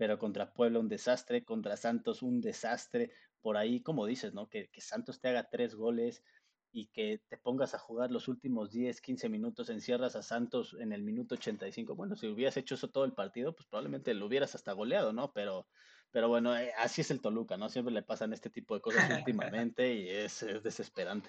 pero 0.00 0.18
contra 0.18 0.50
Puebla 0.54 0.78
un 0.78 0.88
desastre, 0.88 1.44
contra 1.44 1.76
Santos 1.76 2.22
un 2.22 2.40
desastre. 2.40 3.10
Por 3.42 3.58
ahí, 3.58 3.82
como 3.82 4.06
dices, 4.06 4.32
¿no? 4.32 4.48
Que, 4.48 4.70
que 4.70 4.80
Santos 4.80 5.20
te 5.20 5.28
haga 5.28 5.50
tres 5.50 5.74
goles 5.74 6.24
y 6.72 6.86
que 6.86 7.20
te 7.28 7.36
pongas 7.36 7.74
a 7.74 7.78
jugar 7.78 8.10
los 8.10 8.26
últimos 8.26 8.70
10, 8.70 8.98
15 8.98 9.28
minutos, 9.28 9.68
encierras 9.68 10.16
a 10.16 10.22
Santos 10.22 10.74
en 10.80 10.94
el 10.94 11.02
minuto 11.02 11.34
85. 11.34 11.94
Bueno, 11.96 12.16
si 12.16 12.28
hubieras 12.28 12.56
hecho 12.56 12.76
eso 12.76 12.88
todo 12.88 13.04
el 13.04 13.12
partido, 13.12 13.54
pues 13.54 13.66
probablemente 13.66 14.14
lo 14.14 14.24
hubieras 14.24 14.54
hasta 14.54 14.72
goleado, 14.72 15.12
¿no? 15.12 15.32
Pero, 15.34 15.66
pero 16.10 16.30
bueno, 16.30 16.56
eh, 16.56 16.72
así 16.78 17.02
es 17.02 17.10
el 17.10 17.20
Toluca, 17.20 17.58
¿no? 17.58 17.68
Siempre 17.68 17.92
le 17.92 18.02
pasan 18.02 18.32
este 18.32 18.48
tipo 18.48 18.74
de 18.74 18.80
cosas 18.80 19.04
últimamente 19.28 19.92
y 19.96 20.08
es, 20.08 20.46
desesperante. 20.62 21.28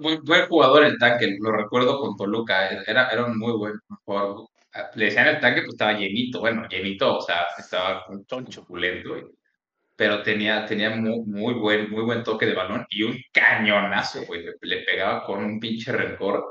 Muy 0.00 0.16
buen 0.16 0.46
jugador 0.48 0.86
el 0.86 0.96
tanque, 0.96 1.36
lo 1.38 1.52
recuerdo 1.52 2.00
con 2.00 2.16
Toluca, 2.16 2.72
eh, 2.72 2.84
era, 2.86 3.10
era 3.10 3.26
un 3.26 3.38
muy 3.38 3.52
buen 3.52 3.74
jugador. 4.06 4.48
Le 4.94 5.04
decían 5.06 5.28
el 5.28 5.40
tanque, 5.40 5.62
pues 5.62 5.74
estaba 5.74 5.92
llenito, 5.92 6.40
bueno, 6.40 6.66
llenito, 6.68 7.18
o 7.18 7.20
sea, 7.20 7.46
estaba 7.58 8.04
un 8.08 8.26
choncho, 8.26 8.66
pero 9.96 10.22
tenía, 10.22 10.66
tenía 10.66 10.90
muy, 10.90 11.20
muy, 11.26 11.54
buen, 11.54 11.90
muy 11.90 12.02
buen 12.02 12.24
toque 12.24 12.46
de 12.46 12.54
balón 12.54 12.84
y 12.90 13.04
un 13.04 13.16
cañonazo, 13.32 14.24
güey. 14.26 14.44
Le, 14.60 14.78
pegaba 14.78 15.24
con 15.24 15.44
un 15.44 15.60
pinche 15.60 15.92
rencor. 15.92 16.44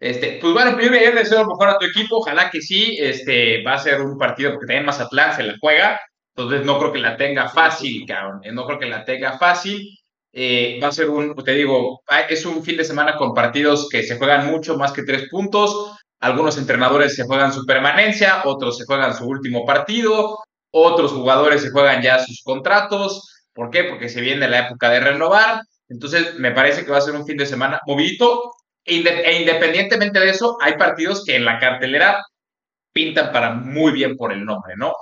Este, 0.00 0.38
pues 0.40 0.52
bueno, 0.52 0.80
yo 0.80 0.90
me 0.90 0.98
deseo 1.12 1.42
lo 1.42 1.50
mejor 1.50 1.68
a 1.68 1.78
tu 1.78 1.86
equipo, 1.86 2.16
ojalá 2.16 2.50
que 2.50 2.60
sí, 2.60 2.96
este, 2.98 3.62
va 3.62 3.74
a 3.74 3.78
ser 3.78 4.00
un 4.00 4.18
partido 4.18 4.50
porque 4.50 4.66
también 4.66 4.86
Mazatlán 4.86 5.36
se 5.36 5.44
la 5.44 5.54
juega, 5.60 6.00
entonces 6.34 6.66
no 6.66 6.78
creo 6.80 6.92
que 6.92 6.98
la 6.98 7.16
tenga 7.16 7.48
fácil, 7.48 8.04
cabrón, 8.04 8.40
eh, 8.42 8.50
no 8.50 8.66
creo 8.66 8.80
que 8.80 8.86
la 8.86 9.04
tenga 9.04 9.38
fácil, 9.38 9.96
eh, 10.32 10.80
va 10.82 10.88
a 10.88 10.92
ser 10.92 11.08
un, 11.08 11.36
te 11.36 11.52
digo, 11.52 12.02
es 12.28 12.44
un 12.44 12.64
fin 12.64 12.78
de 12.78 12.84
semana 12.84 13.16
con 13.16 13.32
partidos 13.32 13.88
que 13.88 14.02
se 14.02 14.18
juegan 14.18 14.50
mucho 14.50 14.76
más 14.76 14.92
que 14.92 15.04
tres 15.04 15.28
puntos, 15.30 15.96
algunos 16.22 16.56
entrenadores 16.56 17.16
se 17.16 17.24
juegan 17.24 17.52
su 17.52 17.66
permanencia, 17.66 18.42
otros 18.44 18.78
se 18.78 18.84
juegan 18.84 19.14
su 19.14 19.26
último 19.26 19.66
partido, 19.66 20.38
otros 20.70 21.10
jugadores 21.10 21.62
se 21.62 21.70
juegan 21.70 22.00
ya 22.00 22.20
sus 22.20 22.42
contratos. 22.44 23.44
¿Por 23.52 23.70
qué? 23.70 23.84
Porque 23.84 24.08
se 24.08 24.20
viene 24.20 24.48
la 24.48 24.66
época 24.66 24.88
de 24.88 25.00
renovar. 25.00 25.62
Entonces, 25.88 26.38
me 26.38 26.52
parece 26.52 26.84
que 26.84 26.92
va 26.92 26.98
a 26.98 27.02
ser 27.02 27.16
un 27.16 27.26
fin 27.26 27.36
de 27.36 27.44
semana 27.44 27.80
movidito. 27.86 28.52
E, 28.84 29.00
e 29.00 29.40
independientemente 29.40 30.20
de 30.20 30.30
eso, 30.30 30.56
hay 30.60 30.74
partidos 30.74 31.24
que 31.24 31.34
en 31.34 31.44
la 31.44 31.58
cartelera 31.58 32.24
pintan 32.92 33.32
para 33.32 33.50
muy 33.50 33.92
bien 33.92 34.16
por 34.16 34.32
el 34.32 34.44
nombre, 34.44 34.74
¿no? 34.76 34.92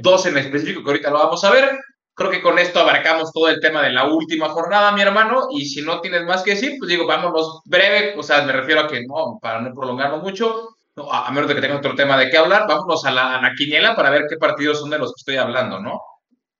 Dos 0.00 0.26
en 0.26 0.36
específico 0.36 0.84
que 0.84 0.90
ahorita 0.90 1.10
lo 1.10 1.18
vamos 1.18 1.42
a 1.42 1.50
ver. 1.50 1.70
Creo 2.16 2.30
que 2.30 2.40
con 2.40 2.58
esto 2.58 2.80
abarcamos 2.80 3.30
todo 3.30 3.50
el 3.50 3.60
tema 3.60 3.82
de 3.82 3.92
la 3.92 4.10
última 4.10 4.48
jornada, 4.48 4.90
mi 4.92 5.02
hermano, 5.02 5.48
y 5.50 5.66
si 5.66 5.82
no 5.82 6.00
tienes 6.00 6.24
más 6.24 6.42
que 6.42 6.52
decir, 6.52 6.76
pues 6.78 6.88
digo, 6.88 7.06
vámonos 7.06 7.60
breve, 7.66 8.18
o 8.18 8.22
sea, 8.22 8.40
me 8.42 8.52
refiero 8.52 8.80
a 8.80 8.88
que 8.88 9.04
no, 9.06 9.38
para 9.38 9.60
no 9.60 9.74
prolongarlo 9.74 10.16
mucho, 10.22 10.76
a, 11.12 11.30
menos 11.30 11.46
de 11.46 11.54
que 11.54 11.60
tenga 11.60 11.76
otro 11.76 11.94
tema 11.94 12.16
de 12.16 12.30
qué 12.30 12.38
hablar, 12.38 12.66
vámonos 12.66 13.04
a 13.04 13.10
la, 13.10 13.52
quiniela 13.54 13.94
para 13.94 14.08
ver 14.08 14.24
qué 14.30 14.38
partidos 14.38 14.80
son 14.80 14.88
de 14.88 14.98
los 14.98 15.10
que 15.10 15.20
estoy 15.20 15.36
hablando, 15.36 15.78
¿no? 15.78 16.00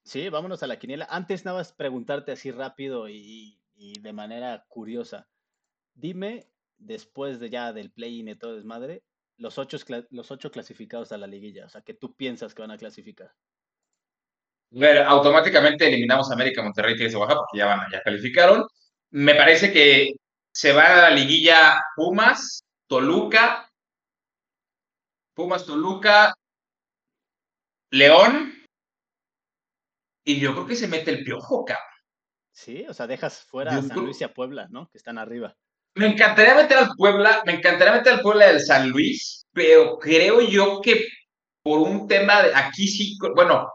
Sí, 0.04 0.28
vámonos 0.28 0.62
a 0.62 0.66
la 0.66 0.78
quiniela. 0.78 1.06
Antes 1.08 1.46
nada 1.46 1.56
más 1.56 1.72
preguntarte 1.72 2.32
así 2.32 2.50
rápido 2.50 3.08
y, 3.08 3.58
de 3.74 4.12
manera 4.12 4.62
curiosa. 4.68 5.26
Dime, 5.94 6.48
después 6.76 7.40
de 7.40 7.48
ya 7.48 7.72
del 7.72 7.90
play-in 7.90 8.28
y 8.28 8.36
todo 8.36 8.56
desmadre, 8.56 9.04
los 9.38 9.56
ocho, 9.56 9.78
los 10.10 10.30
ocho 10.30 10.50
clasificados 10.50 11.12
a 11.12 11.16
la 11.16 11.26
liguilla, 11.26 11.64
o 11.64 11.70
sea, 11.70 11.80
que 11.80 11.94
tú 11.94 12.14
piensas 12.14 12.54
que 12.54 12.60
van 12.60 12.72
a 12.72 12.78
clasificar. 12.78 13.32
Ver, 14.70 14.98
automáticamente 14.98 15.86
eliminamos 15.86 16.30
a 16.30 16.34
América, 16.34 16.62
Monterrey, 16.62 16.96
y 16.98 17.14
Oaxaca 17.14 17.40
porque 17.40 17.58
ya 17.58 17.66
van, 17.66 17.90
ya 17.90 18.02
calificaron. 18.02 18.66
Me 19.10 19.34
parece 19.34 19.72
que 19.72 20.12
se 20.52 20.72
va 20.72 20.84
a 20.86 21.02
la 21.02 21.10
liguilla 21.10 21.82
Pumas, 21.94 22.64
Toluca, 22.88 23.70
Pumas, 25.34 25.64
Toluca, 25.66 26.34
León. 27.90 28.54
Y 30.24 30.40
yo 30.40 30.52
creo 30.54 30.66
que 30.66 30.76
se 30.76 30.88
mete 30.88 31.10
el 31.10 31.22
piojo, 31.22 31.64
cabrón. 31.64 31.84
Sí, 32.52 32.86
o 32.88 32.94
sea, 32.94 33.06
dejas 33.06 33.42
fuera 33.42 33.76
a 33.76 33.82
San 33.82 33.98
Luis 33.98 34.20
y 34.20 34.24
a 34.24 34.32
Puebla, 34.32 34.66
¿no? 34.70 34.88
Que 34.88 34.96
están 34.98 35.18
arriba. 35.18 35.54
Me 35.94 36.06
encantaría 36.06 36.54
meter 36.54 36.78
al 36.78 36.88
Puebla, 36.96 37.42
me 37.44 37.52
encantaría 37.52 37.94
meter 37.94 38.14
al 38.14 38.20
Puebla 38.22 38.46
del 38.46 38.60
San 38.60 38.88
Luis, 38.88 39.46
pero 39.52 39.98
creo 39.98 40.40
yo 40.40 40.80
que 40.80 41.06
por 41.62 41.80
un 41.80 42.08
tema 42.08 42.42
de 42.42 42.54
aquí 42.54 42.88
sí, 42.88 43.16
bueno, 43.34 43.68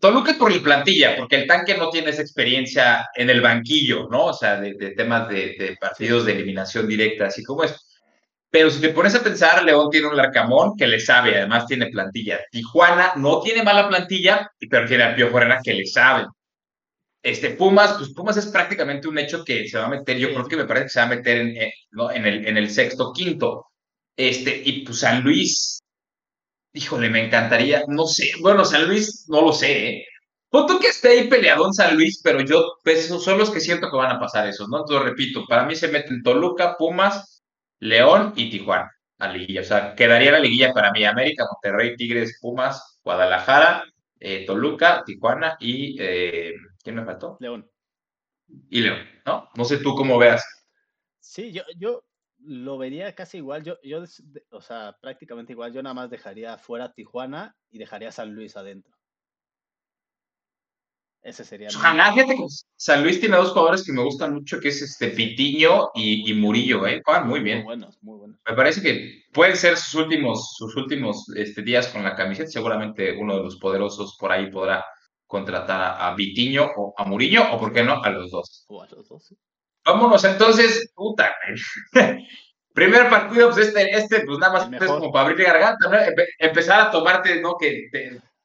Toluca 0.00 0.30
es 0.30 0.36
por 0.36 0.54
la 0.54 0.62
plantilla, 0.62 1.16
porque 1.16 1.36
el 1.36 1.46
tanque 1.46 1.76
no 1.76 1.90
tiene 1.90 2.10
esa 2.10 2.22
experiencia 2.22 3.08
en 3.14 3.30
el 3.30 3.40
banquillo, 3.40 4.08
¿no? 4.08 4.26
O 4.26 4.32
sea, 4.32 4.60
de, 4.60 4.74
temas 4.96 5.28
de, 5.28 5.56
de, 5.58 5.76
partidos 5.80 6.24
de 6.24 6.32
eliminación 6.32 6.86
directa, 6.86 7.26
así 7.26 7.42
como 7.42 7.64
es. 7.64 7.74
Pero 8.50 8.70
si 8.70 8.80
te 8.80 8.90
pones 8.90 9.14
a 9.14 9.22
pensar, 9.22 9.62
León 9.64 9.90
tiene 9.90 10.06
un 10.06 10.16
Larcamón 10.16 10.74
que 10.76 10.86
le 10.86 11.00
sabe, 11.00 11.36
además 11.36 11.66
tiene 11.66 11.86
plantilla. 11.88 12.40
Tijuana 12.50 13.12
no 13.16 13.40
tiene 13.40 13.62
mala 13.62 13.88
plantilla, 13.88 14.50
pero 14.70 14.86
tiene 14.86 15.04
a 15.04 15.14
Pío 15.14 15.26
Herrera 15.26 15.60
que 15.62 15.74
le 15.74 15.86
sabe. 15.86 16.26
Este 17.22 17.50
Pumas, 17.50 17.94
pues 17.94 18.14
Pumas 18.14 18.36
es 18.36 18.46
prácticamente 18.46 19.08
un 19.08 19.18
hecho 19.18 19.44
que 19.44 19.68
se 19.68 19.78
va 19.78 19.86
a 19.86 19.90
meter, 19.90 20.16
yo 20.16 20.32
creo 20.32 20.46
que 20.46 20.56
me 20.56 20.64
parece 20.64 20.84
que 20.84 20.90
se 20.90 21.00
va 21.00 21.06
a 21.06 21.10
meter 21.10 21.38
en, 21.38 21.56
en, 21.56 22.26
el, 22.26 22.46
en 22.46 22.56
el 22.56 22.70
sexto, 22.70 23.12
quinto. 23.12 23.66
Este, 24.16 24.62
y 24.64 24.84
pues 24.84 25.00
San 25.00 25.22
Luis, 25.22 25.80
híjole, 26.72 27.10
me 27.10 27.24
encantaría, 27.26 27.84
no 27.88 28.06
sé, 28.06 28.30
bueno, 28.40 28.64
San 28.64 28.86
Luis, 28.88 29.26
no 29.28 29.42
lo 29.42 29.52
sé, 29.52 29.88
¿eh? 29.88 30.04
Punto 30.50 30.78
que 30.80 30.88
esté 30.88 31.10
ahí 31.10 31.28
peleado 31.28 31.66
en 31.66 31.74
San 31.74 31.94
Luis, 31.96 32.20
pero 32.24 32.40
yo, 32.40 32.64
pues, 32.82 33.08
son 33.08 33.38
los 33.38 33.50
que 33.50 33.60
siento 33.60 33.90
que 33.90 33.96
van 33.96 34.16
a 34.16 34.20
pasar 34.20 34.46
esos, 34.48 34.68
¿no? 34.68 34.78
Entonces, 34.78 35.04
repito, 35.04 35.44
para 35.46 35.64
mí 35.64 35.76
se 35.76 35.88
meten 35.88 36.22
Toluca, 36.22 36.76
Pumas, 36.78 37.42
León 37.80 38.32
y 38.36 38.50
Tijuana 38.50 38.90
a 39.18 39.28
liguilla. 39.28 39.60
O 39.60 39.64
sea, 39.64 39.94
quedaría 39.94 40.32
la 40.32 40.40
liguilla 40.40 40.72
para 40.72 40.92
mí 40.92 41.04
América, 41.04 41.44
Monterrey, 41.50 41.96
Tigres, 41.96 42.38
Pumas, 42.40 43.00
Guadalajara, 43.02 43.84
eh, 44.20 44.46
Toluca, 44.46 45.02
Tijuana 45.04 45.56
y 45.60 45.96
eh, 46.00 46.54
¿quién 46.82 46.96
me 46.96 47.04
faltó? 47.04 47.36
León. 47.40 47.68
Y 48.70 48.80
León, 48.80 49.00
¿no? 49.26 49.50
No 49.54 49.64
sé 49.64 49.78
tú 49.78 49.94
cómo 49.94 50.18
veas. 50.18 50.44
Sí, 51.20 51.52
yo, 51.52 51.62
yo 51.76 52.04
lo 52.48 52.78
vería 52.78 53.14
casi 53.14 53.38
igual. 53.38 53.62
Yo, 53.62 53.76
yo, 53.82 54.02
o 54.50 54.60
sea, 54.60 54.96
prácticamente 55.00 55.52
igual. 55.52 55.72
Yo 55.72 55.82
nada 55.82 55.94
más 55.94 56.10
dejaría 56.10 56.56
fuera 56.56 56.92
Tijuana 56.92 57.54
y 57.70 57.78
dejaría 57.78 58.10
San 58.10 58.34
Luis 58.34 58.56
adentro. 58.56 58.96
Ese 61.22 61.44
sería. 61.44 61.68
Ojalá, 61.68 62.12
fíjate 62.14 62.36
que 62.36 62.46
San 62.76 63.02
Luis 63.02 63.20
tiene 63.20 63.36
dos 63.36 63.50
jugadores 63.50 63.84
que 63.84 63.92
me 63.92 64.02
gustan 64.02 64.34
mucho, 64.34 64.60
que 64.60 64.68
es 64.68 64.80
este 64.80 65.08
Pitiño 65.08 65.90
y, 65.94 66.32
Murillo, 66.32 66.86
¿eh? 66.86 67.02
muy 67.24 67.40
bien. 67.40 67.58
Muy 67.58 67.64
buenos, 67.64 67.98
muy 68.02 68.18
buenos. 68.18 68.40
Me 68.48 68.54
parece 68.54 68.80
que 68.80 69.24
pueden 69.32 69.56
ser 69.56 69.76
sus 69.76 69.94
últimos, 69.94 70.54
sus 70.56 70.74
últimos 70.76 71.28
este, 71.36 71.62
días 71.62 71.88
con 71.88 72.02
la 72.02 72.14
camiseta. 72.14 72.50
Seguramente 72.50 73.12
uno 73.18 73.36
de 73.36 73.42
los 73.42 73.56
poderosos 73.58 74.16
por 74.18 74.32
ahí 74.32 74.50
podrá 74.50 74.84
contratar 75.26 75.96
a, 76.00 76.16
Pitiño 76.16 76.66
o 76.76 76.94
a 76.96 77.04
Murillo, 77.04 77.42
o 77.52 77.58
por 77.58 77.72
qué 77.72 77.82
no, 77.82 78.02
a 78.02 78.10
los 78.10 78.30
dos. 78.30 78.64
O 78.68 78.80
a 78.82 78.86
los 78.86 79.08
dos, 79.08 79.34
Vámonos 79.84 80.24
entonces, 80.24 80.92
puta. 80.94 81.34
Primer 82.78 83.10
partido, 83.10 83.50
pues 83.50 83.66
este, 83.66 83.90
este, 83.90 84.20
pues 84.20 84.38
nada 84.38 84.52
más 84.52 84.72
es 84.72 84.88
como 84.88 85.10
para 85.10 85.28
abrir 85.28 85.44
garganta, 85.44 85.88
¿no? 85.88 85.98
empezar 86.38 86.80
a 86.80 86.90
tomarte, 86.92 87.40
¿no? 87.40 87.56
Que 87.58 87.88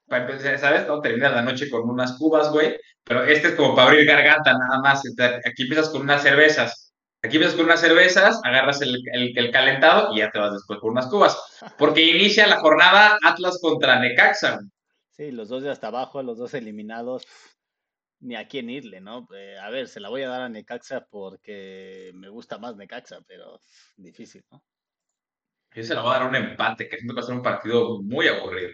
para 0.08 0.24
empezar, 0.24 0.58
¿sabes? 0.58 0.88
No 0.88 1.00
terminas 1.00 1.34
la 1.34 1.42
noche 1.42 1.70
con 1.70 1.88
unas 1.88 2.14
cubas, 2.18 2.50
güey, 2.50 2.76
pero 3.04 3.22
este 3.22 3.48
es 3.48 3.54
como 3.54 3.76
para 3.76 3.90
abrir 3.90 4.04
garganta 4.04 4.58
nada 4.58 4.80
más. 4.80 5.02
Aquí 5.46 5.62
empiezas 5.62 5.88
con 5.90 6.02
unas 6.02 6.22
cervezas. 6.22 6.92
Aquí 7.22 7.36
empiezas 7.36 7.56
con 7.56 7.66
unas 7.66 7.80
cervezas, 7.80 8.40
agarras 8.42 8.82
el, 8.82 8.96
el, 9.12 9.50
calentado 9.52 10.12
y 10.12 10.18
ya 10.18 10.32
te 10.32 10.40
vas 10.40 10.52
después 10.52 10.80
por 10.80 10.90
unas 10.90 11.06
cubas. 11.06 11.38
Porque 11.78 12.02
inicia 12.02 12.48
la 12.48 12.58
jornada 12.58 13.16
Atlas 13.22 13.60
contra 13.62 14.00
Necaxa. 14.00 14.58
Sí, 15.10 15.30
los 15.30 15.48
dos 15.48 15.62
de 15.62 15.70
hasta 15.70 15.86
abajo, 15.86 16.24
los 16.24 16.38
dos 16.38 16.54
eliminados. 16.54 17.24
Ni 18.24 18.36
a 18.36 18.48
quién 18.48 18.70
irle, 18.70 19.02
¿no? 19.02 19.28
Eh, 19.36 19.58
a 19.58 19.68
ver, 19.68 19.86
se 19.86 20.00
la 20.00 20.08
voy 20.08 20.22
a 20.22 20.28
dar 20.28 20.40
a 20.40 20.48
Necaxa 20.48 21.06
porque 21.10 22.10
me 22.14 22.30
gusta 22.30 22.56
más 22.56 22.74
Necaxa, 22.74 23.20
pero 23.28 23.60
difícil, 23.96 24.42
¿no? 24.50 24.64
Yo 25.74 25.82
se 25.82 25.94
la 25.94 26.00
voy 26.00 26.14
a 26.14 26.18
dar 26.20 26.28
un 26.28 26.34
empate, 26.34 26.88
que 26.88 26.96
siento 26.96 27.12
que 27.12 27.20
va 27.20 27.22
a 27.22 27.26
ser 27.26 27.34
un 27.34 27.42
partido 27.42 28.00
muy 28.02 28.26
aburrido. 28.28 28.70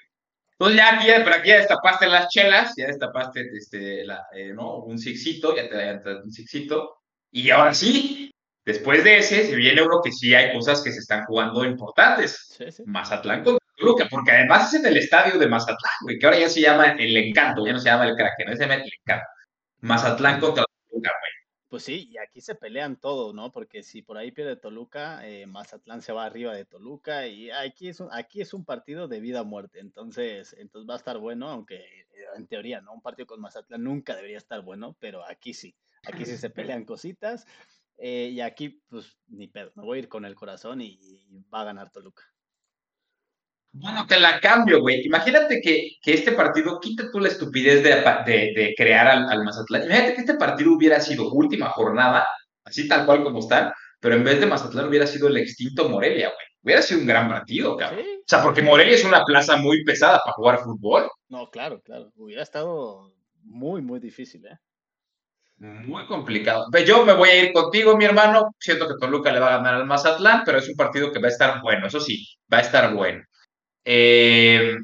Entonces 0.53 0.77
ya 0.77 0.95
aquí, 0.95 1.07
pero 1.25 1.35
aquí 1.35 1.49
ya 1.49 1.57
destapaste 1.57 2.07
las 2.07 2.29
chelas, 2.29 2.75
ya 2.77 2.87
destapaste 2.87 3.51
este, 3.57 4.05
la, 4.05 4.25
eh, 4.33 4.53
¿no? 4.53 4.85
un 4.85 4.99
sixito, 4.99 5.57
ya 5.57 5.69
te 5.69 5.77
da 5.77 6.23
un 6.23 6.31
sixito. 6.31 7.01
Y 7.33 7.51
ahora 7.51 7.75
sí, 7.75 8.31
después 8.65 9.03
de 9.03 9.19
ese, 9.19 9.47
se 9.47 9.57
viene 9.57 9.83
uno 9.83 10.01
que 10.01 10.13
sí 10.13 10.33
hay 10.33 10.53
cosas 10.53 10.83
que 10.83 10.93
se 10.93 11.01
están 11.01 11.25
jugando 11.25 11.65
importantes. 11.65 12.55
Sí, 12.57 12.71
sí. 12.71 12.85
Mazatlán 12.87 13.43
contra 13.43 13.67
Toluca, 13.77 14.07
porque 14.09 14.31
además 14.31 14.73
es 14.73 14.81
en 14.81 14.87
el 14.87 14.99
estadio 14.99 15.39
de 15.39 15.49
Mazatlán, 15.49 15.95
güey, 16.03 16.19
que 16.19 16.27
ahora 16.27 16.39
ya 16.39 16.49
se 16.49 16.61
llama 16.61 16.93
el 16.93 17.17
Encanto, 17.17 17.67
ya 17.67 17.73
no 17.73 17.81
se 17.81 17.89
llama 17.89 18.07
el 18.07 18.15
Kraken, 18.15 18.47
no 18.51 18.57
se 18.57 18.63
llama 18.63 18.75
el 18.75 18.83
Encanto. 18.83 19.27
Mazatlán 19.81 20.41
contra 20.41 20.65
Toluca, 20.89 21.11
güey. 21.21 21.31
Pues 21.69 21.85
sí, 21.85 22.09
y 22.11 22.19
aquí 22.19 22.41
se 22.41 22.57
pelean 22.57 22.97
todo, 22.99 23.33
¿no? 23.33 23.53
Porque 23.53 23.83
si 23.85 24.03
por 24.03 24.19
ahí 24.19 24.33
pierde 24.33 24.57
Toluca, 24.57 25.27
eh, 25.29 25.47
Mazatlán 25.47 26.03
se 26.03 26.13
va 26.13 26.25
arriba 26.25 26.53
de 26.53 26.65
Toluca 26.65 27.29
y 27.29 27.51
aquí 27.51 27.89
es 27.89 28.01
un, 28.01 28.09
aquí 28.13 28.41
es 28.41 28.53
un 28.55 28.65
partido 28.65 29.07
de 29.07 29.21
vida 29.21 29.43
o 29.43 29.45
muerte. 29.45 29.79
Entonces, 29.79 30.55
entonces 30.59 30.89
va 30.91 30.95
a 30.95 30.97
estar 30.99 31.19
bueno, 31.19 31.49
aunque 31.49 31.77
eh, 31.77 32.07
en 32.37 32.49
teoría, 32.49 32.81
¿no? 32.81 32.93
Un 32.93 33.03
partido 33.03 33.27
con 33.27 33.41
Mazatlán 33.41 33.85
nunca 33.85 34.17
debería 34.17 34.39
estar 34.39 34.63
bueno, 34.63 34.97
pero 34.99 35.25
aquí 35.25 35.55
sí. 35.55 35.77
Aquí 36.03 36.25
sí 36.27 36.37
se 36.39 36.51
pelean 36.51 36.85
cositas. 36.85 37.47
eh, 37.99 38.31
y 38.33 38.41
aquí, 38.41 38.83
pues, 38.89 39.17
ni 39.29 39.47
pedo. 39.49 39.71
Me 39.77 39.85
voy 39.85 39.99
a 39.99 40.03
ir 40.03 40.09
con 40.09 40.25
el 40.25 40.35
corazón 40.35 40.81
y, 40.81 40.99
y 41.01 41.41
va 41.55 41.61
a 41.63 41.65
ganar 41.65 41.91
Toluca. 41.91 42.25
Bueno, 43.73 44.07
te 44.07 44.19
la 44.19 44.41
cambio, 44.41 44.81
güey. 44.81 45.05
Imagínate 45.07 45.61
que, 45.61 45.91
que 46.03 46.15
este 46.15 46.33
partido, 46.33 46.81
quita 46.81 47.05
tú 47.13 47.21
la 47.21 47.29
estupidez 47.29 47.83
de, 47.85 47.91
de, 48.27 48.53
de 48.55 48.75
crear 48.77 49.07
al, 49.07 49.29
al, 49.29 49.45
Mazatlán. 49.45 49.85
Imagínate 49.85 50.15
que 50.15 50.21
este 50.21 50.35
partido 50.35 50.73
hubiera 50.73 51.01
sido 51.01 51.31
última 51.33 51.71
jornada, 51.71 52.27
así 52.65 52.89
tal 52.89 53.07
cual 53.07 53.23
como 53.23 53.39
están, 53.39 53.73
pero 54.01 54.17
en 54.17 54.25
vez 54.25 54.41
de 54.41 54.47
Mazatlán 54.47 54.89
hubiera 54.89 55.07
sido 55.07 55.29
el 55.29 55.37
extinto 55.37 55.89
Morelia, 55.89 56.29
güey. 56.29 56.47
Hubiera 56.63 56.83
sido 56.83 57.01
un 57.01 57.07
gran 57.07 57.29
partido, 57.29 57.77
cabrón. 57.77 58.05
¿Sí? 58.05 58.11
O 58.19 58.25
sea, 58.27 58.43
porque 58.43 58.63
Morelia 58.63 58.95
es 58.95 59.05
una 59.05 59.25
plaza 59.25 59.57
muy 59.57 59.85
pesada 59.85 60.21
para 60.25 60.35
jugar 60.35 60.59
fútbol. 60.59 61.09
No, 61.29 61.49
claro, 61.49 61.81
claro. 61.81 62.11
Hubiera 62.17 62.43
estado 62.43 63.13
muy, 63.45 63.83
muy 63.83 64.01
difícil, 64.01 64.45
¿eh? 64.47 64.59
Muy 65.61 66.07
complicado. 66.07 66.67
Yo 66.87 67.05
me 67.05 67.13
voy 67.13 67.29
a 67.29 67.45
ir 67.45 67.53
contigo, 67.53 67.95
mi 67.95 68.07
hermano. 68.07 68.55
Siento 68.59 68.89
que 68.89 68.95
Toluca 68.99 69.31
le 69.31 69.41
va 69.41 69.49
a 69.49 69.57
ganar 69.59 69.75
al 69.75 69.87
Mazatlán, 69.87 70.43
pero 70.45 70.59
es 70.59 70.69
un 70.69 70.75
partido 70.75 71.13
que 71.13 71.19
va 71.21 71.29
a 71.29 71.31
estar 71.31 71.61
bueno. 71.61 71.87
Eso 71.87 72.01
sí, 72.01 72.27
va 72.51 72.59
a 72.59 72.63
estar 72.63 72.95
bueno. 72.95 73.23
Eh, 73.93 74.77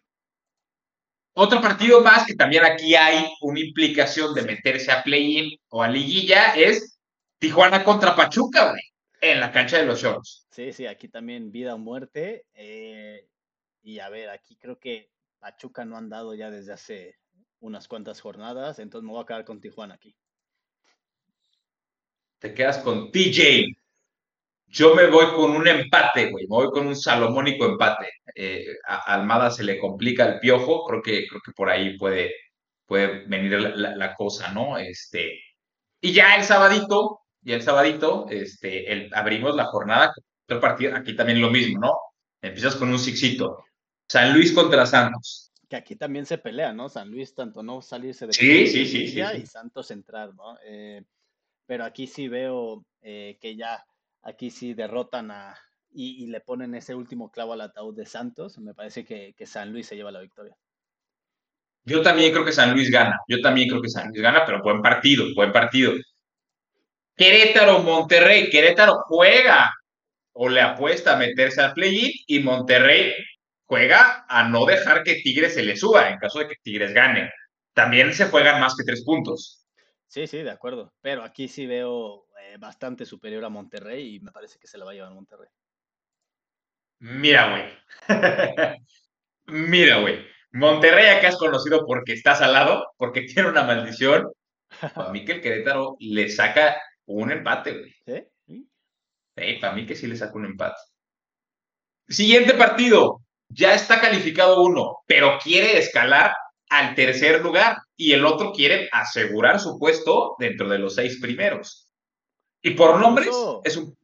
otro 1.34 1.60
partido 1.60 2.00
más 2.00 2.26
que 2.26 2.34
también 2.34 2.64
aquí 2.64 2.96
hay 2.96 3.24
una 3.40 3.60
implicación 3.60 4.34
de 4.34 4.42
meterse 4.42 4.90
a 4.90 5.04
play-in 5.04 5.56
o 5.68 5.80
a 5.80 5.86
liguilla 5.86 6.56
es 6.56 6.98
Tijuana 7.38 7.84
contra 7.84 8.16
Pachuca, 8.16 8.70
güey, 8.70 8.82
en 9.20 9.38
la 9.38 9.52
cancha 9.52 9.78
de 9.78 9.86
los 9.86 10.02
Shorts. 10.02 10.48
Sí, 10.50 10.72
sí, 10.72 10.86
aquí 10.86 11.06
también 11.06 11.52
vida 11.52 11.76
o 11.76 11.78
muerte. 11.78 12.46
Eh, 12.52 13.28
y 13.82 14.00
a 14.00 14.08
ver, 14.08 14.28
aquí 14.28 14.56
creo 14.56 14.80
que 14.80 15.08
Pachuca 15.38 15.84
no 15.84 15.96
han 15.96 16.08
dado 16.08 16.34
ya 16.34 16.50
desde 16.50 16.72
hace 16.72 17.14
unas 17.60 17.86
cuantas 17.86 18.20
jornadas, 18.20 18.80
entonces 18.80 19.06
me 19.06 19.12
voy 19.12 19.22
a 19.22 19.26
quedar 19.26 19.44
con 19.44 19.60
Tijuana 19.60 19.94
aquí. 19.94 20.16
Te 22.40 22.52
quedas 22.52 22.78
con 22.78 23.12
TJ. 23.12 23.76
Yo 24.68 24.94
me 24.94 25.06
voy 25.06 25.26
con 25.34 25.52
un 25.52 25.66
empate, 25.66 26.30
güey. 26.30 26.46
Me 26.48 26.56
voy 26.56 26.70
con 26.70 26.86
un 26.86 26.96
salomónico 26.96 27.64
empate. 27.66 28.10
Eh, 28.34 28.66
a 28.86 29.14
Almada 29.14 29.50
se 29.50 29.64
le 29.64 29.78
complica 29.78 30.26
el 30.26 30.40
piojo. 30.40 30.84
Creo 30.84 31.02
que, 31.02 31.26
creo 31.26 31.40
que 31.44 31.52
por 31.52 31.70
ahí 31.70 31.96
puede, 31.96 32.34
puede 32.84 33.24
venir 33.26 33.52
la, 33.52 33.70
la, 33.70 33.96
la 33.96 34.14
cosa, 34.14 34.52
¿no? 34.52 34.76
Este, 34.76 35.40
y 36.00 36.12
ya 36.12 36.36
el 36.36 36.44
sabadito, 36.44 37.20
y 37.42 37.52
el 37.52 37.62
sabadito, 37.62 38.26
este, 38.28 38.92
el, 38.92 39.10
abrimos 39.14 39.54
la 39.54 39.66
jornada. 39.66 40.12
Otro 40.48 40.60
partido, 40.60 40.94
aquí 40.94 41.16
también 41.16 41.40
lo 41.40 41.50
mismo, 41.50 41.80
¿no? 41.80 41.92
Empiezas 42.42 42.76
con 42.76 42.88
un 42.90 42.98
sixito. 42.98 43.64
San 44.08 44.32
Luis 44.32 44.52
contra 44.52 44.86
Santos. 44.86 45.52
Que 45.68 45.76
aquí 45.76 45.96
también 45.96 46.26
se 46.26 46.38
pelea, 46.38 46.72
¿no? 46.72 46.88
San 46.88 47.10
Luis, 47.10 47.34
tanto 47.34 47.62
no 47.62 47.82
salirse 47.82 48.26
de 48.26 48.32
sí, 48.32 48.66
sí, 48.68 48.86
sí, 48.86 49.08
sí, 49.08 49.20
y 49.20 49.46
Santos 49.46 49.90
entrar, 49.90 50.32
¿no? 50.34 50.56
Eh, 50.64 51.02
pero 51.66 51.84
aquí 51.84 52.06
sí 52.06 52.28
veo 52.28 52.84
eh, 53.02 53.36
que 53.40 53.56
ya 53.56 53.84
aquí 54.26 54.50
sí 54.50 54.74
derrotan 54.74 55.30
a 55.30 55.56
y, 55.98 56.26
le 56.26 56.40
ponen 56.40 56.74
ese 56.74 56.94
último 56.94 57.30
clavo 57.30 57.54
al 57.54 57.62
ataúd 57.62 57.96
de 57.96 58.04
Santos. 58.04 58.58
Me 58.58 58.74
parece 58.74 59.04
que, 59.04 59.34
que, 59.34 59.46
San 59.46 59.72
Luis 59.72 59.86
se 59.86 59.96
lleva 59.96 60.10
la 60.10 60.20
victoria. 60.20 60.54
Yo 61.84 62.02
también 62.02 62.32
creo 62.32 62.44
que 62.44 62.52
San 62.52 62.74
Luis 62.74 62.90
gana. 62.90 63.18
Yo 63.28 63.40
también 63.40 63.68
creo 63.68 63.80
que 63.80 63.88
San 63.88 64.08
Luis 64.08 64.20
gana, 64.20 64.44
pero 64.44 64.62
buen 64.62 64.82
partido, 64.82 65.24
buen 65.34 65.52
partido. 65.52 65.92
Querétaro, 67.16 67.78
Monterrey. 67.78 68.50
Querétaro 68.50 69.04
juega 69.06 69.72
o 70.32 70.50
le 70.50 70.60
apuesta 70.60 71.14
a 71.14 71.16
meterse 71.16 71.62
al 71.62 71.72
play-in 71.72 72.12
y 72.26 72.40
Monterrey 72.40 73.14
juega 73.64 74.26
a 74.28 74.46
no 74.46 74.66
dejar 74.66 75.02
que 75.02 75.22
Tigres 75.22 75.54
se 75.54 75.62
le 75.62 75.76
suba 75.76 76.10
en 76.10 76.18
caso 76.18 76.40
de 76.40 76.48
que 76.48 76.56
Tigres 76.62 76.92
gane. 76.92 77.30
También 77.72 78.12
se 78.12 78.26
juegan 78.26 78.60
más 78.60 78.76
que 78.76 78.84
tres 78.84 79.02
puntos. 79.02 79.65
Sí, 80.06 80.26
sí, 80.26 80.38
de 80.42 80.50
acuerdo. 80.50 80.94
Pero 81.00 81.22
aquí 81.22 81.48
sí 81.48 81.66
veo 81.66 82.26
eh, 82.40 82.56
bastante 82.58 83.04
superior 83.04 83.44
a 83.44 83.48
Monterrey 83.48 84.16
y 84.16 84.20
me 84.20 84.32
parece 84.32 84.58
que 84.58 84.66
se 84.66 84.78
la 84.78 84.84
va 84.84 84.92
a 84.92 84.94
llevar 84.94 85.12
Monterrey. 85.12 85.48
Mira, 86.98 87.50
güey. 87.50 88.08
Mira, 89.46 90.00
güey. 90.00 90.24
Monterrey 90.52 91.06
acá 91.06 91.28
es 91.28 91.36
conocido 91.36 91.84
porque 91.86 92.12
está 92.12 92.34
salado, 92.34 92.92
porque 92.96 93.22
tiene 93.34 93.48
una 93.48 93.64
maldición. 93.64 94.30
Para 94.94 95.10
mí 95.10 95.24
que 95.24 95.32
el 95.32 95.40
Querétaro 95.40 95.96
le 96.00 96.28
saca 96.28 96.76
un 97.06 97.30
empate, 97.30 97.72
güey. 97.72 97.94
¿Sí? 98.04 98.68
Sí, 99.36 99.58
para 99.60 99.74
mí 99.74 99.86
que 99.86 99.94
sí 99.94 100.06
le 100.06 100.16
saca 100.16 100.36
un 100.36 100.46
empate. 100.46 100.80
Siguiente 102.08 102.54
partido. 102.54 103.20
Ya 103.48 103.74
está 103.74 104.00
calificado 104.00 104.62
uno, 104.62 104.98
pero 105.06 105.38
quiere 105.42 105.78
escalar 105.78 106.34
al 106.68 106.94
tercer 106.94 107.42
lugar 107.42 107.78
y 107.96 108.12
el 108.12 108.24
otro 108.24 108.52
quiere 108.52 108.88
asegurar 108.92 109.60
su 109.60 109.78
puesto 109.78 110.36
dentro 110.38 110.68
de 110.68 110.78
los 110.78 110.94
seis 110.94 111.18
primeros. 111.20 111.90
Y 112.62 112.70
por 112.70 112.98
nombres 112.98 113.28
incluso, 113.28 113.60
es 113.64 113.76
un... 113.76 113.98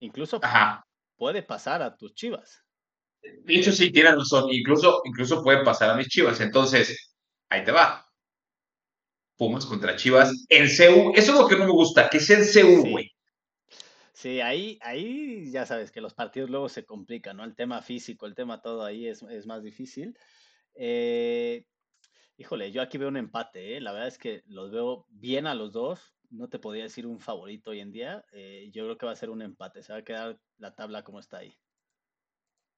Incluso 0.00 0.40
Ajá. 0.42 0.86
puede 1.16 1.42
pasar 1.42 1.82
a 1.82 1.96
tus 1.96 2.14
chivas. 2.14 2.62
De 3.22 3.54
hecho, 3.54 3.72
sí, 3.72 3.90
tienes 3.90 4.16
razón. 4.16 4.48
Incluso, 4.50 5.02
incluso 5.04 5.42
puede 5.42 5.64
pasar 5.64 5.90
a 5.90 5.94
mis 5.94 6.08
chivas. 6.08 6.40
Entonces, 6.40 7.14
ahí 7.48 7.64
te 7.64 7.72
va. 7.72 8.04
Pumas 9.36 9.66
contra 9.66 9.96
Chivas 9.96 10.32
en 10.48 10.66
CU. 10.66 11.12
Eso 11.14 11.32
es 11.32 11.38
lo 11.38 11.46
que 11.46 11.56
no 11.56 11.64
me 11.64 11.70
gusta, 11.70 12.08
que 12.08 12.18
sea 12.18 12.38
en 12.38 12.44
CU, 12.44 12.90
güey. 12.90 13.04
Sí. 13.04 13.12
Sí, 14.18 14.40
ahí, 14.40 14.80
ahí 14.82 15.48
ya 15.52 15.64
sabes 15.64 15.92
que 15.92 16.00
los 16.00 16.12
partidos 16.12 16.50
luego 16.50 16.68
se 16.68 16.84
complican, 16.84 17.36
¿no? 17.36 17.44
El 17.44 17.54
tema 17.54 17.82
físico, 17.82 18.26
el 18.26 18.34
tema 18.34 18.60
todo 18.60 18.84
ahí 18.84 19.06
es, 19.06 19.22
es 19.22 19.46
más 19.46 19.62
difícil. 19.62 20.18
Eh, 20.74 21.64
Híjole, 22.40 22.70
yo 22.70 22.82
aquí 22.82 22.98
veo 22.98 23.08
un 23.08 23.16
empate, 23.16 23.76
¿eh? 23.76 23.80
La 23.80 23.90
verdad 23.90 24.06
es 24.06 24.16
que 24.16 24.44
los 24.46 24.70
veo 24.70 25.06
bien 25.10 25.48
a 25.48 25.56
los 25.56 25.72
dos. 25.72 26.14
No 26.30 26.48
te 26.48 26.60
podría 26.60 26.84
decir 26.84 27.04
un 27.04 27.18
favorito 27.18 27.72
hoy 27.72 27.80
en 27.80 27.90
día. 27.90 28.24
Eh, 28.32 28.70
yo 28.72 28.84
creo 28.84 28.96
que 28.96 29.06
va 29.06 29.12
a 29.12 29.16
ser 29.16 29.30
un 29.30 29.42
empate. 29.42 29.82
Se 29.82 29.92
va 29.92 29.98
a 29.98 30.04
quedar 30.04 30.38
la 30.56 30.72
tabla 30.72 31.02
como 31.02 31.18
está 31.18 31.38
ahí. 31.38 31.58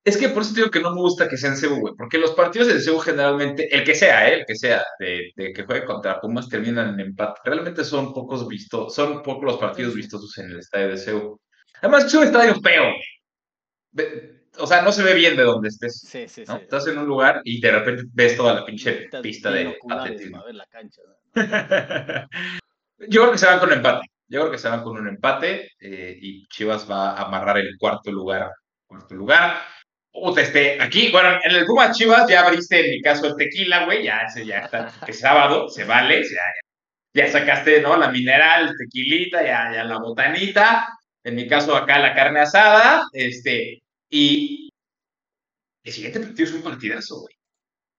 Es 0.03 0.17
que 0.17 0.31
por 0.31 0.43
eso 0.43 0.55
digo 0.55 0.71
que 0.71 0.81
no 0.81 0.95
me 0.95 1.03
gusta 1.03 1.29
que 1.29 1.37
sean 1.37 1.59
CEU, 1.59 1.79
güey. 1.79 1.95
Porque 1.95 2.17
los 2.17 2.31
partidos 2.31 2.69
de 2.69 2.81
CEU 2.81 2.99
generalmente, 3.01 3.69
el 3.71 3.85
que 3.85 3.95
sea, 3.95 4.31
¿eh? 4.31 4.41
El 4.41 4.47
que 4.47 4.57
sea, 4.57 4.83
de, 4.99 5.31
de, 5.37 5.53
que 5.53 5.65
juegue 5.65 5.85
contra 5.85 6.19
Pumas 6.23 6.49
terminan 6.49 6.95
en 6.95 7.09
empate. 7.09 7.43
Realmente 7.45 7.85
son 7.85 8.15
pocos 8.15 8.49
vistos, 8.49 8.95
son 8.95 9.23
pocos 9.23 9.45
los 9.45 9.59
partidos 9.59 9.95
vistosos 9.95 10.39
en 10.39 10.53
el 10.53 10.61
estadio 10.61 10.89
de 10.89 10.97
CEU. 10.97 11.39
Además, 11.83 12.07
es 12.07 12.15
un 12.15 12.25
estadio 12.25 12.55
feo. 12.63 12.85
O 14.59 14.67
sea, 14.67 14.83
no 14.83 14.93
se 14.93 15.03
ve 15.03 15.15
bien 15.15 15.37
de 15.37 15.45
donde 15.45 15.69
estés. 15.69 16.01
Sí, 16.01 16.29
sí, 16.29 16.45
¿no? 16.47 16.57
sí. 16.57 16.63
Estás 16.63 16.87
en 16.89 16.99
un 16.99 17.07
lugar 17.07 17.41
y 17.45 17.61
de 17.61 17.71
repente 17.71 18.05
ves 18.13 18.37
toda 18.37 18.55
la 18.55 18.65
pinche 18.65 19.09
pista 19.23 19.51
de 19.51 19.77
atletismo. 19.89 20.45
ver 20.45 20.55
la 20.55 20.67
cancha. 20.67 21.01
¿no? 21.07 21.35
Yo 23.09 23.23
creo 23.23 23.33
que 23.33 23.39
se 23.39 23.47
van 23.47 23.61
con 23.61 23.73
empate. 23.73 24.07
Yo 24.29 24.41
creo 24.41 24.53
que 24.53 24.59
se 24.59 24.69
van 24.69 24.83
con 24.83 24.99
un 24.99 25.09
empate 25.09 25.73
eh, 25.81 26.17
y 26.21 26.47
Chivas 26.49 26.89
va 26.89 27.13
a 27.13 27.23
amarrar 27.23 27.59
el 27.59 27.77
cuarto 27.79 28.13
lugar. 28.13 28.51
Cuarto 28.87 29.15
lugar. 29.15 29.61
Puta, 30.13 30.41
este, 30.41 30.81
aquí, 30.81 31.11
bueno, 31.11 31.39
en 31.43 31.55
el 31.55 31.67
Puma 31.67 31.93
Chivas 31.93 32.29
ya 32.29 32.41
abriste 32.41 32.85
en 32.85 32.91
mi 32.91 33.01
caso 33.01 33.29
el 33.29 33.37
tequila, 33.37 33.85
güey, 33.85 34.05
ya, 34.05 34.23
ese 34.23 34.45
ya 34.45 34.59
está, 34.59 34.93
que 35.07 35.13
sábado, 35.13 35.69
se 35.69 35.85
vale, 35.85 36.23
ya, 36.25 36.43
ya, 37.15 37.27
ya 37.27 37.33
sacaste, 37.33 37.81
¿no? 37.81 37.97
La 37.97 38.11
mineral, 38.11 38.75
tequilita, 38.77 39.43
ya, 39.43 39.73
ya 39.73 39.85
la 39.85 39.99
botanita, 39.99 40.89
en 41.23 41.35
mi 41.37 41.47
caso 41.47 41.77
acá 41.77 41.99
la 42.01 42.15
carne 42.15 42.41
asada, 42.41 43.05
este, 43.13 43.83
y 44.11 44.71
el 45.85 45.93
siguiente 45.93 46.21
partido 46.21 46.49
es 46.49 46.55
un 46.55 46.63
partidazo, 46.63 47.21
güey. 47.21 47.35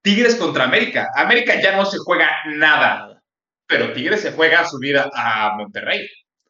Tigres 0.03 0.35
contra 0.35 0.65
América. 0.65 1.09
América 1.15 1.61
ya 1.61 1.75
no 1.77 1.85
se 1.85 1.97
juega 1.99 2.29
nada, 2.47 3.21
pero 3.67 3.93
Tigres 3.93 4.21
se 4.21 4.31
juega 4.31 4.61
a 4.61 4.67
subir 4.67 4.97
a, 4.97 5.09
a 5.13 5.55
Monterrey 5.55 6.07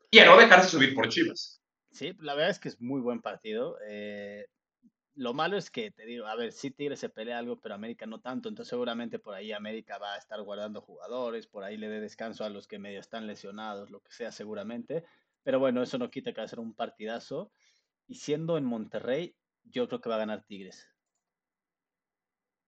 y 0.09 0.19
a 0.19 0.25
no 0.25 0.37
dejarse 0.37 0.69
subir 0.69 0.93
por 0.95 1.09
Chivas. 1.09 1.61
Sí, 1.91 2.13
la 2.19 2.33
verdad 2.33 2.51
es 2.51 2.59
que 2.59 2.69
es 2.69 2.81
muy 2.81 3.01
buen 3.01 3.21
partido. 3.21 3.77
Eh, 3.87 4.45
lo 5.15 5.33
malo 5.33 5.57
es 5.57 5.69
que, 5.69 5.91
te 5.91 6.05
digo, 6.05 6.25
a 6.25 6.35
ver, 6.35 6.53
sí 6.53 6.71
Tigres 6.71 6.99
se 6.99 7.09
pelea 7.09 7.37
algo, 7.37 7.59
pero 7.59 7.75
América 7.75 8.05
no 8.05 8.21
tanto, 8.21 8.47
entonces 8.47 8.69
seguramente 8.69 9.19
por 9.19 9.35
ahí 9.35 9.51
América 9.51 9.97
va 9.97 10.13
a 10.13 10.17
estar 10.17 10.41
guardando 10.41 10.81
jugadores, 10.81 11.47
por 11.47 11.63
ahí 11.63 11.77
le 11.77 11.89
dé 11.89 11.99
descanso 11.99 12.45
a 12.45 12.49
los 12.49 12.67
que 12.67 12.79
medio 12.79 12.99
están 12.99 13.27
lesionados, 13.27 13.91
lo 13.91 13.99
que 13.99 14.11
sea 14.11 14.31
seguramente, 14.31 15.03
pero 15.43 15.59
bueno, 15.59 15.83
eso 15.83 15.97
no 15.97 16.09
quita 16.09 16.31
que 16.31 16.39
va 16.39 16.45
a 16.45 16.49
ser 16.49 16.59
un 16.59 16.73
partidazo. 16.73 17.51
Y 18.07 18.15
siendo 18.15 18.57
en 18.57 18.65
Monterrey, 18.65 19.35
yo 19.63 19.87
creo 19.87 20.01
que 20.01 20.09
va 20.09 20.15
a 20.15 20.19
ganar 20.19 20.43
Tigres. 20.45 20.87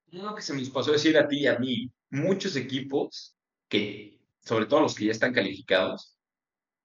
Lo 0.07 0.35
que 0.35 0.41
se 0.41 0.53
nos 0.55 0.69
pasó 0.69 0.91
decir 0.91 1.17
a 1.17 1.27
ti 1.27 1.39
y 1.39 1.47
a 1.47 1.57
mí, 1.57 1.91
muchos 2.11 2.55
equipos 2.55 3.35
que, 3.67 4.19
sobre 4.41 4.67
todo 4.67 4.81
los 4.81 4.95
que 4.95 5.05
ya 5.05 5.11
están 5.11 5.33
calificados, 5.33 6.15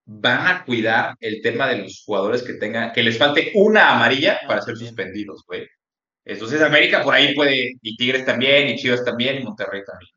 van 0.07 0.47
a 0.47 0.65
cuidar 0.65 1.15
el 1.21 1.43
tema 1.43 1.69
de 1.69 1.79
los 1.79 2.03
jugadores 2.05 2.43
que 2.43 2.55
tengan, 2.55 2.93
que 2.93 3.03
les 3.03 3.19
falte 3.19 3.53
una 3.55 3.95
amarilla 3.95 4.39
Ah, 4.43 4.47
para 4.49 4.63
ser 4.63 4.77
suspendidos, 4.77 5.45
güey. 5.47 5.67
Entonces 6.25 6.63
América 6.63 7.03
por 7.03 7.15
ahí 7.15 7.35
puede, 7.35 7.75
y 7.83 7.97
Tigres 7.97 8.25
también, 8.25 8.69
y 8.69 8.77
Chivas 8.77 9.05
también, 9.05 9.37
y 9.37 9.45
Monterrey 9.45 9.83
también. 9.85 10.11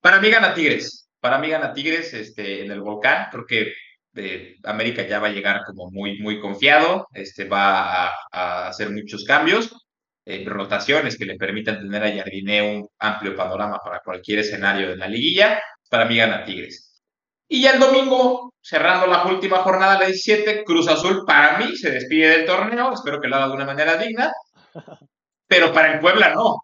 Para 0.00 0.20
mí 0.20 0.30
gana 0.30 0.54
Tigres, 0.54 1.08
para 1.20 1.38
mí 1.38 1.48
gana 1.48 1.72
Tigres 1.72 2.12
este, 2.14 2.64
en 2.64 2.72
el 2.72 2.80
volcán, 2.80 3.28
porque 3.30 3.72
eh, 4.20 4.56
América 4.64 5.06
ya 5.06 5.18
va 5.18 5.28
a 5.28 5.32
llegar 5.32 5.62
como 5.66 5.90
muy, 5.90 6.18
muy 6.20 6.40
confiado, 6.40 7.06
este, 7.12 7.44
va 7.44 8.08
a, 8.30 8.68
hacer 8.68 8.90
muchos 8.90 9.24
cambios, 9.24 9.88
eh, 10.24 10.44
rotaciones 10.46 11.16
que 11.16 11.24
le 11.24 11.36
permitan 11.36 11.80
tener 11.80 12.02
a 12.04 12.14
Jardine 12.14 12.76
un 12.76 12.88
amplio 12.98 13.34
panorama 13.34 13.78
para 13.82 14.00
cualquier 14.00 14.40
escenario 14.40 14.88
de 14.88 14.96
la 14.96 15.08
liguilla. 15.08 15.60
Para 15.88 16.04
mí 16.04 16.16
gana 16.16 16.44
Tigres. 16.44 17.02
Y 17.48 17.62
ya 17.62 17.72
el 17.72 17.80
domingo, 17.80 18.54
cerrando 18.60 19.06
la 19.08 19.24
última 19.24 19.58
jornada, 19.58 19.98
la 19.98 20.06
17, 20.06 20.62
Cruz 20.64 20.86
Azul 20.86 21.24
para 21.26 21.58
mí 21.58 21.74
se 21.76 21.90
despide 21.90 22.28
del 22.28 22.46
torneo, 22.46 22.92
espero 22.92 23.20
que 23.20 23.26
lo 23.26 23.36
haga 23.36 23.48
de 23.48 23.54
una 23.54 23.64
manera 23.64 23.96
digna, 23.96 24.30
pero 25.48 25.72
para 25.72 25.94
el 25.94 26.00
Puebla 26.00 26.32
no. 26.32 26.62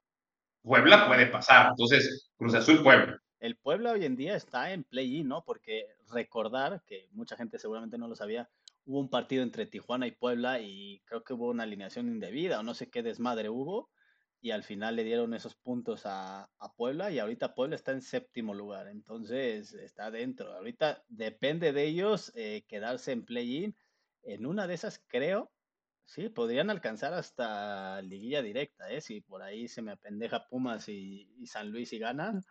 Puebla 0.62 1.08
puede 1.08 1.26
pasar. 1.26 1.70
Entonces, 1.70 2.30
Cruz 2.36 2.54
Azul, 2.54 2.82
Puebla. 2.82 3.18
El 3.40 3.56
Puebla 3.56 3.92
hoy 3.92 4.04
en 4.04 4.16
día 4.16 4.36
está 4.36 4.72
en 4.72 4.84
play-in, 4.84 5.28
¿no? 5.28 5.42
Porque 5.42 5.86
recordar, 6.10 6.82
que 6.86 7.08
mucha 7.12 7.36
gente 7.36 7.58
seguramente 7.58 7.98
no 7.98 8.08
lo 8.08 8.14
sabía, 8.14 8.48
hubo 8.84 9.00
un 9.00 9.10
partido 9.10 9.42
entre 9.42 9.66
Tijuana 9.66 10.06
y 10.06 10.12
Puebla 10.12 10.60
y 10.60 11.00
creo 11.06 11.24
que 11.24 11.34
hubo 11.34 11.48
una 11.48 11.64
alineación 11.64 12.08
indebida 12.08 12.60
o 12.60 12.62
no 12.62 12.74
sé 12.74 12.88
qué 12.90 13.02
desmadre 13.02 13.48
hubo 13.48 13.90
y 14.40 14.50
al 14.52 14.62
final 14.62 14.96
le 14.96 15.04
dieron 15.04 15.34
esos 15.34 15.54
puntos 15.56 16.02
a, 16.04 16.48
Puebla 16.76 17.10
y 17.10 17.18
ahorita 17.18 17.54
Puebla 17.54 17.74
está 17.74 17.92
en 17.92 18.02
séptimo 18.02 18.52
lugar, 18.52 18.88
entonces 18.88 19.72
está 19.72 20.10
dentro. 20.10 20.52
Ahorita 20.52 21.02
depende 21.08 21.72
de 21.72 21.84
ellos 21.84 22.32
eh, 22.34 22.64
quedarse 22.68 23.12
en 23.12 23.24
play-in. 23.24 23.74
En 24.22 24.44
una 24.44 24.66
de 24.66 24.74
esas 24.74 25.02
creo 25.06 25.50
Sí, 26.06 26.28
podrían 26.28 26.70
alcanzar 26.70 27.12
hasta 27.14 28.00
liguilla 28.00 28.40
directa, 28.40 28.90
¿eh? 28.90 29.00
Si 29.00 29.20
por 29.20 29.42
ahí 29.42 29.66
se 29.66 29.82
me 29.82 29.90
apendeja 29.92 30.46
Pumas 30.48 30.88
y, 30.88 31.28
San 31.46 31.70
Luis 31.70 31.92
y 31.92 31.98
ganan, 31.98 32.44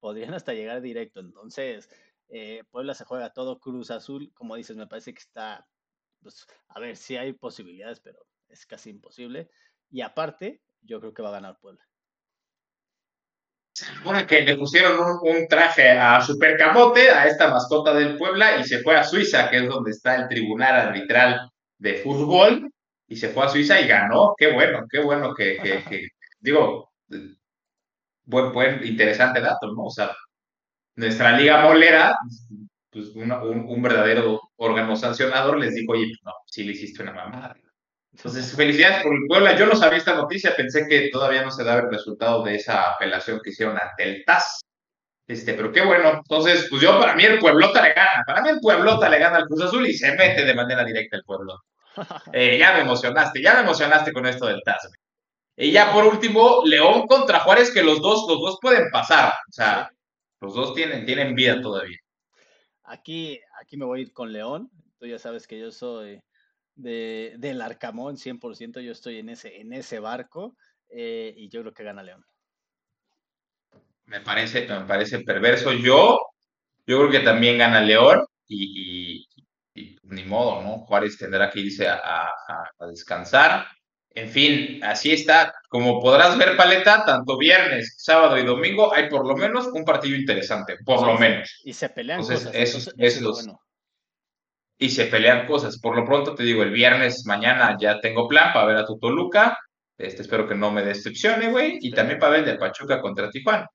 podrían 0.00 0.34
hasta 0.34 0.54
llegar 0.54 0.80
directo. 0.80 1.20
Entonces, 1.20 1.88
eh, 2.28 2.64
Puebla 2.70 2.94
se 2.94 3.04
juega 3.04 3.32
todo 3.32 3.60
Cruz 3.60 3.90
Azul, 3.90 4.32
como 4.34 4.56
dices, 4.56 4.76
me 4.76 4.86
parece 4.86 5.12
que 5.12 5.20
está, 5.20 5.66
pues, 6.22 6.46
a 6.68 6.80
ver, 6.80 6.96
sí 6.96 7.16
hay 7.16 7.32
posibilidades, 7.32 8.00
pero 8.00 8.26
es 8.48 8.66
casi 8.66 8.90
imposible. 8.90 9.50
Y 9.90 10.00
aparte, 10.00 10.62
yo 10.80 11.00
creo 11.00 11.12
que 11.12 11.22
va 11.22 11.28
a 11.28 11.32
ganar 11.40 11.58
Puebla. 11.58 11.86
Bueno, 14.04 14.26
que 14.26 14.42
le 14.42 14.56
pusieron 14.56 14.98
un, 15.22 15.48
traje 15.48 15.90
a 15.90 16.20
Super 16.20 16.56
Camote, 16.56 17.10
a 17.10 17.26
esta 17.26 17.48
mascota 17.48 17.94
del 17.94 18.16
Puebla, 18.16 18.58
y 18.58 18.64
se 18.64 18.80
fue 18.80 18.96
a 18.96 19.04
Suiza, 19.04 19.48
que 19.50 19.58
es 19.58 19.68
donde 19.68 19.90
está 19.90 20.16
el 20.16 20.28
tribunal 20.28 20.74
arbitral 20.74 21.50
de 21.78 21.94
fútbol, 21.96 22.70
y 23.08 23.16
se 23.16 23.30
fue 23.30 23.44
a 23.44 23.48
Suiza 23.48 23.80
y 23.80 23.88
ganó. 23.88 24.34
Qué 24.36 24.52
bueno, 24.52 24.86
qué 24.90 25.00
bueno 25.00 25.34
que, 25.34 25.58
que, 25.88 26.08
digo, 26.40 26.92
buen, 28.24 28.52
buen, 28.52 28.84
interesante 28.86 29.40
dato, 29.40 29.72
¿no? 29.72 29.84
O 29.84 29.90
sea, 29.90 30.14
nuestra 30.96 31.36
liga 31.36 31.62
molera, 31.62 32.16
pues 32.90 33.08
un, 33.14 33.32
un, 33.32 33.82
verdadero 33.82 34.40
órgano 34.56 34.96
sancionador 34.96 35.58
les 35.58 35.74
dijo, 35.74 35.92
oye, 35.92 36.12
no, 36.24 36.32
sí 36.46 36.64
le 36.64 36.72
hiciste 36.72 37.02
una 37.02 37.12
mamada. 37.12 37.56
Entonces, 38.14 38.54
felicidades 38.54 39.02
por 39.02 39.14
el 39.14 39.26
Puebla. 39.26 39.56
Yo 39.56 39.66
no 39.66 39.74
sabía 39.74 39.98
esta 39.98 40.14
noticia, 40.14 40.54
pensé 40.54 40.86
que 40.86 41.08
todavía 41.10 41.42
no 41.42 41.50
se 41.50 41.64
daba 41.64 41.80
el 41.80 41.90
resultado 41.90 42.42
de 42.42 42.56
esa 42.56 42.90
apelación 42.90 43.40
que 43.42 43.50
hicieron 43.50 43.78
ante 43.78 44.04
el 44.04 44.24
TAS. 44.24 44.60
Este, 45.26 45.54
pero 45.54 45.72
qué 45.72 45.80
bueno. 45.80 46.10
Entonces, 46.16 46.66
pues 46.68 46.82
yo 46.82 47.00
para 47.00 47.14
mí 47.14 47.24
el 47.24 47.38
Pueblota 47.38 47.82
le 47.82 47.94
gana. 47.94 48.22
Para 48.26 48.42
mí 48.42 48.50
el 48.50 48.60
Pueblota 48.60 49.08
le 49.08 49.18
gana 49.18 49.38
al 49.38 49.46
Cruz 49.46 49.62
Azul 49.62 49.86
y 49.86 49.94
se 49.94 50.14
mete 50.14 50.44
de 50.44 50.54
manera 50.54 50.84
directa 50.84 51.16
el 51.16 51.24
Pueblo. 51.24 51.58
Eh, 52.32 52.56
ya 52.58 52.72
me 52.72 52.80
emocionaste, 52.80 53.42
ya 53.42 53.52
me 53.52 53.60
emocionaste 53.60 54.14
con 54.14 54.24
esto 54.24 54.46
del 54.46 54.62
TAS. 54.64 54.88
Y 55.56 55.72
ya 55.72 55.92
por 55.92 56.04
último, 56.06 56.62
León 56.64 57.06
contra 57.06 57.40
Juárez, 57.40 57.70
que 57.70 57.82
los 57.82 58.00
dos, 58.00 58.24
los 58.26 58.40
dos 58.40 58.58
pueden 58.62 58.90
pasar. 58.90 59.34
O 59.34 59.52
sea, 59.52 59.90
los 60.42 60.54
dos 60.54 60.74
tienen, 60.74 61.06
tienen 61.06 61.34
vida 61.34 61.62
todavía. 61.62 61.96
Aquí, 62.84 63.40
aquí 63.60 63.76
me 63.76 63.84
voy 63.84 64.00
a 64.00 64.02
ir 64.02 64.12
con 64.12 64.32
León. 64.32 64.70
Tú 64.98 65.06
ya 65.06 65.18
sabes 65.18 65.46
que 65.46 65.58
yo 65.58 65.70
soy 65.70 66.20
de, 66.74 67.36
del 67.38 67.62
Arcamón 67.62 68.16
100%, 68.16 68.80
yo 68.80 68.92
estoy 68.92 69.18
en 69.18 69.30
ese, 69.30 69.60
en 69.60 69.72
ese 69.72 70.00
barco 70.00 70.56
eh, 70.90 71.32
y 71.36 71.48
yo 71.48 71.60
creo 71.62 71.72
que 71.72 71.84
gana 71.84 72.02
León. 72.02 72.24
Me 74.04 74.20
parece, 74.20 74.66
me 74.66 74.84
parece 74.84 75.20
perverso. 75.20 75.72
Yo, 75.72 76.18
yo 76.86 76.98
creo 76.98 77.10
que 77.10 77.20
también 77.20 77.56
gana 77.56 77.80
León 77.80 78.26
y, 78.46 79.26
y 79.74 79.96
ni 80.02 80.24
modo, 80.24 80.62
¿no? 80.62 80.78
Juárez 80.78 81.16
tendrá 81.16 81.50
que 81.50 81.60
irse 81.60 81.88
a, 81.88 82.28
descansar. 82.90 83.66
En 84.14 84.28
fin, 84.28 84.80
así 84.84 85.12
está. 85.12 85.54
Como 85.68 86.00
podrás 86.00 86.36
ver, 86.36 86.56
Paleta, 86.56 87.04
tanto 87.04 87.38
viernes, 87.38 87.94
sábado 87.98 88.38
y 88.38 88.44
domingo 88.44 88.92
hay 88.92 89.08
por 89.08 89.26
lo 89.26 89.36
menos 89.36 89.68
un 89.68 89.84
partido 89.84 90.16
interesante, 90.16 90.76
por 90.84 91.06
lo 91.06 91.16
menos. 91.16 91.60
Y 91.64 91.72
se 91.72 91.88
pelean 91.88 92.20
cosas. 92.20 92.50
Eso, 92.52 92.90
es 92.96 93.22
bueno. 93.22 93.60
Y 94.78 94.90
se 94.90 95.06
pelean 95.06 95.46
cosas. 95.46 95.78
Por 95.78 95.96
lo 95.96 96.04
pronto 96.04 96.34
te 96.34 96.42
digo, 96.42 96.62
el 96.62 96.72
viernes, 96.72 97.24
mañana 97.24 97.76
ya 97.80 98.00
tengo 98.00 98.28
plan 98.28 98.52
para 98.52 98.66
ver 98.66 98.76
a 98.76 98.86
tu 98.86 98.98
Toluca. 98.98 99.58
Este, 99.96 100.22
espero 100.22 100.46
que 100.46 100.54
no 100.54 100.70
me 100.70 100.82
decepcione, 100.82 101.48
güey. 101.48 101.78
Y 101.80 101.92
también 101.92 102.18
para 102.18 102.32
ver 102.32 102.40
el 102.40 102.46
de 102.46 102.54
Pachuca 102.56 103.00
contra 103.00 103.30
Tijuana. 103.30 103.66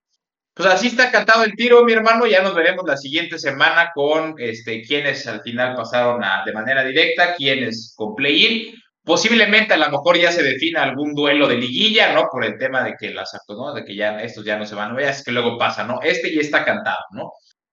Pues 0.53 0.69
así 0.69 0.87
está 0.87 1.11
cantado 1.11 1.43
el 1.43 1.55
tiro, 1.55 1.83
mi 1.83 1.93
hermano. 1.93 2.25
Ya 2.27 2.41
nos 2.41 2.53
veremos 2.53 2.83
la 2.85 2.97
siguiente 2.97 3.39
semana 3.39 3.91
con 3.93 4.35
este, 4.37 4.81
quienes 4.81 5.25
al 5.27 5.41
final 5.41 5.75
pasaron 5.75 6.23
a, 6.23 6.43
de 6.45 6.51
manera 6.51 6.83
directa, 6.83 7.35
quienes 7.35 7.93
con 7.95 8.15
play-in. 8.15 8.75
Posiblemente 9.07 9.73
a 9.73 9.77
lo 9.77 9.89
mejor 9.89 10.17
ya 10.17 10.33
se 10.33 10.43
defina 10.43 10.83
algún 10.83 11.15
duelo 11.15 11.47
de 11.47 11.55
liguilla, 11.55 12.13
¿no? 12.13 12.27
Por 12.29 12.43
el 12.43 12.57
tema 12.57 12.83
de 12.83 12.95
que 12.99 13.13
las 13.13 13.31
¿no? 13.47 13.73
De 13.73 13.85
que 13.85 13.95
ya 13.95 14.19
estos 14.19 14.43
ya 14.43 14.57
no 14.57 14.65
se 14.65 14.75
van 14.75 14.91
a 14.91 14.95
ver, 14.95 15.07
es 15.07 15.23
que 15.23 15.31
luego 15.31 15.57
pasa, 15.57 15.85
¿no? 15.85 16.01
Este 16.01 16.35
ya 16.35 16.41
está 16.41 16.65
cantado, 16.65 17.05
¿no? 17.13 17.31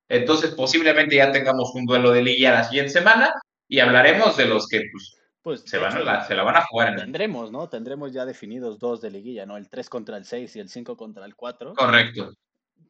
Entonces 0.09 0.55
posiblemente 0.55 1.17
ya 1.17 1.33
tengamos 1.33 1.75
un 1.75 1.87
duelo 1.87 2.13
de 2.13 2.23
liguilla 2.23 2.53
la 2.53 2.63
siguiente 2.63 2.93
semana 2.93 3.33
y 3.67 3.81
hablaremos 3.81 4.37
de 4.37 4.47
los 4.47 4.69
que 4.69 4.83
pues, 4.93 5.17
pues 5.43 5.63
se, 5.67 5.79
van 5.79 5.97
a 5.97 6.01
la, 6.01 6.25
se 6.25 6.37
la 6.37 6.45
van 6.45 6.55
a 6.55 6.67
jugar. 6.67 6.91
En 6.91 6.97
tendremos, 6.99 7.51
¿no? 7.51 7.69
Tendremos 7.69 8.13
ya 8.13 8.25
definidos 8.25 8.79
dos 8.79 9.01
de 9.01 9.11
liguilla, 9.11 9.45
¿no? 9.45 9.57
El 9.57 9.69
3 9.69 9.89
contra 9.89 10.17
el 10.17 10.27
6 10.27 10.55
y 10.55 10.61
el 10.61 10.69
5 10.69 10.97
contra 10.97 11.27
el 11.27 11.35
4. 11.35 11.75
Correcto. 11.75 12.33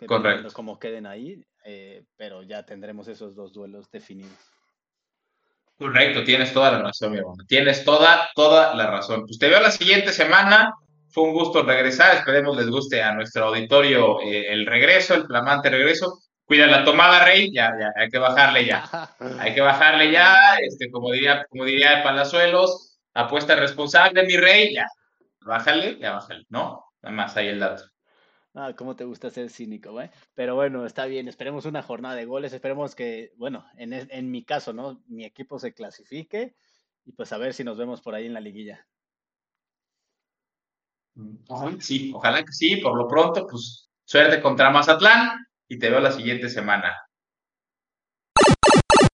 Correcto. 0.07 0.49
Como 0.53 0.79
queden 0.79 1.07
ahí, 1.07 1.43
eh, 1.65 2.05
pero 2.19 2.43
ya 2.43 2.67
tendremos 2.67 3.09
esos 3.09 3.35
dos 3.35 3.55
duelos 3.55 3.91
definidos. 3.91 4.54
Correcto, 5.77 6.23
tienes 6.23 6.53
toda 6.53 6.71
la 6.71 6.79
razón, 6.83 7.13
mi 7.13 7.19
hermano. 7.19 7.45
Tienes 7.49 7.85
toda, 7.85 8.31
toda 8.35 8.75
la 8.75 8.87
razón. 8.87 9.25
Pues 9.27 9.39
te 9.39 9.49
veo 9.49 9.61
la 9.61 9.71
siguiente 9.71 10.13
semana. 10.13 10.73
Fue 11.11 11.25
un 11.25 11.33
gusto 11.33 11.63
regresar. 11.63 12.17
Esperemos 12.17 12.57
les 12.57 12.69
guste 12.69 13.03
a 13.03 13.13
nuestro 13.15 13.47
auditorio 13.47 14.21
eh, 14.21 14.53
el 14.53 14.67
regreso, 14.67 15.15
el 15.15 15.27
flamante 15.27 15.71
regreso. 15.71 16.21
Cuida 16.45 16.67
la 16.67 16.85
tomada, 16.85 17.25
Rey. 17.25 17.51
Ya, 17.53 17.73
ya, 17.79 17.91
hay 17.97 18.09
que 18.09 18.19
bajarle 18.19 18.67
ya. 18.67 18.89
hay 19.41 19.55
que 19.55 19.61
bajarle 19.61 20.11
ya. 20.13 20.57
Este, 20.63 20.91
como 20.91 21.11
diría, 21.11 21.45
como 21.49 21.65
diría 21.65 22.03
Palazuelos, 22.03 22.99
apuesta 23.15 23.57
responsable, 23.57 24.25
mi 24.25 24.37
Rey. 24.37 24.75
Ya, 24.75 24.87
bájale, 25.41 25.99
ya 25.99 26.13
bájale, 26.13 26.45
¿no? 26.51 26.85
Nada 27.03 27.17
más 27.17 27.37
ahí 27.37 27.49
el 27.49 27.61
dato. 27.61 27.94
Ah, 28.55 28.73
cómo 28.77 28.95
te 28.95 29.05
gusta 29.05 29.31
ser 29.31 29.51
cínico, 29.51 29.91
güey. 29.91 30.11
Pero 30.35 30.55
bueno, 30.55 30.87
está 30.87 31.07
bien, 31.07 31.27
esperemos 31.27 31.67
una 31.67 31.83
jornada 31.83 32.15
de 32.15 32.25
goles, 32.25 32.53
esperemos 32.53 32.95
que, 32.95 33.33
bueno, 33.37 33.67
en, 33.77 33.93
en 33.93 34.31
mi 34.31 34.45
caso, 34.45 34.73
¿no? 34.73 35.03
Mi 35.09 35.25
equipo 35.25 35.59
se 35.59 35.75
clasifique 35.75 36.55
y 37.05 37.13
pues 37.13 37.33
a 37.33 37.39
ver 37.39 37.53
si 37.53 37.65
nos 37.65 37.77
vemos 37.77 38.01
por 38.01 38.15
ahí 38.15 38.27
en 38.27 38.35
la 38.35 38.41
liguilla. 38.41 38.87
Sí, 41.81 42.13
ojalá 42.15 42.45
que 42.45 42.53
sí, 42.53 42.77
por 42.77 42.97
lo 42.97 43.07
pronto, 43.07 43.47
pues 43.47 43.91
suerte 44.05 44.41
contra 44.41 44.71
Mazatlán 44.71 45.47
y 45.69 45.79
te 45.79 45.91
veo 45.91 46.01
la 46.01 46.11
siguiente 46.13 46.49
semana. 46.49 46.95